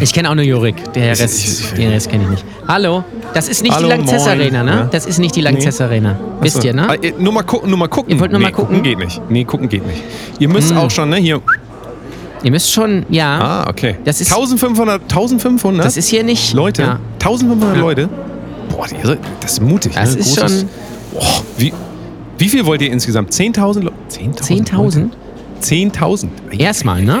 [0.00, 0.92] Ich kenne auch nur Jorik.
[0.92, 2.44] Der Rest, ich- den Rest kenne ich nicht.
[2.68, 4.40] Hallo, das ist nicht Hallo, die Langzess moin.
[4.40, 4.70] Arena, ne?
[4.70, 4.88] Ja.
[4.90, 6.18] Das ist nicht die Langzess Arena.
[6.40, 6.68] Wisst Achso.
[6.68, 6.88] ihr, ne?
[6.90, 8.12] Ah, nur mal gucken, nur mal gucken.
[8.12, 8.82] Ihr wollt nur nee, mal gucken?
[8.82, 9.20] geht nicht.
[9.30, 10.02] Nee, gucken geht nicht.
[10.38, 10.76] Ihr müsst Hm.
[10.76, 11.40] auch schon, ne, hier.
[12.42, 13.38] Ihr müsst schon, ja.
[13.64, 13.96] Ah, okay.
[14.04, 16.52] Das ist- 1500, 1500 Das ist hier nicht.
[16.52, 16.98] Leute, Ja.
[17.18, 17.80] 1500 Ja.
[17.82, 18.08] Leute.
[18.68, 18.86] Boah,
[19.40, 19.92] das ist mutig.
[19.94, 20.20] Das ne?
[20.20, 20.68] ist Großes- schon-
[21.14, 21.72] Boah, wie,
[22.38, 23.32] wie viel wollt ihr insgesamt?
[23.32, 23.96] 10.000 Leute?
[24.08, 25.12] 10.000?
[25.60, 26.30] 10.000.
[26.58, 27.20] Erstmal, ne?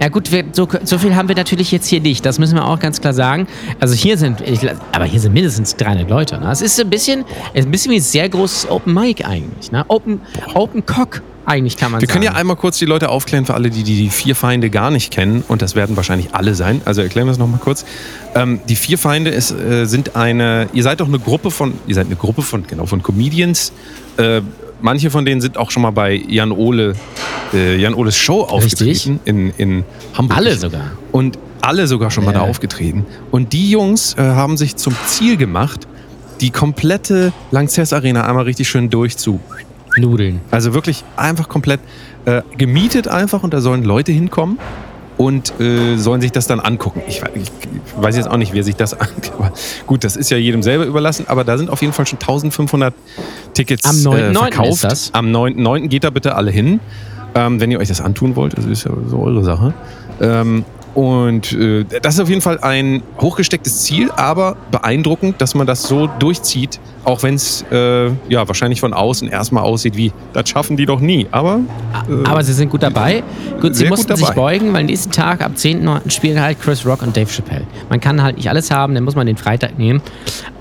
[0.00, 2.24] Ja gut, wir, so, so viel haben wir natürlich jetzt hier nicht.
[2.26, 3.46] Das müssen wir auch ganz klar sagen.
[3.80, 4.60] Also hier sind, ich,
[4.92, 6.38] aber hier sind mindestens 300 Leute.
[6.38, 6.50] Ne?
[6.50, 7.24] Es ist ein bisschen,
[7.54, 9.72] ein bisschen wie ein sehr großes Open Mic eigentlich.
[9.72, 9.84] Ne?
[9.88, 10.20] Open,
[10.54, 12.20] Open Cock eigentlich kann man Wir sagen.
[12.20, 14.90] können ja einmal kurz die Leute aufklären für alle, die die, die vier Feinde gar
[14.90, 15.44] nicht kennen.
[15.46, 16.80] Und das werden wahrscheinlich alle sein.
[16.84, 17.84] Also erklären wir es nochmal kurz.
[18.34, 21.94] Ähm, die vier Feinde ist, äh, sind eine, ihr seid doch eine Gruppe von, ihr
[21.94, 23.72] seid eine Gruppe von, genau, von Comedians.
[24.16, 24.40] Äh,
[24.80, 26.94] manche von denen sind auch schon mal bei Jan Ole,
[27.54, 29.84] äh, Jan Oles Show aufgetreten in, in
[30.14, 30.36] Hamburg.
[30.38, 30.92] Alle sogar.
[31.12, 32.40] Und alle sogar schon mal Ja.
[32.40, 33.06] da aufgetreten.
[33.30, 35.86] Und die Jungs äh, haben sich zum Ziel gemacht,
[36.40, 39.40] die komplette Lanxess Arena einmal richtig schön durchzu.
[39.96, 40.40] Nudeln.
[40.50, 41.80] Also wirklich einfach komplett
[42.24, 44.58] äh, gemietet einfach und da sollen Leute hinkommen.
[45.18, 47.00] und äh, sollen sich das dann angucken.
[47.08, 47.50] Ich, ich
[47.96, 49.32] weiß jetzt auch nicht, wer sich das anguckt.
[49.38, 49.52] Aber
[49.86, 51.24] gut, das ist ja jedem selber überlassen.
[51.28, 52.92] Aber da sind auf jeden Fall schon 1500
[53.54, 54.18] Tickets Am 9.9.
[54.18, 54.70] äh, verkauft.
[54.72, 55.14] ist das.
[55.14, 55.88] Am 9.9.
[55.88, 56.80] geht da bitte alle hin,
[57.34, 58.58] ähm, wenn ihr euch das antun wollt.
[58.58, 59.72] Das ist ja so eure Sache.
[60.20, 60.64] Ähm,
[60.96, 65.82] und äh, das ist auf jeden Fall ein hochgestecktes Ziel, aber beeindruckend, dass man das
[65.82, 70.78] so durchzieht, auch wenn es äh, ja wahrscheinlich von außen erstmal aussieht wie, das schaffen
[70.78, 71.26] die doch nie.
[71.32, 71.60] Aber
[72.24, 73.22] Aber sie sind gut dabei.
[73.60, 76.10] Gut, sie Sehr gut mussten sich beugen, weil nächsten Tag am 10.9.
[76.10, 77.66] spielen halt Chris Rock und Dave Chappelle.
[77.90, 80.00] Man kann halt nicht alles haben, dann muss man den Freitag nehmen.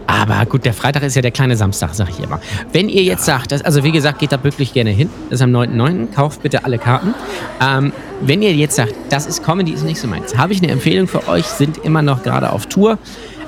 [0.08, 2.39] Aber gut, der Freitag ist ja der kleine Samstag, sag ich immer.
[2.72, 5.10] Wenn ihr jetzt sagt, das, also wie gesagt, geht da wirklich gerne hin.
[5.30, 6.14] Das ist am 9.9.
[6.14, 7.14] Kauft bitte alle Karten.
[7.62, 7.91] Ähm,
[8.22, 11.08] wenn ihr jetzt sagt, das ist Comedy, ist nicht so meins, habe ich eine Empfehlung
[11.08, 12.97] für euch, sind immer noch gerade auf Tour.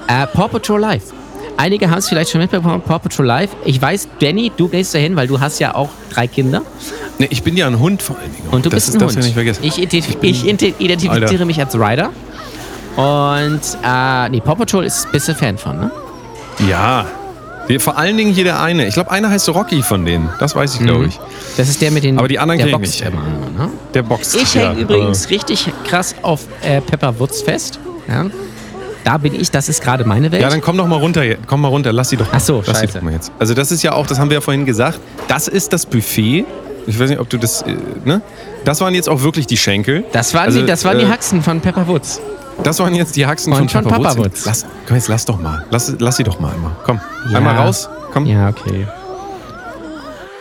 [0.07, 1.13] Äh, Paw Patrol Live.
[1.57, 3.49] Einige haben es vielleicht schon mitbekommen, Paw Patrol Live.
[3.65, 6.61] Ich weiß, Danny, du gehst dahin, weil du hast ja auch drei Kinder.
[7.19, 8.47] ne, ich bin ja ein Hund vor allen Dingen.
[8.51, 9.17] Und du das bist ist, ein Hund.
[9.17, 9.63] nicht vergessen.
[9.63, 11.45] Ich, ident- ich ident- identifiziere Alter.
[11.45, 12.09] mich als Rider.
[12.95, 15.91] Und, äh, nee, Paw Patrol ist, bist du Fan von, ne?
[16.65, 17.05] Ja.
[17.69, 18.87] Die- Vor allen Dingen hier der eine.
[18.87, 20.29] Ich glaube, einer heißt Rocky von denen.
[20.39, 21.19] Das weiß ich, glaube ich.
[21.57, 22.17] Das ist der mit den.
[22.17, 23.13] Aber die anderen der kenn ich boxt
[23.57, 23.69] ne?
[23.93, 24.35] Der boxt.
[24.35, 27.79] Ich ja, hänge übrigens richtig krass auf äh, Pepper Woods fest.
[28.07, 28.25] Ja?
[29.03, 30.41] Da bin ich, das ist gerade meine Welt.
[30.41, 31.23] Ja, dann komm doch mal runter.
[31.45, 31.91] Komm mal runter.
[31.93, 32.27] Lass sie doch.
[32.31, 32.97] Ach so, lass sie scheiße.
[32.99, 33.31] doch mal jetzt.
[33.39, 34.99] Also das ist ja auch, das haben wir ja vorhin gesagt.
[35.27, 36.45] Das ist das Buffet.
[36.87, 38.21] Ich weiß nicht, ob du das, äh, ne?
[38.63, 40.05] Das waren jetzt auch wirklich die Schenkel.
[40.13, 42.21] das waren, Also, die, das waren die äh, Haxen von Pepper Woods.
[42.63, 44.25] Das waren jetzt die Haxen Und von, von Papa Papa Woods.
[44.25, 44.45] Woods.
[44.45, 45.65] Lass, komm jetzt, lass doch mal.
[45.69, 46.71] Lass, lass sie doch mal einmal.
[46.83, 46.99] Komm,
[47.29, 47.37] Ja.
[47.37, 47.89] einmal raus.
[48.11, 48.25] Komm.
[48.25, 48.87] Ja, okay.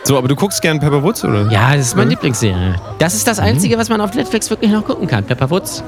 [0.03, 1.49] So, aber du guckst gern Pepper Woods, oder?
[1.51, 2.75] Ja, das ist meine Lieblingsserie.
[2.97, 5.25] Das ist das Einzige, was man auf Netflix wirklich noch gucken kann.
[5.25, 5.83] Pepper Woods.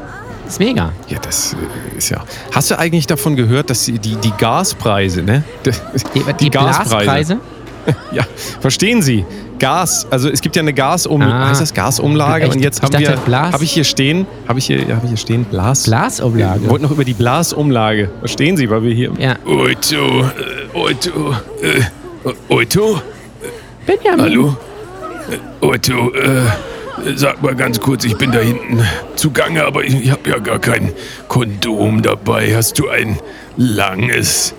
[0.45, 0.91] Ist mega.
[1.07, 2.23] Ja, das äh, ist ja.
[2.51, 5.43] Hast du eigentlich davon gehört, dass die, die, die Gaspreise, ne?
[5.63, 5.71] Die,
[6.39, 7.37] die, Blaspreise.
[8.11, 8.23] Ja,
[8.59, 9.25] verstehen Sie?
[9.59, 11.49] Gas, also es gibt ja eine Gasumlage, Ah.
[11.49, 12.45] heißt das Gasumlage?
[12.45, 12.55] Echt?
[12.55, 15.43] Und jetzt haben wir, habe ich hier stehen, habe ich hier, habe ich hier stehen,
[15.43, 15.83] Blas.
[15.83, 16.61] Blasumlage.
[16.63, 18.09] Wir wollten noch über die Blasumlage.
[18.19, 19.11] Verstehen Sie, weil wir hier.
[19.19, 19.35] Ja.
[19.45, 21.83] Oito, äh, Oito, äh,
[22.53, 23.01] Oito,
[23.85, 24.21] Benjamin.
[24.21, 24.55] hallo?
[25.61, 28.81] Äh, Oito, äh, sag mal ganz kurz, ich bin da hinten
[29.15, 30.93] zugange, aber ich, ich habe ja gar kein
[31.27, 32.55] Kondom dabei.
[32.55, 33.17] Hast du ein
[33.57, 34.53] langes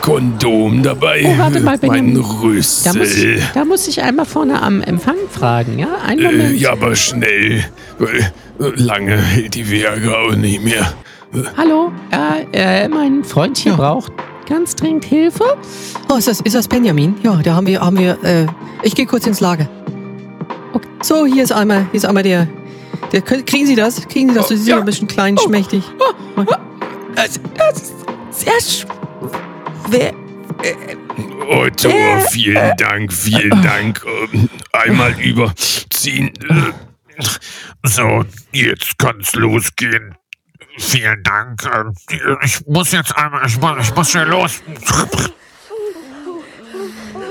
[0.00, 1.22] Kondom dabei?
[1.26, 2.14] Oh, warte mal, Mein Benjamin.
[2.14, 3.36] Da muss, Rüssel.
[3.38, 5.88] ich, da muss ich einmal vorne am Empfang fragen, ja?
[6.06, 6.60] Einen Äh, Moment.
[6.60, 7.64] ja, aber schnell,
[7.98, 10.92] weil äh, lange hält die Viagra auch nicht mehr.
[11.56, 14.12] Hallo, äh, äh, mein Freund hier braucht
[14.48, 15.44] ganz dringend Hilfe.
[16.12, 17.16] Oh, ist das, ist das Benjamin?
[17.22, 18.46] Ja, da haben wir, haben wir, äh,
[18.82, 19.68] ich gehe kurz ins Lager.
[20.74, 20.86] Okay.
[21.02, 22.46] So, hier ist einmal, hier ist einmal der,
[23.12, 24.06] der, kriegen Sie das?
[24.06, 24.48] Kriegen Sie das?
[24.48, 25.82] Sie sind ja ein bisschen klein, schmächtig.
[27.16, 27.94] Das, das ist
[28.30, 28.60] sehr
[29.88, 30.12] schwer.
[31.48, 31.90] Otto,
[32.30, 34.02] vielen Dank, vielen Dank.
[34.32, 36.32] Ähm, Einmal überziehen.
[36.48, 37.22] Äh,
[37.82, 40.14] So, jetzt kann's losgehen.
[40.78, 41.62] Vielen Dank.
[41.72, 41.92] Ähm,
[42.42, 44.62] Ich muss jetzt einmal, ich muss, ich muss schnell los.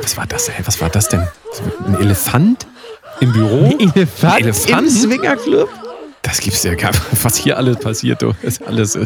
[0.01, 0.55] Was war das, ey?
[0.65, 1.27] Was war das denn?
[1.85, 2.67] Ein Elefant
[3.19, 3.75] im Büro?
[3.79, 4.81] Elefant, Ein Elefant?
[4.83, 5.69] im Swingerclub?
[6.21, 7.01] Das gibt's ja gar nicht.
[7.23, 8.33] Was hier alles passiert, du.
[8.41, 8.95] Das ist alles.
[8.95, 9.05] äh,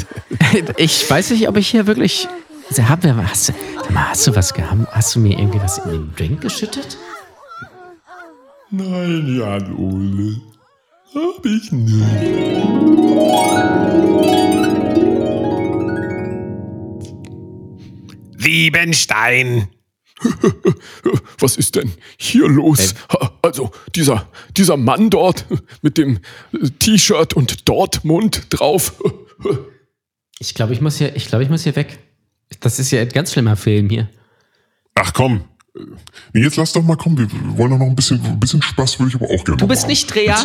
[0.77, 2.27] Ich weiß nicht, ob ich hier wirklich.
[2.69, 3.53] Also, haben wir, hast, du,
[3.95, 4.87] hast du was gehabt?
[4.91, 6.97] Hast du mir irgendwie was in den Drink geschüttet?
[8.69, 10.41] Nein, Jan Ole.
[11.15, 13.07] Hab ich nicht.
[18.37, 19.69] Liebenstein.
[21.39, 22.95] Was ist denn hier los?
[23.41, 25.45] Also, dieser, dieser Mann dort
[25.81, 26.19] mit dem
[26.79, 29.01] T-Shirt und Dortmund drauf.
[30.39, 31.97] Ich glaube, ich muss hier, ich glaube, ich muss hier weg.
[32.59, 34.09] Das ist ja ein ganz schlimmer Film hier.
[34.95, 35.41] Ach komm.
[35.75, 35.79] Äh,
[36.33, 37.17] Nee, jetzt lass doch mal kommen.
[37.17, 39.57] Wir wollen doch noch ein bisschen, ein bisschen Spaß, würde ich aber auch gerne.
[39.57, 40.35] Du bist nicht real.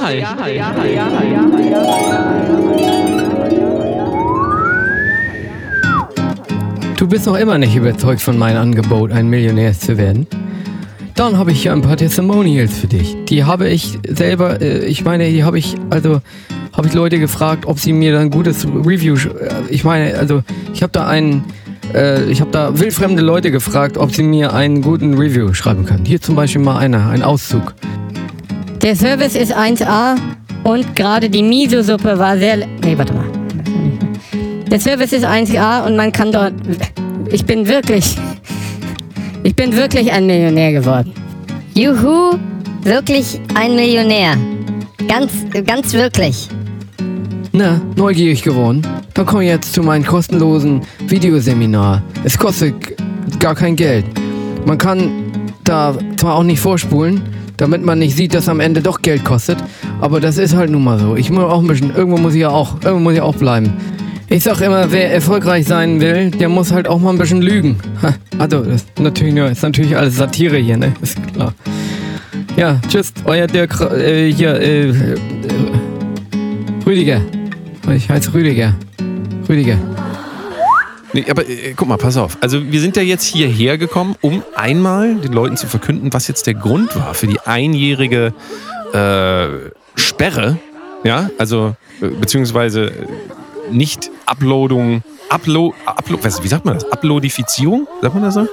[6.96, 10.26] Du bist noch immer nicht überzeugt von meinem Angebot, ein Millionär zu werden?
[11.14, 13.16] Dann habe ich hier ein paar Testimonials für dich.
[13.28, 16.20] Die habe ich selber, äh, ich meine, die habe ich, also,
[16.72, 20.42] habe ich Leute gefragt, ob sie mir da ein gutes Review, äh, ich meine, also,
[20.72, 21.44] ich habe da einen,
[21.95, 26.05] äh, ich habe da wildfremde Leute gefragt, ob sie mir einen guten Review schreiben können.
[26.05, 27.74] Hier zum Beispiel mal einer, ein Auszug.
[28.82, 30.16] Der Service ist 1A
[30.64, 32.57] und gerade die Miso-Suppe war sehr.
[32.57, 33.26] Nee, warte mal.
[34.70, 36.55] Der Service ist 1A und man kann dort.
[37.30, 38.16] Ich bin wirklich.
[39.43, 41.12] Ich bin wirklich ein Millionär geworden.
[41.74, 42.38] Juhu,
[42.82, 44.36] wirklich ein Millionär.
[45.09, 45.32] Ganz,
[45.66, 46.49] ganz wirklich.
[47.55, 48.80] Na, neugierig geworden?
[49.12, 52.03] Dann komm jetzt zu meinem kostenlosen Videoseminar.
[52.24, 52.74] Es kostet
[53.40, 54.07] gar kein Geld.
[54.64, 55.11] Man kann
[55.64, 57.20] da zwar auch nicht vorspulen,
[57.59, 59.59] damit man nicht sieht, dass am Ende doch Geld kostet.
[60.00, 61.14] Aber das ist halt nun mal so.
[61.14, 63.74] Ich muss auch ein bisschen, irgendwo muss ich ja auch, irgendwo muss ich auch bleiben.
[64.28, 67.76] Ich sag immer, wer erfolgreich sein will, der muss halt auch mal ein bisschen lügen.
[68.03, 70.94] Ha, Also, das ist natürlich, nur, ist natürlich alles Satire hier, ne?
[71.03, 71.53] Ist klar.
[72.57, 74.95] Ja, tschüss, euer Dirk, äh, hier, äh, äh,
[76.87, 77.20] Rüdiger.
[77.91, 78.75] Ich heiße Rüdiger.
[79.49, 79.76] Rüdiger.
[81.13, 82.38] Nee, aber äh, guck mal, pass auf.
[82.41, 86.46] Also wir sind ja jetzt hierher gekommen, um einmal den Leuten zu verkünden, was jetzt
[86.46, 88.33] der Grund war für die einjährige
[88.92, 90.59] äh, Sperre.
[91.04, 92.92] Ja, also äh, beziehungsweise äh,
[93.71, 96.91] nicht Uploadung, Upload, Upload, was, wie sagt man das?
[96.91, 98.46] Uploadifizierung, sagt man das so?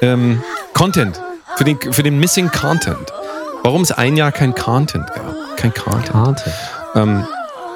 [0.00, 0.42] Ähm,
[0.74, 1.20] Content
[1.56, 3.12] für den für den Missing Content.
[3.64, 6.12] Warum es ein Jahr kein Content gab, kein Content.
[6.12, 6.52] Karte.
[6.94, 7.24] Ähm,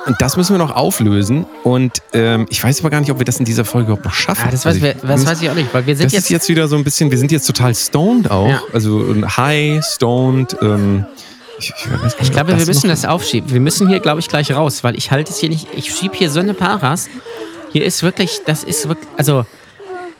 [0.06, 1.46] und das müssen wir noch auflösen.
[1.62, 4.14] Und ähm, ich weiß aber gar nicht, ob wir das in dieser Folge überhaupt noch
[4.14, 4.44] schaffen.
[4.46, 6.12] Ah, das Also weiß, ich wir, das weiß ich auch nicht, weil wir sind das
[6.12, 8.48] jetzt, ist jetzt wieder so ein bisschen, wir sind jetzt total stoned auch.
[8.48, 8.62] Ja.
[8.72, 10.56] Also high, stoned.
[10.60, 11.06] Ähm,
[11.58, 13.50] ich, ich, weiß gar nicht, Ich glaube, wir müssen das aufschieben.
[13.52, 15.68] Wir müssen hier, glaube ich, gleich raus, weil ich halte es hier nicht.
[15.76, 17.08] Ich schiebe hier so eine Paras.
[17.70, 19.46] Hier ist wirklich, das ist wirklich, also,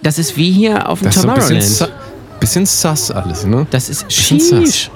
[0.00, 2.40] das ist wie hier auf dem Das ist so ein bisschen, Tomorrowland.
[2.40, 3.66] bisschen sus alles, ne?
[3.70, 4.90] Das ist sus.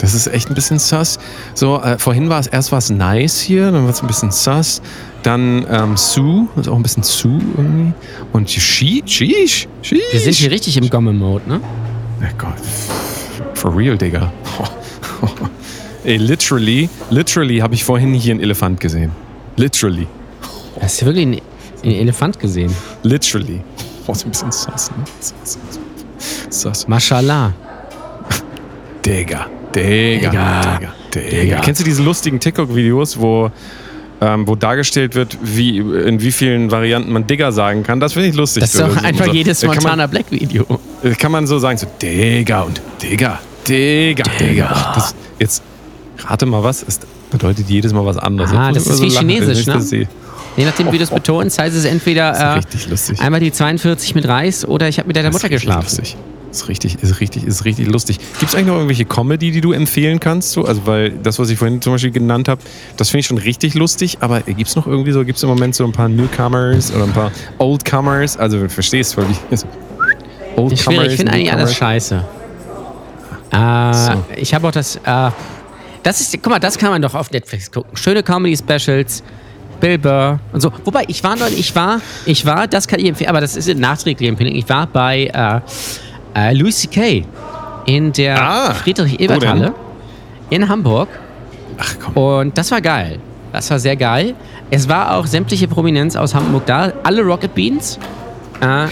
[0.00, 1.18] Das ist echt ein bisschen sus.
[1.54, 4.30] So, äh, vorhin war es erst war es nice hier, dann war es ein bisschen
[4.30, 4.80] sus.
[5.22, 7.92] Dann ähm, Sue, ist auch ein bisschen Sue irgendwie.
[8.32, 10.00] Und Sheesh, Sheesh, Sheesh.
[10.12, 11.60] Wir sind hier richtig im Gomme-Mode, ne?
[12.22, 12.54] Oh Gott.
[13.54, 14.32] For real, Digga.
[16.04, 19.12] Ey, literally, literally habe ich vorhin hier einen Elefant gesehen.
[19.56, 20.06] Literally.
[20.80, 21.40] Hast du wirklich einen,
[21.82, 22.74] einen Elefant gesehen?
[23.02, 23.60] Literally.
[24.06, 25.04] Oh, ist ein bisschen sus, ne?
[25.20, 25.58] Sus.
[26.48, 26.88] Sus.
[26.88, 27.52] Mashallah.
[29.06, 29.46] Digga.
[29.74, 30.30] Digga.
[30.30, 30.92] Digga.
[31.14, 31.60] Digga.
[31.60, 33.50] Kennst du diese lustigen TikTok-Videos, wo,
[34.20, 38.00] ähm, wo dargestellt wird, wie, in wie vielen Varianten man Digga sagen kann?
[38.00, 38.62] Das finde ich lustig.
[38.62, 40.66] Das ist doch So- einfach so- jedes man- Montana Black-Video.
[41.02, 44.92] Äh, kann man so sagen, so Digga und Digga, Digga, Digga.
[44.94, 45.62] Das, jetzt
[46.18, 48.50] rate mal was, es bedeutet jedes Mal was anderes.
[48.52, 50.08] Ah, das ist man wie lachen, Chinesisch, ne?
[50.56, 52.60] Je nachdem, wie du es betonst, heißt es entweder äh,
[53.22, 55.82] einmal die 42 mit Reis oder ich habe mit deiner Das ist Mutter geschlafen.
[55.84, 56.16] Lustig.
[56.50, 58.18] Ist richtig, ist richtig, ist richtig lustig.
[58.38, 60.50] Gibt es eigentlich noch irgendwelche Comedy, die du empfehlen kannst?
[60.50, 60.64] So?
[60.64, 62.60] Also, weil das, was ich vorhin zum Beispiel genannt habe,
[62.96, 65.48] das finde ich schon richtig lustig, aber gibt es noch irgendwie so, gibt es im
[65.48, 68.36] Moment so ein paar Newcomers oder ein paar Oldcomers?
[68.36, 69.38] Also, du verstehst, weil ich.
[69.52, 69.66] Ist
[70.82, 72.24] schwierig, ich finde eigentlich alles scheiße.
[73.52, 74.24] Äh, So.
[74.36, 74.96] Ich habe auch das.
[74.96, 75.30] Äh,
[76.02, 77.94] das ist, guck mal, das kann man doch auf Netflix gucken.
[77.94, 79.22] Schöne Comedy-Specials,
[79.80, 80.72] Bill Burr und so.
[80.84, 83.68] Wobei, ich war noch, ich war, ich war, das kann ich empfehlen, aber das ist
[83.68, 84.54] eine nachträgliche Empfehlung.
[84.54, 85.60] Ich war bei äh,
[86.34, 87.24] äh, Louis C.K.
[87.86, 89.74] in der Ah, Friedrich-Ebert-Halle
[90.50, 91.08] in Hamburg.
[91.78, 92.22] Ach komm.
[92.22, 93.18] Und das war geil.
[93.52, 94.34] Das war sehr geil.
[94.70, 96.92] Es war auch sämtliche Prominenz aus Hamburg da.
[97.02, 97.98] Alle Rocket Beans.
[98.60, 98.86] Äh,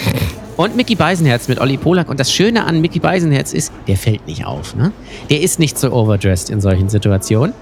[0.57, 2.09] und Mickey Beisenherz mit Olli Polak.
[2.09, 4.75] Und das Schöne an Mickey Beisenherz ist, der fällt nicht auf.
[4.75, 4.91] Ne?
[5.31, 7.55] Der ist nicht so overdressed in solchen Situationen.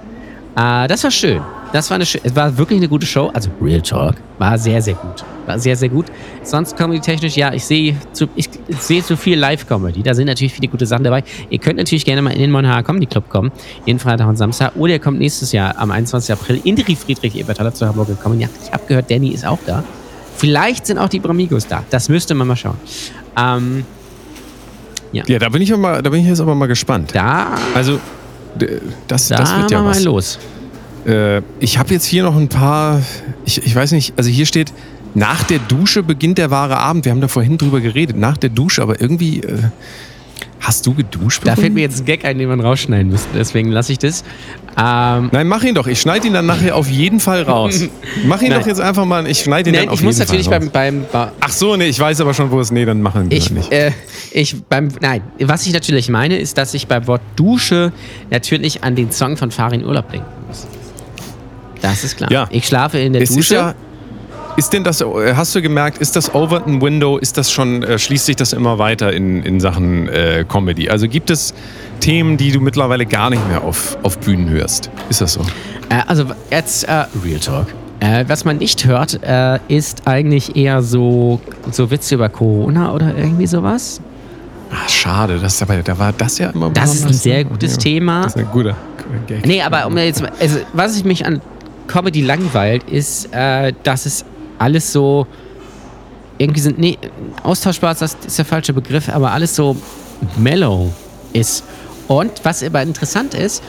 [0.57, 1.41] Äh, das war schön.
[1.73, 3.31] Das war eine, es war wirklich eine gute Show.
[3.35, 4.15] Also Real Talk.
[4.39, 5.25] War sehr, sehr gut.
[5.45, 6.07] War sehr, sehr gut.
[6.43, 10.03] Sonst comedy-technisch, ja, ich sehe zu, ich sehe zu viel Live-Comedy.
[10.03, 11.25] Da sind natürlich viele gute Sachen dabei.
[11.51, 13.53] Ihr könnt natürlich gerne mal in den Monhaar Comedy Club kommen.
[13.85, 14.73] Jeden Freitag und Samstag.
[14.77, 16.33] Oder ihr kommt nächstes Jahr am 21.
[16.33, 18.41] April in die Friedrich-Ebert-Halle zu Hamburg gekommen.
[18.41, 19.85] Ja, ich habe gehört, Danny ist auch da.
[20.37, 21.83] Vielleicht sind auch die Bramigos da.
[21.91, 22.77] Das müsste man mal schauen.
[23.39, 23.85] Ähm,
[25.13, 27.11] Ja, da bin ich, aber, da bin ich jetzt aber mal gespannt.
[27.15, 27.99] da Also,
[29.09, 29.99] das, da das wird ja wir was.
[29.99, 30.39] mal los.
[31.07, 33.01] Äh, ich habe jetzt hier noch ein paar,
[33.45, 34.73] ich, ich weiß nicht, also hier steht,
[35.15, 37.05] nach der Dusche beginnt der wahre Abend.
[37.05, 39.63] Wir haben da vorhin drüber geredet, nach der Dusche, aber irgendwie, äh,
[40.61, 41.43] hast du geduscht?
[41.45, 43.29] Da fällt mir jetzt ein Gag ein, den man rausschneiden müsste.
[43.35, 44.25] Deswegen lasse ich das.
[44.79, 45.87] Ähm, Nein, mach ihn doch.
[45.87, 47.81] Ich schneide ihn dann nachher auf jeden Fall raus.
[48.27, 48.61] Mach ihn Nein.
[48.61, 49.27] doch jetzt einfach mal.
[49.27, 51.09] Ich schneide ihn nein, dann auf ich muss jeden natürlich Fall beim, raus.
[51.13, 52.71] beim, Ach so, nee, ich weiß aber schon, wo es.
[52.71, 53.73] Nee, dann machen wir Ich, nicht.
[53.73, 53.93] äh,
[54.33, 57.91] ich beim, nein, was ich natürlich meine, ist, dass ich beim Wort Dusche
[58.31, 60.67] natürlich an den Song von Farin Urlaub denken muss.
[61.81, 62.31] Das ist klar.
[62.31, 62.47] Ja.
[62.51, 63.55] Ich schlafe in der Es Dusche.
[63.55, 63.75] ja.
[64.57, 67.99] Ist denn das, äh, hast du gemerkt, ist das Overton Window, ist das schon, äh,
[67.99, 70.89] schließt sich das immer weiter in, in Sachen äh, Comedy?
[70.89, 71.53] Also gibt es
[72.01, 74.91] Themen, die du mittlerweile gar nicht mehr auf, auf Bühnen hörst?
[75.11, 75.43] Ist das so?
[75.91, 77.67] Äh, also jetzt äh, Real Talk.
[78.27, 79.19] Was man nicht hört,
[79.69, 81.41] ist eigentlich eher so,
[81.73, 84.03] so Witze über Corona oder irgendwie sowas.
[84.71, 87.45] Ah, schade, das, aber, da war das ja immer Das ist ein sehr ne?
[87.47, 88.23] gutes Ja, Thema.
[88.25, 88.77] Das ist ein guter,
[89.27, 89.47] Gag.
[89.47, 91.41] Nee, aber um jetzt, also, was ich mich an
[91.87, 94.27] Comedy langweilt, ist, dass es
[94.59, 95.27] alles so
[96.39, 96.99] irgendwie sind, nee,
[97.43, 99.77] austauschbar ist, das ist der falsche Begriff, aber alles so
[100.37, 100.93] mellow
[101.33, 101.65] ist.
[102.09, 103.63] Und was aber interessant ist,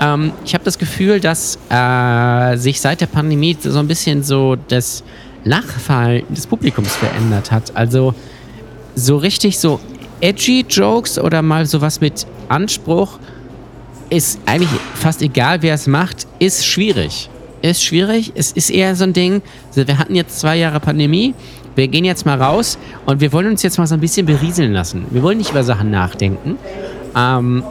[0.00, 4.56] ähm, ich habe das Gefühl, dass äh, sich seit der Pandemie so ein bisschen so
[4.68, 5.04] das
[5.44, 7.76] Lachverhalten des Publikums verändert hat.
[7.76, 8.14] Also
[8.94, 9.80] so richtig so
[10.20, 13.18] edgy Jokes oder mal sowas mit Anspruch
[14.10, 17.28] ist eigentlich fast egal, wer es macht, ist schwierig.
[17.64, 18.30] Ist schwierig.
[18.34, 19.40] Es ist eher so ein Ding,
[19.74, 21.34] wir hatten jetzt zwei Jahre Pandemie,
[21.74, 22.76] wir gehen jetzt mal raus
[23.06, 25.06] und wir wollen uns jetzt mal so ein bisschen berieseln lassen.
[25.08, 26.58] Wir wollen nicht über Sachen nachdenken.
[27.16, 27.62] Ähm,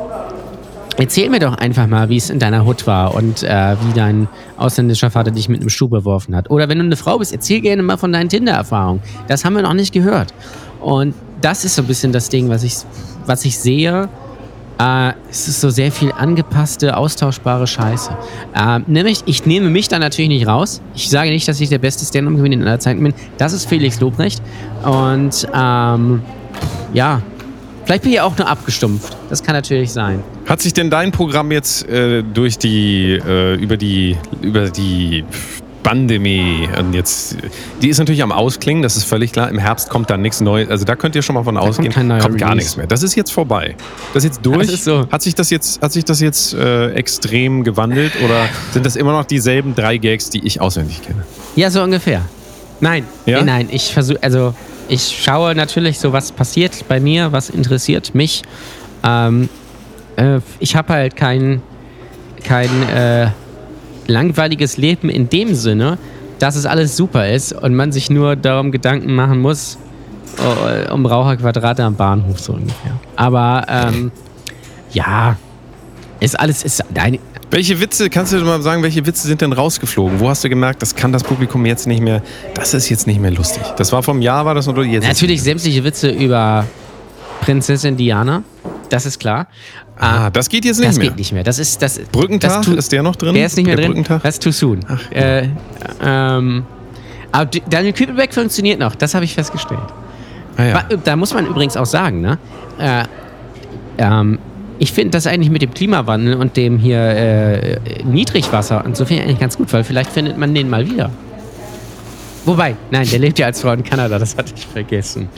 [0.97, 4.27] erzähl mir doch einfach mal, wie es in deiner Hut war und äh, wie dein
[4.57, 6.49] ausländischer Vater dich mit einem Stuhl beworfen hat.
[6.49, 8.99] Oder wenn du eine Frau bist, erzähl gerne mal von deinen Tinder-Erfahrungen.
[9.27, 10.33] Das haben wir noch nicht gehört.
[10.81, 12.77] Und das ist so ein bisschen das Ding, was ich,
[13.27, 14.09] was ich sehe.
[14.79, 18.15] Äh, es ist so sehr viel angepasste, austauschbare Scheiße.
[18.55, 20.81] Äh, nämlich, ich nehme mich da natürlich nicht raus.
[20.95, 23.13] Ich sage nicht, dass ich der beste Stand-up-Comedian aller Zeiten bin.
[23.37, 24.41] Das ist Felix Lobrecht.
[24.83, 26.21] Und ähm,
[26.93, 27.21] ja,
[27.85, 29.15] vielleicht bin ich auch nur abgestumpft.
[29.29, 30.23] Das kann natürlich sein.
[30.47, 35.23] Hat sich denn dein Programm jetzt äh, durch die, äh, über die, über die
[35.83, 37.37] Pandemie und jetzt,
[37.81, 39.49] die ist natürlich am Ausklingen, das ist völlig klar.
[39.49, 40.69] Im Herbst kommt da nichts Neues.
[40.69, 41.91] Also da könnt ihr schon mal von ausgehen.
[41.91, 42.63] kein neuer kommt gar Release.
[42.65, 42.87] nichts mehr.
[42.87, 43.75] Das ist jetzt vorbei.
[44.13, 44.69] Das ist jetzt durch.
[44.69, 45.07] Ist so.
[45.11, 49.11] Hat sich das jetzt, hat sich das jetzt äh, extrem gewandelt oder sind das immer
[49.11, 51.23] noch dieselben drei Gags, die ich auswendig kenne?
[51.55, 52.21] Ja, so ungefähr.
[52.79, 53.37] Nein, Ja?
[53.37, 53.67] nein, nein.
[53.71, 54.53] Ich versuche, also
[54.89, 58.41] ich schaue natürlich so, was passiert bei mir, was interessiert mich.
[59.03, 59.49] Ähm,
[60.15, 61.61] äh, ich habe halt kein,
[62.43, 63.27] kein äh,
[64.07, 65.97] langweiliges Leben in dem Sinne,
[66.39, 69.77] dass es alles super ist und man sich nur darum Gedanken machen muss,
[70.37, 72.99] äh, um Raucherquadrate am Bahnhof so ungefähr.
[73.15, 74.11] Aber ähm,
[74.91, 75.37] ja,
[76.19, 77.19] ist alles, ist, nein,
[77.51, 80.19] Welche Witze, kannst du mal sagen, welche Witze sind denn rausgeflogen?
[80.19, 82.21] Wo hast du gemerkt, das kann das Publikum jetzt nicht mehr,
[82.55, 83.61] das ist jetzt nicht mehr lustig.
[83.77, 85.07] Das war vom Jahr, war das oder jetzt?
[85.07, 86.65] Natürlich sämtliche Witze über
[87.45, 88.43] Prinzessin Diana,
[88.89, 89.47] das ist klar.
[89.97, 91.07] Ah, das geht jetzt nicht das mehr.
[91.09, 91.43] geht nicht mehr.
[91.43, 91.99] Das ist das.
[92.11, 93.33] Brückentag, das ist der noch drin?
[93.33, 93.93] Der ist nicht mehr Der drin.
[93.95, 94.23] Brückentag?
[94.23, 94.79] Das ist too soon.
[95.11, 95.47] äh,
[96.03, 96.63] ähm,
[97.31, 98.95] aber Daniel Kübelbeck funktioniert noch.
[98.95, 99.79] Das habe ich festgestellt.
[100.57, 100.83] Ah, ja.
[101.03, 102.37] Da muss man übrigens auch sagen, ne?
[102.79, 103.03] Äh,
[103.97, 104.39] ähm,
[104.79, 109.23] ich finde das eigentlich mit dem Klimawandel und dem hier äh, Niedrigwasser und so finde
[109.23, 111.09] ich eigentlich ganz gut, weil vielleicht findet man den mal wieder.
[112.45, 115.29] Wobei, nein, der lebt ja als Frau in Kanada, das hatte ich vergessen.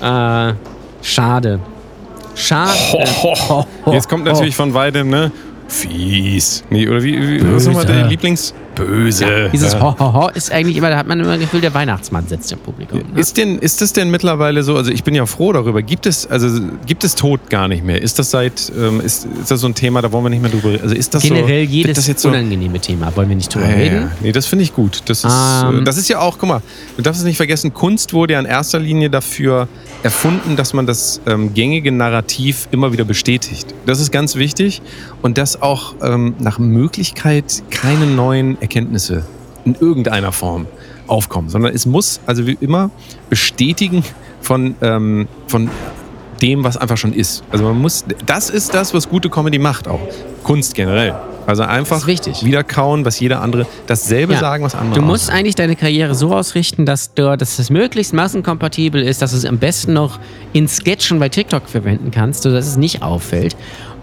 [0.00, 0.52] Äh,
[1.02, 1.60] schade.
[2.34, 2.70] Schade.
[3.92, 5.32] Jetzt kommt natürlich von weitem, ne?
[5.66, 6.64] Fies.
[6.70, 8.54] Nee, oder wie, wie was ist nochmal der Lieblings?
[8.74, 9.50] Böse.
[9.52, 9.80] Dieses Ja.
[9.82, 12.50] Ho, ho, ho ist eigentlich immer, da hat man immer das Gefühl, der Weihnachtsmann sitzt
[12.52, 13.00] im Publikum.
[13.00, 13.20] Ne?
[13.20, 16.26] Ist, denn, ist das denn mittlerweile so, also ich bin ja froh darüber, gibt es,
[16.28, 18.00] also gibt es Tod gar nicht mehr?
[18.00, 20.50] Ist das seit, ähm, ist, ist das so ein Thema, da wollen wir nicht mehr
[20.50, 20.82] drüber reden?
[20.84, 23.52] Also ist das so, Generell wird jedes das jetzt so, unangenehme Thema, wollen wir nicht
[23.52, 23.96] drüber Ah, ja, reden.
[23.96, 24.10] ja.
[24.20, 25.02] Nee, das finde ich gut.
[25.06, 25.34] Das ist,
[25.64, 25.80] Ähm.
[25.80, 26.62] äh, das ist ja auch, guck mal,
[26.96, 29.66] du darfst es nicht vergessen, Kunst wurde ja in erster Linie dafür
[30.02, 33.74] erfunden, dass man das ähm, gängige Narrativ immer wieder bestätigt.
[33.86, 34.82] Das ist ganz wichtig
[35.22, 39.24] und dass auch ähm, nach Möglichkeit keine neuen Erkenntnisse
[39.64, 40.66] in irgendeiner Form
[41.06, 42.90] aufkommen, sondern es muss also wie immer
[43.28, 44.04] bestätigen
[44.40, 45.70] von, ähm, von
[46.40, 47.42] dem, was einfach schon ist.
[47.50, 50.00] Also man muss, das ist das, was gute Comedy macht auch.
[50.44, 51.16] Kunst generell.
[51.48, 54.38] Also einfach wieder kauen, was jeder andere, dasselbe Ja.
[54.38, 58.12] sagen, was andere Du musst eigentlich deine Karriere so ausrichten, dass, du, dass es möglichst
[58.12, 60.20] massenkompatibel ist, dass du es am besten noch
[60.52, 63.56] in Sketchen bei TikTok verwenden kannst, sodass es nicht auffällt.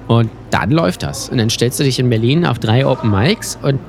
[0.08, 1.30] Und dann läuft das.
[1.30, 3.80] Und dann stellst du dich in Berlin auf drei Open Mics und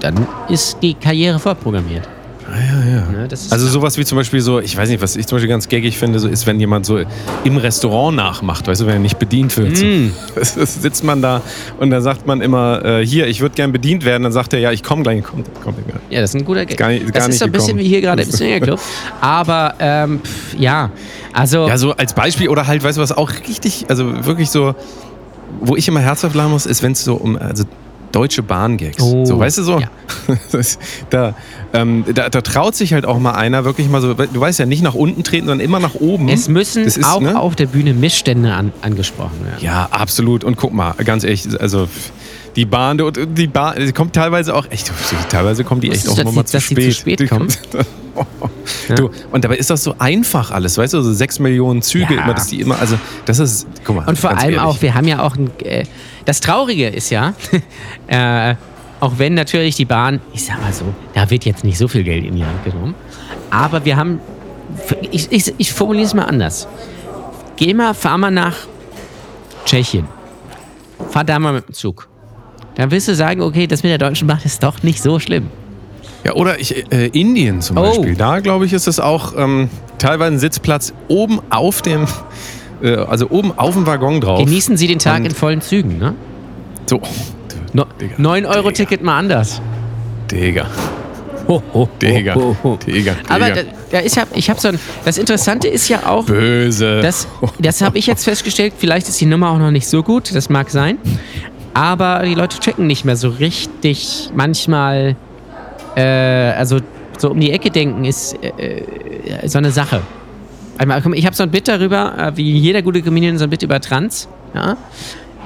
[0.00, 2.08] dann ist die Karriere vorprogrammiert.
[2.48, 3.10] Ja, ja.
[3.10, 5.36] Ne, das ist Also sowas wie zum Beispiel so, ich weiß nicht, was ich zum
[5.36, 6.98] Beispiel ganz gaggig finde, so ist, wenn jemand so
[7.44, 9.76] im Restaurant nachmacht, weißt du, wenn er nicht bedient wird.
[9.76, 9.84] So.
[9.84, 10.12] Mm.
[10.34, 11.42] Das, das sitzt man da
[11.78, 14.22] und da sagt man immer, äh, hier, ich würde gern bedient werden.
[14.22, 15.22] Dann sagt er, ja, ich komme gleich.
[15.24, 16.10] Kommt, kommt er gar nicht.
[16.12, 16.76] Ja, das ist ein guter Gag.
[16.78, 18.80] Gar nicht- das gar ist nicht so ein bisschen wie hier gerade im Swingerclub.
[19.20, 20.90] Aber ähm, pff, ja,
[21.32, 24.74] also Ja, so als Beispiel oder halt, weißt du, was auch richtig, also wirklich so,
[25.60, 27.64] wo ich immer herzhaft lachen muss, ist, wenn es so um, also
[28.18, 29.00] deutsche Bahngags.
[29.00, 29.78] Oh, so, weißt du so?
[29.78, 29.88] ja.
[30.52, 30.78] Das,
[31.10, 31.34] da,
[31.72, 34.66] ähm, da, da traut sich halt auch mal einer wirklich mal so, du weißt ja,
[34.66, 36.28] nicht nach unten treten, sondern immer nach oben.
[36.28, 37.38] es müssen ist, auch ne?
[37.38, 39.64] auf der Bühne Missstände an, angesprochen werden.
[39.64, 40.44] Ja, absolut.
[40.44, 41.88] Und guck mal, ganz ehrlich, also
[42.56, 44.90] die Bahn, die- die Bahn, die kommt teilweise auch echt,
[45.28, 47.18] teilweise kommen die echt auch nochmal zu die- die spät.
[47.18, 47.48] zu spät kommen?
[48.96, 52.24] Du, und dabei ist das so einfach alles, weißt du, so sechs Millionen Züge Ja.
[52.24, 54.08] immer, dass die immer, also das ist, guck mal.
[54.08, 54.60] Und vor allem ehrlich.
[54.60, 55.50] auch, wir haben ja auch ein.
[55.60, 55.84] Äh,
[56.24, 57.34] das Traurige ist ja,
[58.08, 58.56] äh,
[58.98, 60.84] auch wenn natürlich die Bahn, ich sag mal so,
[61.14, 62.94] da wird jetzt nicht so viel Geld in die Hand genommen,
[63.50, 64.18] aber wir haben.
[65.12, 66.66] Ich, ich, ich formuliere es mal anders.
[67.56, 68.56] Geh mal, fahr mal nach
[69.64, 70.06] Tschechien.
[71.10, 72.07] Fahr da mal mit dem Zug.
[72.78, 75.48] Dann wirst du sagen, okay, das mit der Deutschen Bahn ist doch nicht so schlimm.
[76.24, 77.82] Ja, oder ich, äh, Indien zum Oh.
[77.82, 78.14] Beispiel.
[78.14, 79.68] Da, glaube ich, ist es auch ähm,
[79.98, 82.06] teilweise ein Sitzplatz oben auf dem,
[82.82, 84.38] äh, also oben auf dem Waggon drauf.
[84.44, 86.14] Genießen Sie den Tag in vollen Zügen, ne?
[86.86, 87.00] So,
[87.74, 87.84] No,
[88.18, 89.60] 9-Euro-Ticket mal anders.
[90.30, 90.66] Digga.
[91.48, 92.34] Ho, ho, Digga.
[92.34, 92.76] ho, ho.
[92.86, 93.14] Digga.
[93.28, 93.60] Aber da,
[93.90, 94.78] da ist ja, ich habe so ein.
[95.04, 97.00] Das Interessante ist ja auch, Böse.
[97.00, 97.26] das,
[97.58, 98.74] das habe ich jetzt festgestellt.
[98.76, 100.34] Vielleicht ist die Nummer auch noch nicht so gut.
[100.34, 100.98] Das mag sein.
[101.74, 104.30] Aber die Leute checken nicht mehr so richtig.
[104.34, 105.16] Manchmal,
[105.96, 106.78] äh, also
[107.18, 110.02] so um die Ecke denken ist äh, äh, so eine Sache.
[111.14, 113.80] Ich habe so ein Bit darüber, äh, wie jeder gute Comedian so ein Bit über
[113.80, 114.28] Trans.
[114.54, 114.76] Ja?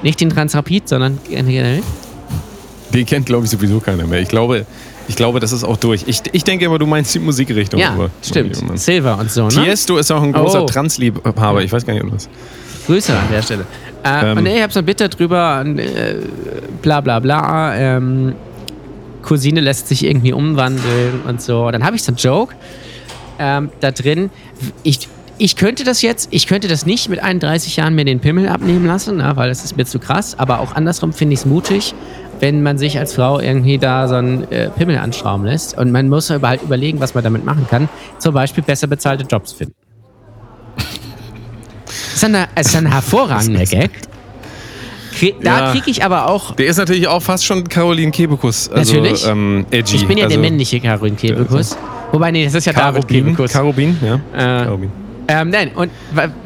[0.03, 1.81] Nicht den Transrapid, sondern generell.
[2.93, 4.19] Den kennt, glaube ich, sowieso keiner mehr.
[4.21, 4.65] Ich glaube,
[5.07, 6.03] ich glaube, das ist auch durch.
[6.05, 7.79] Ich, ich denke immer, du meinst die Musikrichtung.
[7.79, 8.61] Ja, aber- stimmt.
[8.63, 9.49] aber- Silver und so, ne?
[9.49, 10.65] Tiesto ist auch ein großer Oh.
[10.67, 11.63] Transliebhaber.
[11.63, 12.29] Ich weiß gar nicht, ob das.
[12.85, 13.65] Grüße an der Stelle.
[14.03, 14.37] Äh, Ähm.
[14.37, 16.15] und ich habe so ein Bit darüber, äh,
[16.81, 17.75] bla bla bla.
[17.75, 18.35] Ähm,
[19.21, 21.71] Cousine lässt sich irgendwie umwandeln und so.
[21.71, 22.53] Dann habe ich so einen Joke
[23.39, 24.29] ähm, da drin.
[24.83, 25.07] Ich,
[25.37, 28.85] ich könnte das jetzt, ich könnte das nicht mit 31 Jahren mir den Pimmel abnehmen
[28.85, 30.37] lassen, na, weil das ist mir zu krass.
[30.37, 31.93] Aber auch andersrum finde ich es mutig,
[32.41, 35.77] wenn man sich als Frau irgendwie da so einen äh, Pimmel anschrauben lässt.
[35.77, 37.87] Und man muss halt überlegen, was man damit machen kann.
[38.19, 39.75] Zum Beispiel besser bezahlte Jobs finden.
[42.23, 43.91] Das ist ein, es ist ein hervorragender Gag.
[45.41, 45.71] Da Ja.
[45.71, 46.55] kriege ich aber auch.
[46.55, 48.69] Der ist natürlich auch fast schon Caroline Kebekus.
[48.69, 49.27] Also, Natürlich.
[49.27, 49.97] Ähm, edgy.
[49.97, 51.77] Ich bin ja also, der männliche Caroline Kebekus.
[52.13, 53.07] Wobei, nee, das ist ja David.
[53.09, 53.51] Kebekus.
[53.51, 54.15] Karobin, ja.
[54.33, 54.91] Äh, Karobin.
[55.27, 55.91] ähm, nein, und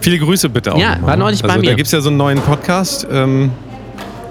[0.02, 0.80] Viele Grüße bitte auch.
[0.80, 1.24] Ja, nochmal, war ne?
[1.26, 1.70] neulich bei also, mir.
[1.70, 3.08] Da gibt es ja so einen neuen Podcast.
[3.12, 3.52] Ähm,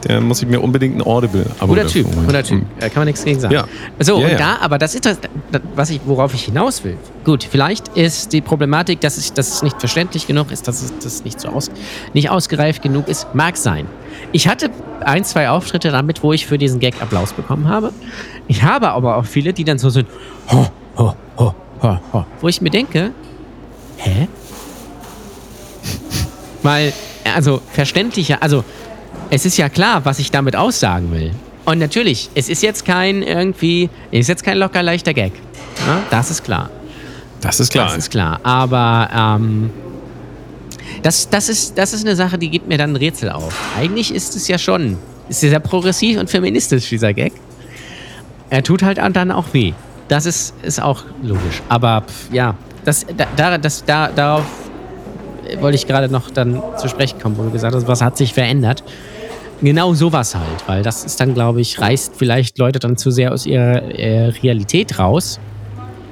[0.05, 2.65] der muss ich mir unbedingt ein Audible-Abo guter dafür Typ, guter Typ.
[2.79, 3.55] Da kann man nichts gegen sagen.
[3.55, 3.65] Ja.
[4.01, 4.39] So, Ja, und ja.
[4.39, 5.19] da, aber das ist das,
[5.75, 6.97] was ich, worauf ich hinaus will.
[7.25, 10.93] Gut, vielleicht ist die Problematik, dass es, dass es nicht verständlich genug ist, dass es
[11.03, 11.71] das nicht so aus,
[12.13, 13.27] nicht ausgereift genug ist.
[13.35, 13.87] Mag sein.
[14.33, 14.71] Ich hatte
[15.01, 17.93] ein, zwei Auftritte damit, wo ich für diesen Gag Applaus bekommen habe.
[18.49, 20.09] Ich habe aber auch viele, die dann so sind,
[20.51, 20.67] ho,
[20.97, 22.25] ho, ho, ho, ho.
[22.41, 23.11] wo ich mir denke,
[23.99, 24.29] hä?
[26.63, 26.93] Weil,
[27.35, 28.65] also verständlicher, also
[29.31, 31.33] es ist ja klar, was ich damit aussagen will.
[31.65, 35.33] Und natürlich, es ist jetzt kein irgendwie, es ist jetzt kein locker leichter Gag.
[35.87, 36.71] Ja, das ist klar.
[37.41, 37.87] Das ist klar.
[37.87, 38.41] Das ist klar.
[38.45, 39.71] Aber ähm,
[41.03, 43.55] das, das, ist, das ist eine Sache, die gibt mir dann ein Rätsel auf.
[43.77, 44.97] Eigentlich ist es ja schon,
[45.29, 47.33] ist sehr progressiv und feministisch, dieser Gag.
[48.49, 49.73] Er tut halt dann auch weh.
[50.09, 51.63] Das ist, ist auch logisch.
[51.69, 52.55] Aber pff, ja,
[52.85, 54.45] das, da, da, das, da, darauf
[55.61, 58.33] wollte ich gerade noch dann zu sprechen kommen, wo du gesagt hast, was hat sich
[58.33, 58.85] verändert.
[59.63, 63.33] Genau sowas halt, weil das ist dann, glaube ich, reißt vielleicht Leute dann zu sehr
[63.33, 65.41] aus ihrer äh, Realität raus.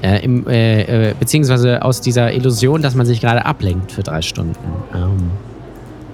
[0.02, 4.20] Äh, im, äh, äh, beziehungsweise aus dieser Illusion, dass man sich gerade ablenkt für drei
[4.20, 4.54] Stunden.
[4.94, 5.30] Ähm,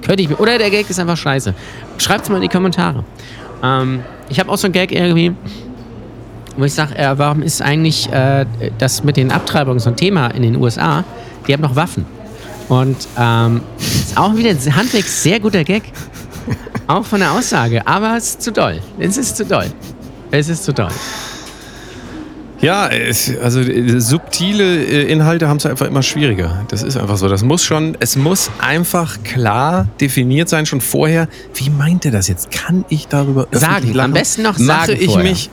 [0.03, 0.39] könnte ich mir.
[0.39, 1.55] Oder der Gag ist einfach scheiße.
[1.99, 3.05] Schreibt es mal in die Kommentare.
[3.63, 5.33] Ähm, ich habe auch so einen Gag irgendwie,
[6.57, 8.47] wo ich sage, äh, warum ist eigentlich äh,
[8.79, 11.05] das mit den Abtreibungen so ein Thema in den USA?
[11.47, 12.07] Die haben noch Waffen.
[12.69, 15.83] Und ähm, ist auch wieder ein handwegs sehr guter Gag.
[16.87, 17.87] Auch von der Aussage.
[17.87, 18.81] Aber es ist zu doll.
[18.99, 19.67] Es ist zu doll.
[20.31, 20.91] Es ist zu doll.
[22.61, 26.63] Ja, es, also äh, subtile äh, Inhalte haben es einfach immer schwieriger.
[26.69, 27.27] Das ist einfach so.
[27.29, 31.27] Das muss schon, es muss einfach klar definiert sein, schon vorher.
[31.55, 32.51] Wie meint er das jetzt?
[32.51, 34.13] Kann ich darüber Sagen, öffentlich am lachen?
[34.13, 35.31] besten noch Mache sagen ich vorher.
[35.31, 35.51] mich.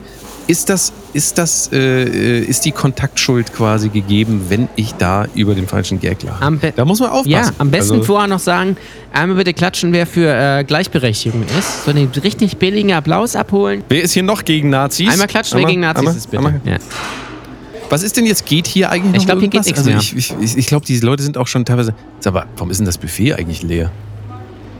[0.48, 5.54] Ist das, ist das, äh, äh, ist die Kontaktschuld quasi gegeben, wenn ich da über
[5.54, 6.72] den falschen Gag lache?
[6.74, 7.30] Da muss man aufpassen.
[7.30, 8.76] Ja, am besten also, vorher noch sagen,
[9.12, 11.84] einmal bitte klatschen, wer für äh, Gleichberechtigung ist.
[11.84, 13.82] So einen richtig billigen Applaus abholen.
[13.88, 15.10] Wer ist hier noch gegen Nazis?
[15.10, 16.44] Einmal klatschen, wer gegen Nazis ist, bitte.
[16.44, 16.60] einmal.
[16.64, 16.78] Ja.
[17.90, 18.44] Was ist denn jetzt?
[18.44, 21.06] Geht hier eigentlich noch Ich glaub, hier geht nichts also ich, ich, ich glaube, diese
[21.06, 21.94] Leute sind auch schon teilweise.
[22.20, 23.90] Sag mal, warum ist denn das Buffet eigentlich leer?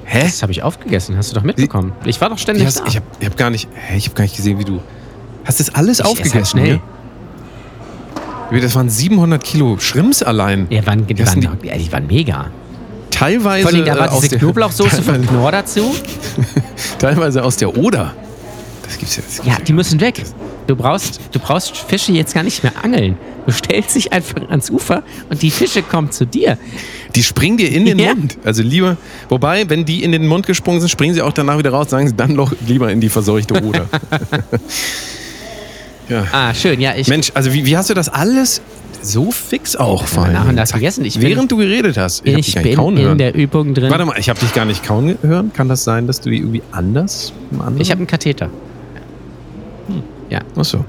[0.04, 0.22] Hä?
[0.24, 1.92] Das habe ich aufgegessen, hast du doch mitbekommen.
[2.04, 2.86] Ich war doch ständig Ich, hast, da.
[2.86, 4.80] ich habe hab gar nicht, hä, ich habe gar nicht gesehen, wie du.
[5.48, 6.34] Hast das alles Ich esse aufgegessen?
[6.36, 6.80] halt schnell.
[8.50, 8.60] hier?
[8.60, 10.66] Das waren 700 Kilo Schrimps allein.
[10.70, 12.46] Ja, waren, die, waren, ja, die waren mega.
[13.10, 15.94] Teilweise, Vor allem, da äh, war aus diese der- Knoblauchsoße von Knorr dazu.
[16.98, 18.14] teilweise aus der Oder.
[18.84, 19.22] Das gibt's ja.
[19.26, 20.22] Das gibt's Ja, die müssen weg.
[20.66, 23.16] Du brauchst, du brauchst Fische jetzt gar nicht mehr angeln.
[23.46, 26.58] Du stellst dich einfach ans Ufer und die Fische kommen zu dir.
[27.14, 28.14] Die springen dir in den Ja.
[28.14, 28.36] Mund.
[28.44, 28.98] Also lieber,
[29.30, 32.06] wobei, wenn die in den Mund gesprungen sind, springen sie auch danach wieder raus, sagen
[32.06, 33.86] sie dann doch lieber in die verseuchte Oder.
[36.08, 36.26] ja.
[36.32, 36.80] Ah, schön.
[36.80, 38.60] Ja, ich Mensch, also wie, wie hast du das alles
[39.00, 40.74] so fix auch habe nach und Zack.
[40.74, 41.04] gegessen.
[41.04, 42.22] Ich bin, Während du geredet hast.
[42.26, 43.18] Ich, hab dich ich gar nicht bin in hören.
[43.18, 43.90] der Übung drin.
[43.90, 45.52] Warte mal, ich habe dich gar nicht kauen hören.
[45.52, 47.32] Kann das sein, dass du die irgendwie anders?
[47.78, 48.50] Ich habe einen Katheter.
[50.56, 50.84] Ach so.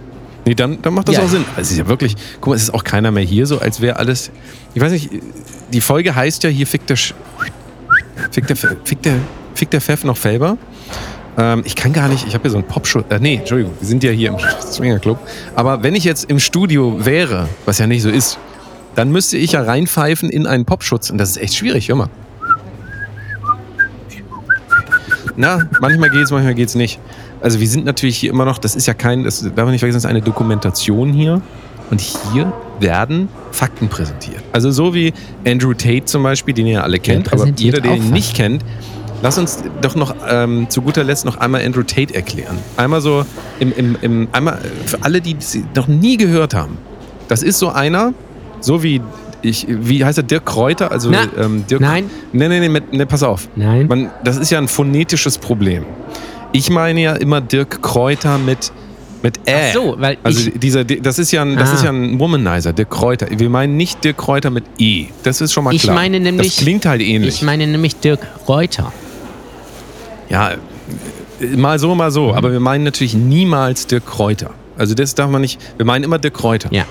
[0.45, 1.23] Nee, dann, dann macht das Ja.
[1.23, 1.45] auch Sinn.
[1.57, 3.97] Es ist ja wirklich, guck mal, es ist auch keiner mehr hier, so als wäre
[3.97, 4.31] alles.
[4.73, 5.09] Ich weiß nicht,
[5.71, 7.13] die Folge heißt ja hier Fick der, Sch-
[8.31, 9.13] Fick der, Fick der,
[9.53, 10.57] Fick der Pfeff noch Felber.
[11.39, 13.05] Ähm, ich kann gar nicht, ich habe hier so einen Popschutz.
[13.09, 15.17] Äh, nee, Entschuldigung, wir sind ja hier im Swingerclub.
[15.55, 18.37] Aber wenn ich jetzt im Studio wäre, was ja nicht so ist,
[18.95, 21.09] dann müsste ich ja reinpfeifen in einen Popschutz.
[21.09, 22.09] Und das ist echt schwierig, hör mal.
[25.37, 26.99] Na, manchmal geht's, manchmal geht's nicht.
[27.39, 29.79] Also wir sind natürlich hier immer noch, das ist ja kein, das darf man nicht
[29.79, 31.41] vergessen, das ist eine Dokumentation hier.
[31.89, 34.43] Und hier werden Fakten präsentiert.
[34.51, 35.13] Also so wie
[35.47, 38.63] Andrew Tate zum Beispiel, den ihr alle kennt, aber jeder, der ihn nicht kennt,
[39.21, 42.57] lass uns doch noch ähm, zu guter Letzt noch einmal Andrew Tate erklären.
[42.77, 43.25] Einmal so,
[43.59, 46.77] im, im, im, einmal äh, für alle, die es noch nie gehört haben.
[47.27, 48.13] Das ist so einer,
[48.61, 49.01] so wie
[49.41, 50.91] ich, wie heißt er, Dirk Kräuter?
[50.91, 52.09] Also, Na, ähm, Dirk, nein.
[52.33, 53.47] Nee, nee, mit, nee, pass auf.
[53.55, 53.87] Nein.
[53.87, 55.85] Man, das ist ja ein phonetisches Problem.
[56.51, 58.71] Ich meine ja immer Dirk Kräuter mit,
[59.21, 59.53] mit Ä.
[59.69, 61.73] Ach so, weil also ich- dieser, das ist ja ein, das Ah.
[61.75, 63.27] ist ja ein Womanizer, Dirk Kräuter.
[63.29, 65.05] Wir meinen nicht Dirk Kräuter mit E.
[65.23, 65.95] Das ist schon mal Ich klar.
[65.95, 67.35] meine nämlich- Das klingt halt ähnlich.
[67.35, 68.91] Ich meine nämlich Dirk Reuter.
[70.29, 70.51] Ja,
[71.55, 72.33] mal so, mal so.
[72.33, 74.51] Aber wir meinen natürlich niemals Dirk Kräuter.
[74.77, 75.59] Also das darf man nicht.
[75.77, 76.69] Wir meinen immer Dirk Kräuter.
[76.71, 76.85] Ja.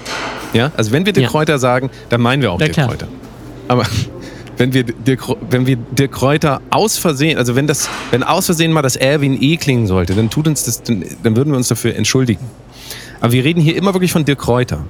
[0.52, 0.72] Ja?
[0.76, 1.30] Also wenn wir Dirk Ja.
[1.30, 2.88] Kräuter sagen, dann meinen wir auch Na Dirk klar.
[2.88, 3.08] Kräuter.
[3.68, 3.84] Aber
[4.56, 8.72] wenn wir Dirk, wenn wir Dirk Kräuter aus Versehen, also wenn das, wenn aus Versehen
[8.72, 11.50] mal das R wie ein E klingen sollte, dann tut uns das, dann, dann würden
[11.52, 12.44] wir uns dafür entschuldigen.
[13.20, 14.80] Aber wir reden hier immer wirklich von Dirk Kräuter.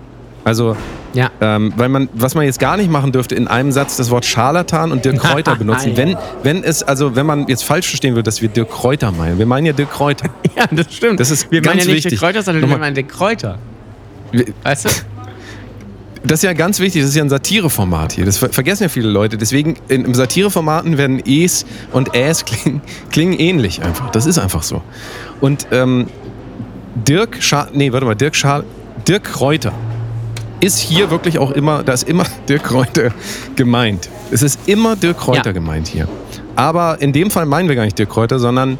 [0.48, 0.76] Also,
[1.12, 1.30] Ja.
[1.42, 4.24] ähm, weil man, was man jetzt gar nicht machen dürfte, in einem Satz das Wort
[4.24, 5.92] Scharlatan und Dirk Kräuter benutzen.
[5.94, 9.38] Wenn, wenn es, also wenn man jetzt falsch verstehen würde, dass wir Dirk Kräuter meinen.
[9.38, 10.30] Wir meinen ja Dirk Kräuter.
[10.56, 11.20] Ja, das stimmt.
[11.20, 12.18] Das ist wir ganz meinen ja nicht wichtig.
[12.18, 12.78] Dirk Kräuter, sondern Nochmal.
[12.78, 13.58] wir meinen Dirk Kräuter.
[14.64, 14.88] Weißt du?
[16.24, 18.24] Das ist ja ganz wichtig, das ist ja ein Satireformat hier.
[18.24, 19.36] Das ver vergessen ja viele Leute.
[19.36, 22.80] Deswegen in, Satireformaten werden E's und Äs klingen,
[23.12, 24.10] klingen ähnlich einfach.
[24.10, 24.82] Das ist einfach so.
[25.42, 26.06] Und ähm,
[26.96, 28.64] Dirk Scha nee, warte mal, Dirk Scha
[29.06, 29.72] Dirk Kräuter
[30.60, 33.12] ist hier wirklich auch immer, da ist immer Dirk Kräuter
[33.56, 34.08] gemeint.
[34.30, 35.52] Es ist immer Dirk Kräuter Ja.
[35.52, 36.08] gemeint hier.
[36.56, 38.78] Aber in dem Fall meinen wir gar nicht Dirk Kräuter, sondern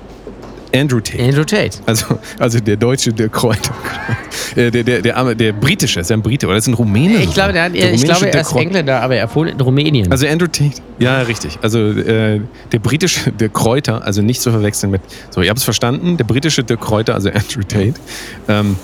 [0.74, 1.22] Andrew Tate.
[1.22, 1.78] Andrew Tate.
[1.86, 3.72] Also, also der deutsche Dirk Kräuter.
[4.54, 7.22] Äh, der, der, der, der, der britische, ist ja ein Brite, oder ist ein Rumäne?
[7.22, 8.52] Ich glaube, der hat, ich rumänische glaube, er ist.
[8.54, 10.10] Engländer, aber er wohnt in Rumänien.
[10.12, 10.82] Also Andrew Tate.
[10.98, 11.58] Ja, richtig.
[11.62, 12.40] Also äh,
[12.72, 15.00] der britische Dirk Kräuter, also nicht zu verwechseln mit.
[15.30, 16.16] So, ihr habt es verstanden.
[16.18, 17.94] Der britische Dirk Kräuter, also Andrew Tate.
[18.48, 18.76] Ähm,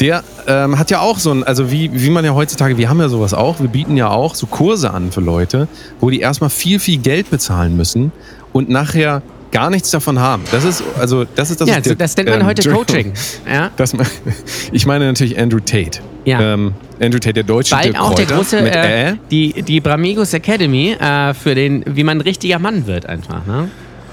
[0.00, 3.00] der ähm, hat ja auch so ein, also wie, wie man ja heutzutage, wir haben
[3.00, 5.68] ja sowas auch, wir bieten ja auch so Kurse an für Leute,
[6.00, 8.12] wo die erstmal viel, viel Geld bezahlen müssen
[8.52, 10.42] und nachher gar nichts davon haben.
[10.50, 11.68] Das ist, also, das ist das.
[11.68, 12.70] ja, ist der- das nennt man ähm, heute.
[12.70, 13.12] Coaching.
[13.50, 13.70] Ja?
[13.76, 13.92] Das,
[14.72, 16.00] ich meine natürlich Andrew Tate.
[16.24, 16.54] Ja.
[16.54, 19.80] Ähm, Andrew Tate, der deutsche Weil Dirk auch der Kräuter große, mit äh, die, die
[19.80, 23.46] Bramigos Academy äh, für den, wie man ein richtiger Mann wird einfach.
[23.46, 23.70] Ne?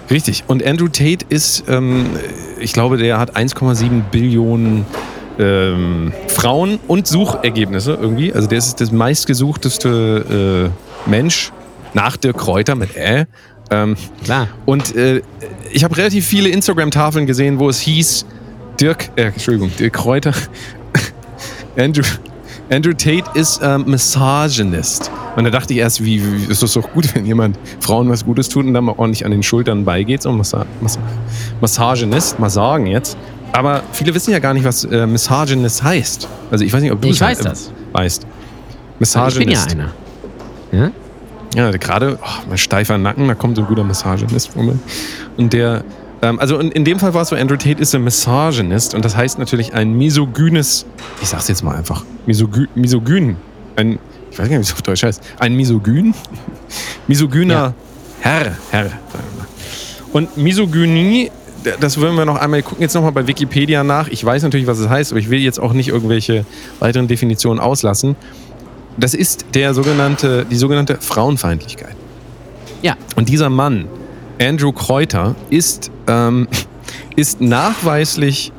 [0.09, 0.43] Richtig.
[0.47, 2.05] Und Andrew Tate ist, ähm,
[2.59, 4.85] ich glaube, der hat 1,7 Billionen
[5.39, 8.33] ähm, Frauen und Suchergebnisse irgendwie.
[8.33, 10.71] Also der ist das meistgesuchteste
[11.05, 11.51] äh, Mensch
[11.93, 13.25] nach Dirk Kräuter mit Ä.
[13.71, 14.47] Ähm, Klar.
[14.65, 15.21] und äh,
[15.71, 18.25] ich habe relativ viele Instagram-Tafeln gesehen, wo es hieß,
[18.79, 20.33] Dirk, äh, Entschuldigung, Dirk Kräuter,
[21.77, 22.03] Andrew,
[22.69, 25.11] Andrew Tate ist ähm, Misogynist.
[25.35, 28.25] Und da dachte ich erst, wie, wie ist das doch gut, wenn jemand Frauen was
[28.25, 30.21] Gutes tut und dann mal ordentlich an den Schultern beigeht.
[30.21, 30.99] So Massa Massa
[31.61, 33.17] Misogynist, mal sagen jetzt.
[33.51, 36.27] Aber viele wissen ja gar nicht, was äh, Misogynist heißt.
[36.51, 37.71] Also ich weiß nicht, ob du Ich es weiß das.
[37.93, 38.23] weißt.
[38.23, 38.27] Ich
[38.99, 39.71] bin ja Misogynist.
[39.71, 39.91] einer.
[40.71, 40.91] Ja?
[41.55, 44.77] Ja, gerade, oh, mein steifer Nacken, da kommt so ein guter Massagenist vor mir.
[45.37, 45.85] Und der,
[46.21, 49.05] ähm, also in, in dem Fall war es so, Andrew Tate ist ein Misogynist und
[49.05, 50.85] das heißt natürlich ein misogynes,
[51.21, 53.37] ich sag's jetzt mal einfach, misogü, misogyn,
[53.77, 53.99] ein,
[54.31, 56.13] ich weiß gar nicht, wie es auf Deutsch heißt, ein misogyn?
[57.07, 57.73] Misogyner Ja.
[58.19, 58.89] Herr, Herr.
[60.11, 61.31] Und Misogynie,
[61.79, 64.07] das wollen wir noch einmal, gucken jetzt nochmal bei Wikipedia nach.
[64.07, 66.45] Ich weiß natürlich, was es heißt, aber ich will jetzt auch nicht irgendwelche
[66.79, 68.15] weiteren Definitionen auslassen.
[68.97, 71.95] Das ist der sogenannte, die sogenannte Frauenfeindlichkeit.
[72.81, 72.95] Ja.
[73.15, 73.87] Und dieser Mann,
[74.39, 76.47] Andrew Kräuter, ist, ähm,
[77.15, 78.51] ist nachweislich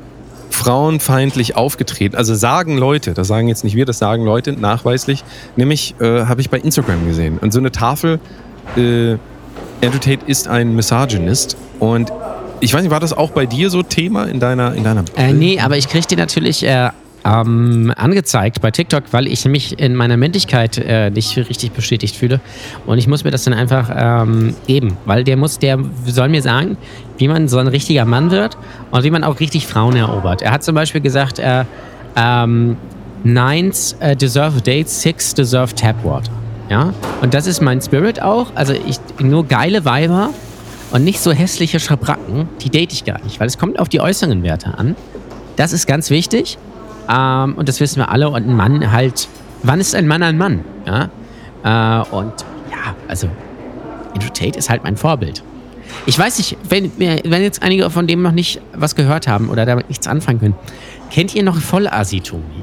[0.51, 2.17] frauenfeindlich aufgetreten.
[2.17, 5.23] Also sagen Leute, das sagen jetzt nicht wir, das sagen Leute nachweislich.
[5.57, 7.39] Nämlich äh, habe ich bei Instagram gesehen.
[7.39, 8.21] Und so eine Tafel,
[8.77, 9.17] äh,
[9.83, 11.57] Andrew Tate ist ein Misogynist.
[11.79, 12.11] Und
[12.61, 15.33] ich weiß nicht, war das auch bei dir so Thema in deiner, in deiner Äh,
[15.33, 16.91] nee, aber ich krieg die natürlich äh,
[17.27, 22.41] ähm, angezeigt bei TikTok, weil ich mich in meiner Männlichkeit äh, nicht richtig bestätigt fühle.
[22.87, 26.43] Und ich muss mir das dann einfach ähm, geben, weil der muss, der soll mir
[26.43, 26.77] sagen,
[27.19, 28.57] wie man so ein richtiger Mann wird
[28.91, 30.43] und wie man auch richtig Frauen erobert.
[30.43, 31.65] Er hat zum Beispiel gesagt, äh,
[32.17, 32.77] ähm,
[33.25, 36.31] Nines äh, deserve dates, six deserve tap water.
[36.69, 36.93] Ja,
[37.23, 38.49] und das ist mein Spirit auch.
[38.55, 40.31] Also ich nur geile Weiber
[40.91, 44.01] und nicht so hässliche Schabracken, die date ich gar nicht, weil es kommt auf die
[44.01, 44.97] äußeren Werte an.
[45.57, 46.59] Das ist ganz wichtig.
[47.09, 48.29] Ähm, und das wissen wir alle.
[48.29, 49.29] Und ein Mann halt,
[49.63, 50.65] wann ist ein Mann ein Mann?
[50.87, 51.05] Ja?
[52.03, 52.33] Äh, und
[52.71, 53.29] ja, also
[54.15, 55.43] Andrew Tate ist halt mein Vorbild.
[56.05, 59.49] Ich weiß nicht, wenn, mir- wenn jetzt einige von dem noch nicht was gehört haben
[59.51, 60.55] oder damit nichts anfangen können,
[61.11, 62.63] kennt ihr noch Vollasitomie?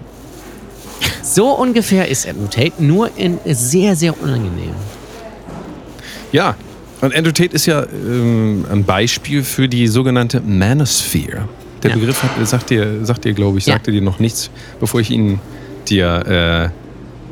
[1.21, 4.73] So ungefähr ist Andrew Tate, nur in sehr, sehr unangenehm.
[6.31, 6.55] Ja,
[7.05, 11.47] und Andrew Tate ist ja ähm, ein Beispiel für die sogenannte Manosphere.
[11.84, 11.97] Der Ja.
[11.97, 13.73] Begriff hat, sagt dir, sagt dir glaube ich, Ja.
[13.73, 14.49] sagte dir noch nichts,
[14.80, 15.39] bevor ich ihn
[15.89, 16.71] dir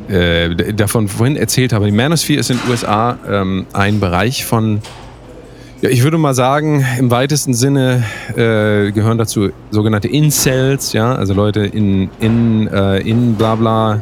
[0.10, 1.86] äh, äh, davon vorhin erzählt habe.
[1.86, 4.82] Die Manosphere ist in den USA ähm, ein Bereich von
[5.82, 8.04] Ja, ich würde mal sagen, im weitesten Sinne
[8.36, 14.02] äh, gehören dazu sogenannte Incels, ja, also Leute in, in, äh, in bla bla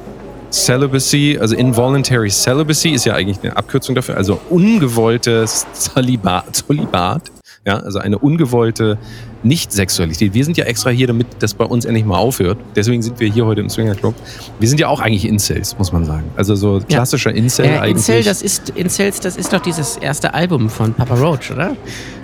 [0.52, 7.24] Celibacy, also Involuntary Celibacy ist ja eigentlich eine Abkürzung dafür, also ungewoltes Zölibat, Zölibat
[7.66, 8.98] ja, also eine ungewollte
[9.44, 10.34] Nicht-Sexualität.
[10.34, 12.58] Wir sind ja extra hier, damit das bei uns endlich mal aufhört.
[12.76, 14.16] Deswegen sind wir hier heute im Swinger Club.
[14.60, 16.24] Wir sind ja auch eigentlich Incels, muss man sagen.
[16.38, 18.08] Also so klassischer Incel Äh, eigentlich.
[18.08, 21.76] Incel, das ist, Incels, das ist doch dieses erste Album von Papa Roach, oder?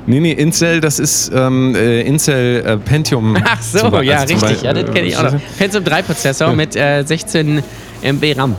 [0.07, 3.35] Nee, nee, Incel, das ist ähm, äh, Incel äh, Pentium.
[3.43, 4.61] Ach so, ja, also richtig.
[4.61, 5.39] Be- Ja, das kenne ich auch noch.
[5.57, 7.61] Pentium 3 Prozessor mit äh, 16
[8.05, 8.55] MB RAM.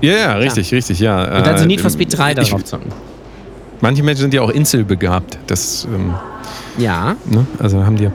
[0.00, 1.36] Ja, ja, richtig, richtig, ja.
[1.38, 2.90] Und dann so Äh, Need for Speed 3 ich- darauf zocken.
[3.80, 5.38] Manche Menschen sind ja auch Incel-begabt.
[5.46, 6.14] Das, ähm,
[6.78, 7.16] Ja.
[7.26, 7.46] ne?
[7.58, 8.12] also haben die ja.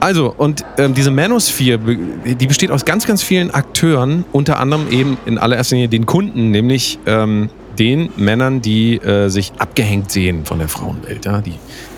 [0.00, 1.78] Also, und ähm, diese Manosphere,
[2.24, 6.50] die besteht aus ganz, ganz vielen Akteuren, unter anderem eben in allererster Linie den Kunden,
[6.52, 7.48] nämlich ähm,
[7.78, 11.24] den Männern, die äh, sich abgehängt sehen von der Frauenwelt.
[11.26, 11.40] Ja?
[11.40, 11.54] Die,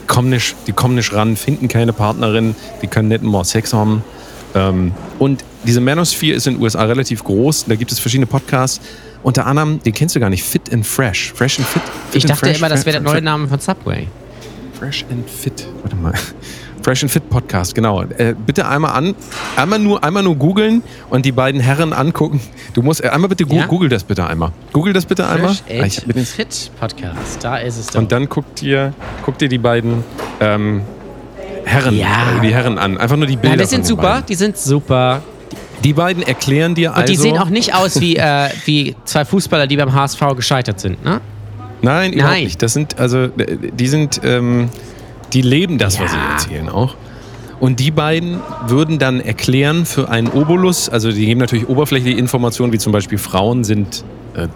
[0.07, 4.03] kommen nicht, die kommen nicht ran, finden keine Partnerin, die können nicht mehr Sex haben.
[4.55, 7.67] Ähm, und diese Manosphere ist in den USA relativ groß.
[7.67, 8.81] Da gibt es verschiedene Podcasts.
[9.23, 11.33] Unter anderem, den kennst du gar nicht, Fit and Fresh.
[11.35, 11.83] Fresh and Fit.
[11.83, 14.07] Fit Ich and dachte Fresh, immer, das wäre der neue Name von Subway.
[14.79, 15.67] Fresh and Fit.
[15.83, 16.15] Warte mal.
[16.83, 18.03] Fresh and Fit Podcast, genau.
[18.05, 19.15] Äh, bitte einmal an,
[19.57, 22.41] einmal nur, einmal nur googeln und die beiden Herren angucken.
[22.73, 23.67] Du musst äh, einmal bitte gu Ja?
[23.67, 24.53] google das bitte einmal.
[24.73, 25.55] Google das bitte einmal.
[25.55, 27.45] Fresh Ah, mir den- and Fit Podcast.
[27.45, 27.99] Da ist es doch.
[28.01, 28.95] und dann guckt ihr,
[29.27, 30.03] guckt ihr die beiden
[30.41, 30.81] ähm,
[31.65, 32.07] Herren, Ja.
[32.39, 32.99] äh, die Herren an.
[32.99, 33.51] Einfach nur die Bilder.
[33.51, 34.03] ja, die von sind super.
[34.03, 34.27] Beiden.
[34.27, 35.23] Die sind super.
[35.85, 37.13] Die beiden erklären dir Und also.
[37.13, 41.03] die sehen auch nicht aus wie, äh, wie zwei Fußballer, die beim HSV gescheitert sind,
[41.05, 41.21] ne?
[41.83, 42.45] Nein, überhaupt Nein.
[42.45, 42.63] nicht.
[42.63, 44.69] Das sind, also, die sind, ähm,
[45.33, 46.33] die leben das, was sie Ja.
[46.33, 46.95] erzählen auch.
[47.59, 52.73] Und die beiden würden dann erklären für einen Obolus, also die geben natürlich oberflächliche Informationen,
[52.73, 54.05] wie zum Beispiel Frauen sind
[54.35, 54.49] äh,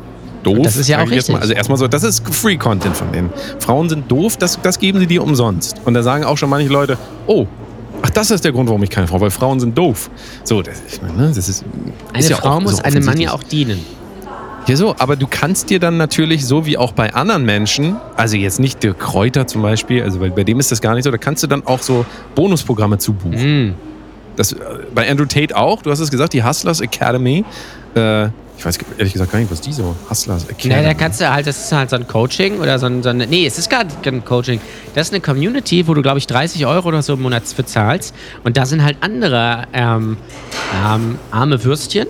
[0.46, 0.58] doof.
[0.62, 1.36] Das ist ja auch ich jetzt mal.
[1.36, 1.42] richtig.
[1.42, 3.30] Also erstmal so, das ist Free Content von denen.
[3.58, 5.80] Frauen sind doof, das, das geben sie dir umsonst.
[5.84, 7.46] Und da sagen auch schon manche Leute, oh,
[8.02, 10.10] ach, das ist der Grund, warum ich keine Frau, weil Frauen sind doof.
[10.44, 11.64] So, das, ich meine, ne, das ist.
[12.12, 13.84] Eine ist ja Frau muss so einem Mann ja auch dienen.
[14.66, 18.36] Ja, so, aber du kannst dir dann natürlich, so wie auch bei anderen Menschen, also
[18.36, 21.10] jetzt nicht der Kräuter zum Beispiel, also weil bei dem ist das gar nicht so,
[21.10, 23.68] da kannst du dann auch so Bonusprogramme zubuchen.
[23.68, 23.74] Mm.
[24.36, 24.56] Das, äh,
[24.94, 27.44] bei Andrew Tate auch, du hast es gesagt, die Hustlers Academy.
[27.94, 30.82] Äh, ich weiß ehrlich gesagt gar nicht, was die so Hustlers Academy.
[30.82, 33.10] Na, da kannst du halt, das ist halt so ein Coaching oder so ein, so
[33.10, 34.60] ein nee, es ist gar kein Coaching.
[34.94, 37.64] Das ist eine Community, wo du, glaube ich, 30 Euro oder so im Monat für
[37.64, 38.14] zahlst.
[38.44, 40.16] Und da sind halt andere ähm,
[40.72, 42.06] ähm, arme Würstchen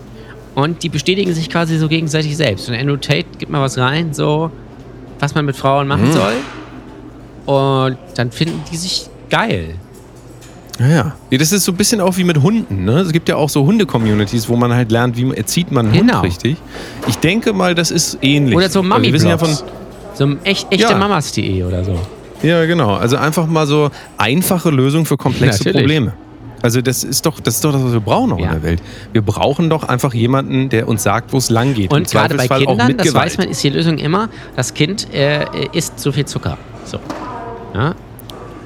[0.55, 2.69] und die bestätigen sich quasi so gegenseitig selbst.
[2.69, 4.51] Und Andrew Tate gibt mal was rein, so,
[5.19, 6.35] was man mit Frauen machen soll.
[7.47, 9.75] Und dann finden die sich geil.
[10.81, 11.13] Ja, ja.
[11.31, 12.85] Nee, Das ist so ein bisschen auch wie mit Hunden.
[12.85, 13.01] Ne?
[13.01, 15.95] Es gibt ja auch so Hunde-Communities, wo man halt lernt, wie man, erzieht man einen
[15.99, 16.15] Genau.
[16.15, 16.57] Hund richtig.
[17.07, 18.57] Ich denke mal, das ist ähnlich.
[18.57, 19.51] Oder so wir wissen ja von.
[20.15, 20.99] So echt, echte Ja.
[20.99, 21.99] Mamas.de oder so.
[22.43, 22.95] Ja, genau.
[22.95, 25.77] Also einfach mal so einfache Lösungen für komplexe Natürlich.
[25.83, 26.13] Probleme.
[26.63, 28.47] Also das ist doch, das ist doch das, was wir brauchen auch Ja.
[28.47, 28.83] in der Welt.
[29.13, 31.93] Wir brauchen doch einfach jemanden, der uns sagt, wo es lang geht.
[31.93, 33.27] Und gerade bei Kindern, das Gewalt.
[33.27, 36.57] weiß man, ist die Lösung immer, das Kind äh, isst zu viel Zucker.
[36.87, 36.99] So.
[37.75, 37.95] Ja,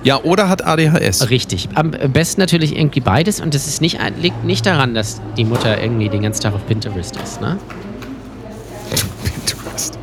[0.09, 1.29] Ja, oder hat ADHS.
[1.31, 1.69] richtig.
[1.75, 5.81] Am besten natürlich irgendwie beides und das ist nicht, liegt nicht daran, dass die Mutter
[5.81, 7.41] irgendwie den ganzen Tag auf Pinterest ist.
[7.43, 7.59] Ne?
[9.23, 9.99] Pinterest.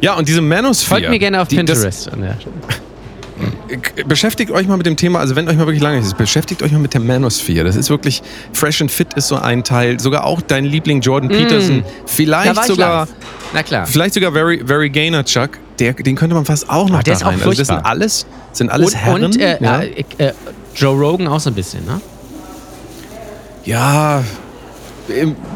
[0.00, 1.00] Ja, und diese Manosphere.
[1.00, 2.10] Folgt mir gerne auf die- Pinterest.
[2.12, 2.38] an der-
[4.06, 6.72] beschäftigt euch mal mit dem Thema, also wenn euch mal wirklich lange ist, beschäftigt euch
[6.72, 7.64] mal mit der Manosphere.
[7.64, 8.22] Das ist wirklich,
[8.54, 11.82] Fresh and Fit ist so ein Teil, sogar auch dein Liebling Jordan Peterson, Mm.
[11.82, 13.14] Da vielleicht sogar, live.
[13.52, 13.86] Na klar.
[13.86, 17.18] vielleicht sogar Very, Very Gaynerchuk, der, den könnte man fast auch noch Ah, der da
[17.20, 17.34] ist auch rein.
[17.36, 17.90] Also das sind furchtbar.
[17.90, 19.24] alles, sind alles und Herren.
[19.24, 19.80] und äh, ja.
[19.82, 20.32] äh, äh,
[20.74, 22.00] Joe Rogan auch so ein bisschen, ne?
[23.64, 24.22] ja,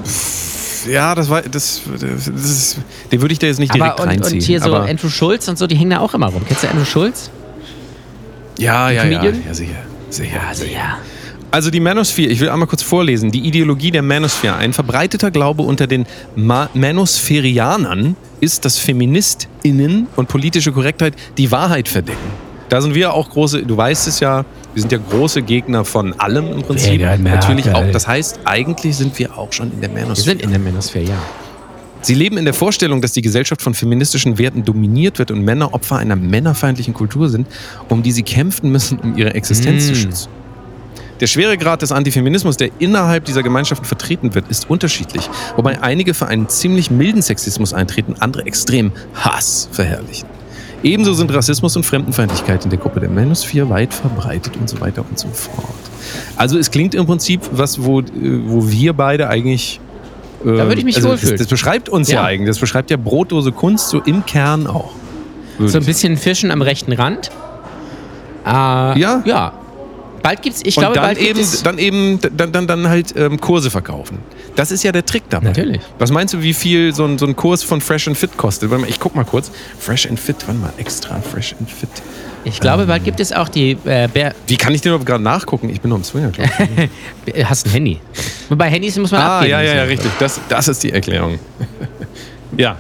[0.05, 2.77] pff, ja, das war, das, das ist,
[3.11, 4.41] den würde ich da jetzt nicht direkt Aber und, reinziehen.
[4.41, 6.43] und hier so Andrew Schulz und so, die hängen da auch immer rum.
[6.47, 7.31] Kennst du Andrew Schulz?
[8.59, 9.73] ja, ja, ja, ja, sicher,
[10.11, 10.75] sicher, Also sicher.
[10.77, 10.99] ja.
[11.53, 13.31] Also die Manosphere, ich will einmal kurz vorlesen.
[13.31, 14.57] Die Ideologie der Manosphere.
[14.57, 21.89] Ein verbreiteter Glaube unter den Ma Manospherianern ist, dass FeministInnen und politische Korrektheit die Wahrheit
[21.89, 22.19] verdecken.
[22.71, 26.19] Da sind wir auch große, du weißt es ja, wir sind ja große Gegner von
[26.19, 26.93] allem im Prinzip.
[26.93, 27.85] Mega Natürlich auch.
[27.93, 30.31] Das heißt, eigentlich sind wir auch schon in der Wir Manosphere.
[30.39, 31.19] sind in der Manosphere, ja.
[32.01, 35.73] Sie leben in der Vorstellung, dass die Gesellschaft von feministischen Werten dominiert wird und Männer
[35.75, 37.47] Opfer einer männerfeindlichen Kultur sind,
[37.91, 39.97] um die sie kämpfen müssen, um ihre Existenz zu Mm.
[39.97, 40.29] schützen.
[41.23, 46.27] Der Schweregrad des Antifeminismus, der innerhalb dieser Gemeinschaften vertreten wird, ist unterschiedlich, wobei einige für
[46.27, 50.29] einen ziemlich milden Sexismus eintreten, andere extrem Hass verherrlichen.
[50.83, 55.05] Ebenso sind Rassismus und Fremdenfeindlichkeit in der Gruppe der Manosphere weit verbreitet und so weiter
[55.09, 55.69] und so fort.
[56.35, 58.05] Also es klingt im Prinzip was, wo, äh,
[58.47, 59.79] wo wir beide eigentlich
[60.45, 61.35] Da würde ich mich also wohlfühlen.
[61.35, 62.17] Das, das beschreibt uns ja.
[62.17, 62.25] Ja.
[62.25, 62.49] eigentlich.
[62.49, 64.91] Das beschreibt ja Brotdose Kunst so im Kern auch.
[65.61, 67.31] So ein bisschen Fischen am rechten Rand.
[68.45, 69.23] Äh, Ja?
[69.25, 69.53] Ja.
[70.23, 71.63] Bald gibt's, ich und glaube, dann bald gibt eben, es.
[71.63, 74.19] dann eben, dann, dann, dann halt ähm, Kurse verkaufen.
[74.55, 75.49] Das ist ja der Trick dabei.
[75.49, 75.81] Natürlich.
[75.99, 78.71] Was meinst du, wie viel so ein, so ein Kurs von Fresh and Fit kostet?
[78.71, 79.51] Warte mal, ich guck mal kurz.
[79.79, 81.91] Fresh and Fit, warte mal, extra Fresh and Fit.
[82.45, 84.35] Ich glaube, bald gibt es auch die äh, Bär.
[84.47, 85.69] Wie kann ich den überhaupt gerade nachgucken?
[85.71, 86.33] Ich bin nur im Swinger.
[87.27, 88.01] Äh, Hast ein Handy.
[88.49, 89.53] Wobei Handys muss man ah, abgeben.
[89.53, 89.77] ja, ja, müssen.
[89.77, 90.11] ja, richtig.
[90.19, 91.39] Das, das ist die Erklärung.
[92.57, 92.77] ja.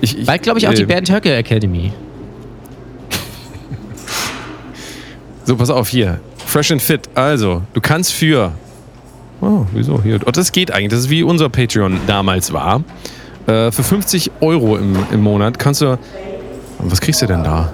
[0.00, 1.92] Ich, ich, Bald glaube ich auch die äh, Bernd Höcke Academy.
[5.44, 6.20] So, pass auf hier.
[6.46, 7.08] Fresh and Fit.
[7.14, 8.52] Also, du kannst für.
[9.40, 10.18] Oh, wieso hier?
[10.24, 10.90] Oh, das geht eigentlich.
[10.90, 12.82] Das ist wie unser Patreon damals war.
[13.46, 15.98] Äh, für 50 Euro im, im Monat kannst du.
[16.78, 17.72] Was kriegst du denn da?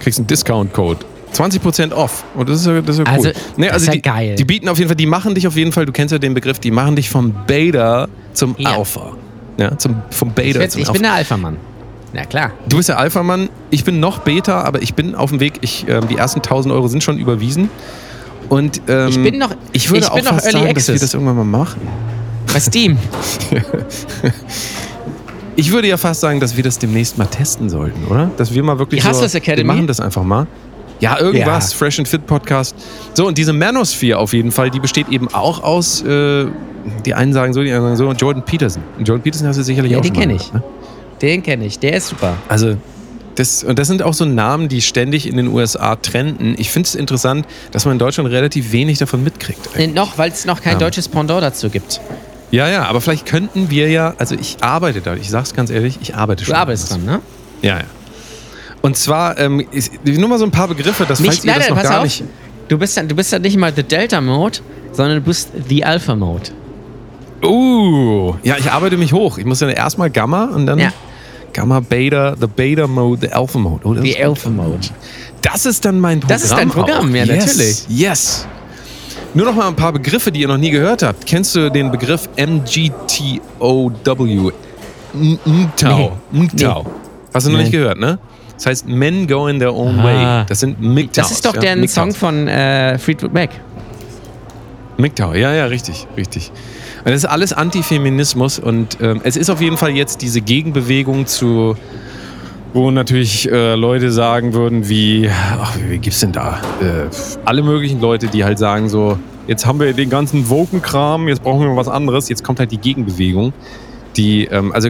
[0.00, 1.00] Kriegst einen Discount-Code.
[1.34, 2.24] 20% off.
[2.34, 3.26] Und das ist ja, das ist ja cool.
[3.26, 4.34] Also, nee, das also ist ja die, geil.
[4.36, 6.32] Die bieten auf jeden Fall, die machen dich auf jeden Fall, du kennst ja den
[6.34, 8.76] Begriff, die machen dich vom Beta zum Ja.
[8.76, 9.12] Alpha.
[9.58, 10.92] Ja, zum, vom Ich, Beta werd, zum ich Alpha.
[10.94, 11.56] bin der Alpha-Mann.
[12.16, 12.52] Na klar.
[12.66, 15.58] Du bist der Alpha-Mann, ich bin noch Beta, aber ich bin auf dem Weg.
[15.60, 17.68] Ich, ähm, die ersten 1000 Euro sind schon überwiesen.
[18.48, 20.88] Und ähm, Ich bin noch- ich würde ich auch bin noch fast Early sagen, dass
[20.88, 21.00] wir Access.
[21.02, 21.80] das irgendwann mal machen.
[22.52, 22.96] Bei Steam.
[25.58, 28.30] Ich würde ja fast sagen, dass wir das demnächst mal testen sollten, oder?
[28.36, 29.66] Dass wir mal wirklich Die so, Academy?
[29.66, 30.46] Wir machen das einfach mal.
[31.00, 31.72] Ja, irgendwas.
[31.72, 31.78] Ja.
[31.78, 32.76] Fresh and Fit Podcast.
[33.14, 36.44] So, und diese Manosphere auf jeden Fall, die besteht eben auch aus, äh,
[37.06, 38.82] die einen sagen so, die anderen sagen so, Jordan Peterson.
[38.98, 40.52] Und Jordan Peterson hast du sicherlich Ja, auch den schon mal kenn gehört, ich.
[40.52, 40.62] Ne?
[41.22, 41.78] Den kenne ich.
[41.78, 42.36] Der ist super.
[42.48, 42.76] Also,
[43.36, 46.54] das, und das sind auch so Namen, die ständig in den USA trenden.
[46.58, 49.60] Ich finde es interessant, dass man in Deutschland relativ wenig davon mitkriegt.
[49.76, 50.78] Äh, noch, weil es noch kein Ja.
[50.78, 52.00] deutsches Pendant dazu gibt.
[52.50, 55.98] Ja, ja, aber vielleicht könnten wir ja, also ich arbeite da, ich sag's ganz ehrlich,
[56.00, 56.54] ich arbeite schon.
[56.54, 57.20] Du arbeitest an dran, ne?
[57.60, 57.84] Ja, ja.
[58.82, 59.66] Und zwar, ähm,
[60.04, 62.04] nur mal so ein paar Begriffe, das falls ihr das noch gar auf.
[62.04, 62.22] nicht.
[62.68, 64.58] Du bist, dann, du bist dann nicht mal the Delta Mode,
[64.92, 66.50] sondern du bist the Alpha Mode.
[67.44, 69.38] Uh, ja, ich arbeite mich hoch.
[69.38, 70.92] Ich muss dann erstmal Gamma und dann Ja.
[71.52, 73.80] Gamma, Beta, the Beta Mode, the Alpha Mode.
[73.84, 74.88] Oh, The Alpha Mode.
[75.42, 76.36] Das ist dann mein Programm.
[76.36, 77.14] Das ist dein Programm, auch.
[77.14, 77.46] ja, yes.
[77.46, 77.86] natürlich.
[77.88, 78.46] Yes.
[79.34, 81.26] Nur noch mal ein paar Begriffe, die ihr noch nie gehört habt.
[81.26, 83.92] Kennst du den Begriff MGTOW?
[85.12, 86.12] MGTOW.
[86.32, 86.86] MGTOW.
[87.32, 88.18] Hast du noch nicht gehört, ne?
[88.56, 90.02] Das heißt Men Go in Their Own.
[90.02, 90.44] Way.
[90.48, 91.10] Das sind MGTOWs.
[91.12, 91.86] Das ist doch der.
[91.88, 93.50] Song von äh, Fleetwood Mac.
[94.98, 96.50] MGTOW, ja, ja, richtig, richtig.
[97.06, 101.26] Und das ist alles Antifeminismus und ähm, es ist auf jeden Fall jetzt diese Gegenbewegung
[101.26, 101.76] zu,
[102.74, 105.30] wo natürlich äh, Leute sagen würden wie,
[105.60, 106.58] ach, wie gibt's denn da?
[106.80, 107.08] Äh,
[107.44, 111.60] alle möglichen Leute, die halt sagen so, jetzt haben wir den ganzen Woken-Kram, jetzt brauchen
[111.60, 112.28] wir was anderes.
[112.28, 113.52] Jetzt kommt halt die Gegenbewegung,
[114.16, 114.88] die, ähm, also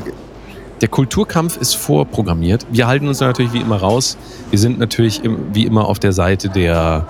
[0.81, 2.67] der Kulturkampf ist vorprogrammiert.
[2.73, 4.17] Wir halten uns natürlich wie immer raus.
[4.49, 7.07] Wir sind natürlich im, wie immer auf der Seite der,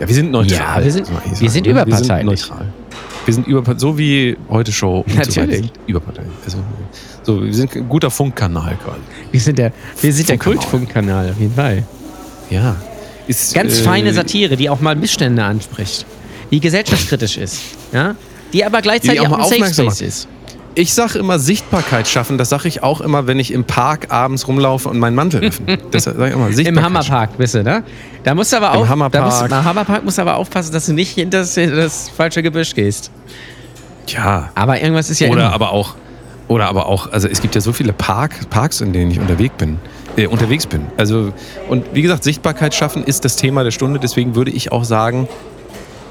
[0.00, 0.78] ja, wir sind neutral.
[0.78, 1.72] Ja, wir sind- eigentlich wir sind ne?
[1.72, 2.08] überparteilich.
[2.30, 2.66] Wir sind neutral.
[3.28, 5.00] Wir sind über, so wie heute Show.
[5.00, 5.70] und So Natürlich.
[5.86, 6.32] überparteilich.
[6.46, 6.56] Also,
[7.22, 9.00] so, wir sind ein guter Funkkanal quasi.
[9.30, 10.56] Wir sind der, wir sind der Funkkanal.
[10.56, 11.84] Kultfunkkanal, auf jeden Fall.
[12.48, 12.76] Ja.
[13.26, 16.06] Ist, Ganz äh, feine Satire, die auch mal Missstände anspricht.
[16.50, 17.60] Die gesellschaftskritisch ist.
[17.92, 18.16] Ja?
[18.54, 20.28] Die aber gleichzeitig Die auch auch, ein Safe aufmerksam Space ist.
[20.78, 22.38] Ich sag immer Sichtbarkeit schaffen.
[22.38, 25.76] Das sage ich auch immer, wenn ich im Park abends rumlaufe und meinen Mantel öffne.
[25.90, 26.46] Das sage ich immer.
[26.46, 27.82] Im Sichtbarkeit Hammerpark, bist du, ne?
[28.22, 28.88] Da musst du aber Im auch.
[28.88, 29.24] Hammerpark.
[29.24, 32.44] Da musst, Im Hammerpark musst du aber aufpassen, dass du nicht hinter das, das falsche
[32.44, 33.10] Gebüsch gehst.
[34.06, 34.50] Ja.
[34.54, 35.52] Aber irgendwas ist ja Oder immer.
[35.52, 35.96] aber auch,
[36.46, 39.54] oder aber auch, also es gibt ja so viele Park, Parks, in denen ich unterwegs
[39.58, 39.78] bin.
[40.16, 40.86] Äh, unterwegs bin.
[40.96, 41.32] Also,
[41.68, 43.98] und wie gesagt, Sichtbarkeit schaffen ist das Thema der Stunde.
[43.98, 45.28] Deswegen würde ich auch sagen,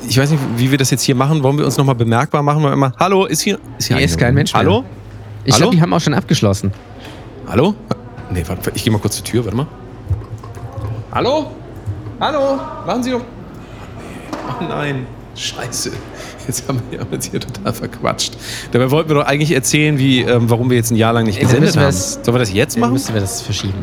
[0.07, 1.41] ich weiß nicht, wie wir das jetzt hier machen.
[1.43, 2.63] Wollen wir uns nochmal bemerkbar machen?
[2.63, 4.61] Weil immer, hallo, ist hier, ist hier, Hier ist kein Mensch mehr.
[4.61, 4.83] Hallo?
[5.43, 6.71] Ich glaube, die haben auch schon abgeschlossen.
[7.47, 7.73] Hallo?
[8.31, 9.67] Nee, warte, ich gehe mal kurz zur Tür, warte mal.
[11.13, 11.51] Hallo?
[12.19, 12.59] Hallo?
[12.85, 13.21] Machen Sie doch.
[14.59, 15.05] Oh nein,
[15.35, 15.91] scheiße.
[16.47, 18.37] Jetzt haben wir uns hier total verquatscht.
[18.71, 21.37] Dabei wollten wir doch eigentlich erzählen, wie, ähm, warum wir jetzt ein Jahr lang nicht
[21.41, 21.83] Dann gesendet haben.
[21.85, 22.93] das- Sollen wir das jetzt Dann machen?
[22.93, 23.73] müssen wir das verschieben.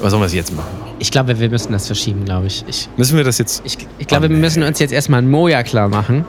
[0.00, 0.68] Oder sollen wir jetzt machen?
[0.98, 2.64] Ich glaube, wir müssen das verschieben, glaube ich.
[2.66, 3.62] Ich, Müssen wir das jetzt?
[3.64, 6.24] ich, ich glaube, wir müssen uns jetzt erstmal ein Moja klar machen.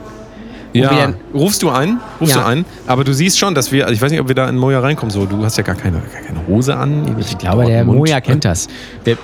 [0.74, 0.90] ja.
[0.90, 1.98] wir- Rufst du ein?
[2.20, 2.42] Rufst Ja.
[2.42, 2.64] du ein?
[2.86, 4.80] Aber du siehst schon, dass wir, also ich weiß nicht, ob wir da in Moja
[4.80, 5.10] reinkommen.
[5.10, 7.16] So, du hast ja gar keine, gar keine Hose an.
[7.18, 8.68] Ich glaube, der Moja kennt das.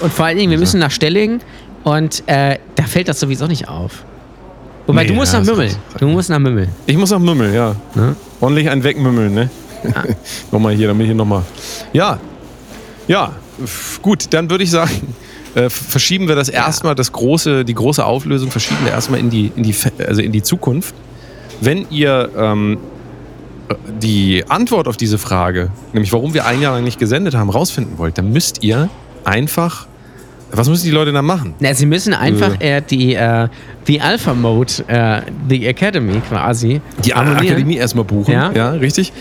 [0.01, 1.41] Und vor allen Dingen, wir müssen nach Stellingen
[1.85, 4.05] und äh, da fällt das sowieso nicht auf.
[4.87, 5.71] Wobei, Nee, du musst ja, nach Mümmel.
[5.99, 6.69] Du musst nach Mümmel.
[6.87, 7.77] Ich muss nach Mümmel, ja.
[7.95, 8.17] Ne?
[8.41, 9.51] Ordentlich ein Wegmümmeln, ne?
[10.51, 11.43] nochmal hier, damit hier nochmal.
[11.93, 12.19] Ja.
[13.07, 13.33] Ja,
[14.03, 15.15] gut, dann würde ich sagen,
[15.55, 19.53] äh, verschieben wir das erstmal, das große, die große Auflösung verschieben wir erstmal in die,
[19.55, 19.75] in die,
[20.07, 20.95] also in die Zukunft.
[21.61, 22.79] Wenn ihr ähm,
[24.01, 27.99] die Antwort auf diese Frage, nämlich warum wir ein Jahr lang nicht gesendet haben, rausfinden
[27.99, 28.89] wollt, dann müsst ihr
[29.25, 29.87] einfach
[30.53, 31.55] Was müssen die Leute da machen?
[31.61, 33.49] Na, sie müssen einfach äh, die, äh,
[33.87, 36.81] die Alpha Mode, äh, die Academy quasi.
[37.05, 37.47] Die abonnieren.
[37.47, 38.33] Akademie erstmal buchen.
[38.33, 38.53] Ja.
[38.53, 39.13] ja richtig.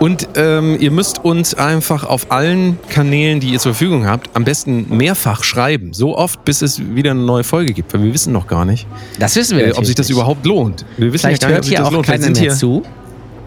[0.00, 4.42] Und ähm, ihr müsst uns einfach auf allen Kanälen, die ihr zur Verfügung habt, am
[4.44, 5.92] besten mehrfach schreiben.
[5.92, 7.92] So oft, bis es wieder eine neue Folge gibt.
[7.94, 8.86] Weil wir wissen noch gar nicht,
[9.18, 10.16] Das wissen wir äh, ob sich das nicht.
[10.16, 10.84] überhaupt lohnt.
[10.96, 12.06] Wir wissen Vielleicht ja gar hört nicht, ob sich hier das auch lohnt.
[12.06, 12.82] Vielleicht keiner sind mehr hier, zu.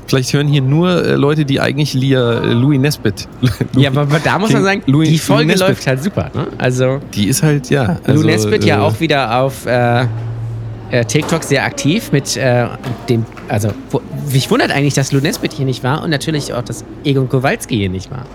[0.07, 3.27] Vielleicht hören hier nur äh, Leute, die eigentlich Lia, äh, Louis Nesbitt.
[3.75, 5.67] Ja, aber, aber da muss man sagen, Louis- die Folge Louis Nesbitt.
[5.77, 6.29] läuft halt super.
[6.33, 6.47] Ne?
[6.57, 7.97] Also, Die ist halt, ja.
[8.05, 10.05] Also, Nesbitt ja äh, auch wieder auf äh,
[10.91, 14.01] äh, TikTok sehr aktiv mit dem, also wo,
[14.31, 17.75] mich wundert eigentlich, dass Lou Nesbitt hier nicht war und natürlich auch, dass Egon Kowalski
[17.75, 18.25] hier nicht war.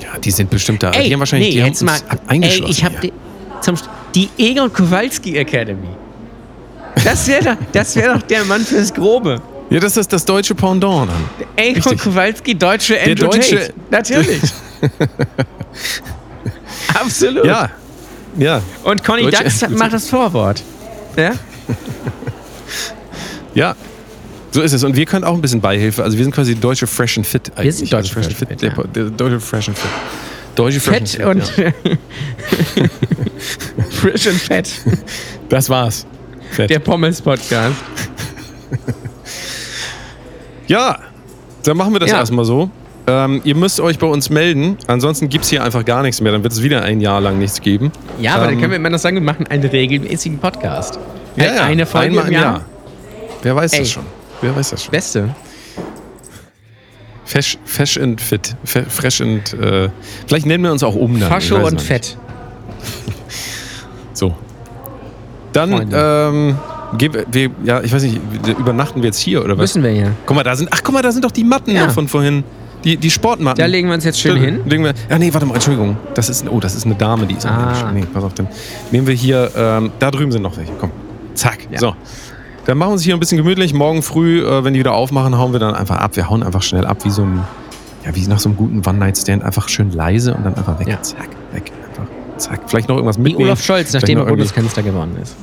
[0.00, 0.92] Ja, die sind bestimmt da.
[0.92, 1.98] Ey, die haben wahrscheinlich nee, die haben jetzt mal,
[2.28, 2.64] eingeschlossen.
[2.64, 3.12] ey, ich habe die,
[4.14, 5.88] die Egon Kowalski Academy.
[7.04, 9.40] Das wäre doch, das wär doch der Mann fürs Grobe.
[9.70, 11.10] Ja, das ist das deutsche Pendant
[11.58, 12.00] Richtig.
[12.00, 13.74] Kowalski, deutsche Andrew deutsche- Tate.
[13.90, 14.40] Natürlich.
[16.94, 17.44] Absolut.
[17.44, 17.70] Ja.
[18.38, 18.62] Ja.
[18.84, 20.62] Und Conny Deutsche Dax Andrew macht das Vorwort.
[21.16, 21.32] Ja?
[23.54, 23.74] Ja.
[24.52, 24.84] So ist es.
[24.84, 26.04] Und wir können auch ein bisschen Beihilfe.
[26.04, 27.64] Also wir sind quasi deutsche Fresh and Fit eigentlich.
[27.64, 28.72] Wir sind deutsche Also Fresh and Fit, Der,
[29.04, 29.10] ja.
[29.10, 29.90] deutsche Fresh and Fit.
[30.54, 31.74] Deutsche Fresh Fett and und Fit.
[31.84, 32.84] Ja.
[33.90, 34.70] frisch und fett.
[35.48, 36.06] Das war's.
[36.52, 36.70] Fett.
[36.70, 37.74] Der Pommes-Podcast.
[40.68, 40.98] Ja.
[41.64, 42.18] Dann machen wir das Ja.
[42.18, 42.70] erstmal so.
[43.06, 44.76] Ähm, ihr müsst euch bei uns melden.
[44.86, 46.30] Ansonsten gibt es hier einfach gar nichts mehr.
[46.30, 47.90] Dann wird es wieder ein Jahr lang nichts geben.
[48.20, 50.98] Ja, aber dann Ähm, können wir immer noch sagen, wir machen einen regelmäßigen Podcast.
[51.36, 51.62] Ja, Halt ja.
[51.64, 52.64] Eine Folge Einmal im Jahr.
[53.42, 53.78] Wer weiß Ey.
[53.80, 54.02] das schon?
[54.40, 54.90] Wer weiß das schon?
[54.92, 55.34] Beste.
[57.24, 58.54] Fesch, fesch and fit.
[58.64, 59.52] Fe, fresh and.
[59.54, 59.90] Äh,
[60.26, 61.28] vielleicht nennen wir uns auch um dann.
[61.28, 61.80] Fascho und.
[61.80, 62.16] Fett.
[64.14, 64.34] So.
[65.52, 66.58] Dann, ähm,
[66.96, 68.20] wir, wir, ja, ich weiß nicht,
[68.58, 69.74] übernachten wir jetzt hier oder was?
[69.74, 70.12] Müssen wir hier.
[70.26, 71.86] Guck mal, da sind, ach guck mal, da sind doch die Matten Ja.
[71.86, 72.44] noch von vorhin.
[72.84, 73.58] Die, die Sportmatten.
[73.58, 74.60] Da legen wir uns jetzt schön Da hin.
[74.64, 75.96] Legen wir, ja, nee, warte mal, Entschuldigung.
[76.14, 77.90] Das ist, oh, das ist eine Dame, die ist Ah.
[77.92, 78.46] Nee, pass auf, dann
[78.92, 80.72] nehmen wir hier, ähm, da drüben sind noch welche.
[80.78, 80.92] Komm,
[81.34, 81.58] zack.
[81.72, 81.78] Ja.
[81.80, 81.96] So.
[82.66, 83.74] Dann machen wir uns hier ein bisschen gemütlich.
[83.74, 86.14] Morgen früh, äh, wenn die wieder aufmachen, hauen wir dann einfach ab.
[86.14, 87.40] Wir hauen einfach schnell ab, wie so ein,
[88.06, 89.42] ja, wie nach so einem guten One-Night-Stand.
[89.42, 90.86] Einfach schön leise und dann einfach weg.
[90.86, 91.02] Ja.
[91.02, 91.72] Zack, weg.
[91.88, 92.04] Einfach,
[92.36, 92.60] zack.
[92.68, 93.48] Vielleicht noch irgendwas Wie mitnehmen.
[93.48, 95.34] Olaf Scholz, nachdem er Bundeskanzler geworden ist.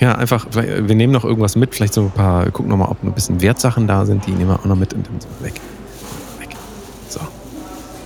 [0.00, 3.12] Ja, einfach, wir nehmen noch irgendwas mit, vielleicht so ein paar, gucken nochmal, ob ein
[3.12, 5.60] bisschen Wertsachen da sind, die nehmen wir auch noch mit und dann so weg.
[6.38, 6.48] Weg.
[7.08, 7.20] So.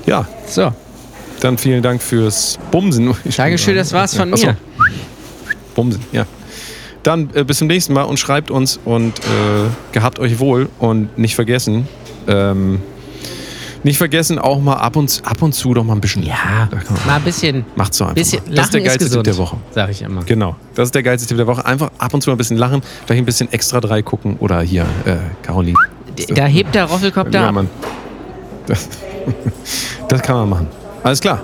[0.04, 0.72] Ja, So,
[1.40, 3.14] dann vielen Dank fürs Bumsen.
[3.36, 4.56] Dankeschön, das war's von Achso, mir.
[5.76, 6.26] Bumsen, ja.
[7.04, 9.22] Dann äh, bis zum nächsten Mal und schreibt uns und äh,
[9.92, 11.86] gehabt euch wohl und nicht vergessen,
[12.26, 12.80] ähm,
[13.84, 16.22] nicht vergessen auch mal ab und, ab und zu doch mal ein bisschen.
[16.24, 18.14] Ja, Da mal ein bisschen, Macht's so einfach.
[18.16, 18.54] bisschen mal.
[18.54, 19.56] Das ist der geilste Tipp gesund, der Woche.
[19.70, 20.24] sag ich immer.
[20.24, 21.64] Genau, das ist der geilste Tipp der Woche.
[21.64, 24.60] Einfach ab und zu mal ein bisschen lachen, vielleicht ein bisschen extra drei gucken oder
[24.62, 25.78] hier, äh, Caroline.
[26.28, 27.54] Da hebt der Roffelkopter Ja, ab.
[27.54, 27.70] Mann.
[28.66, 28.88] Das,
[30.08, 30.66] das kann man machen.
[31.02, 31.42] Alles klar.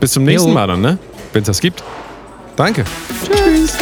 [0.00, 0.54] Bis zum nächsten Jo.
[0.54, 0.98] Mal dann, ne?
[1.32, 1.82] Wenn es das gibt.
[2.56, 2.84] Danke.
[3.24, 3.76] Tschüss.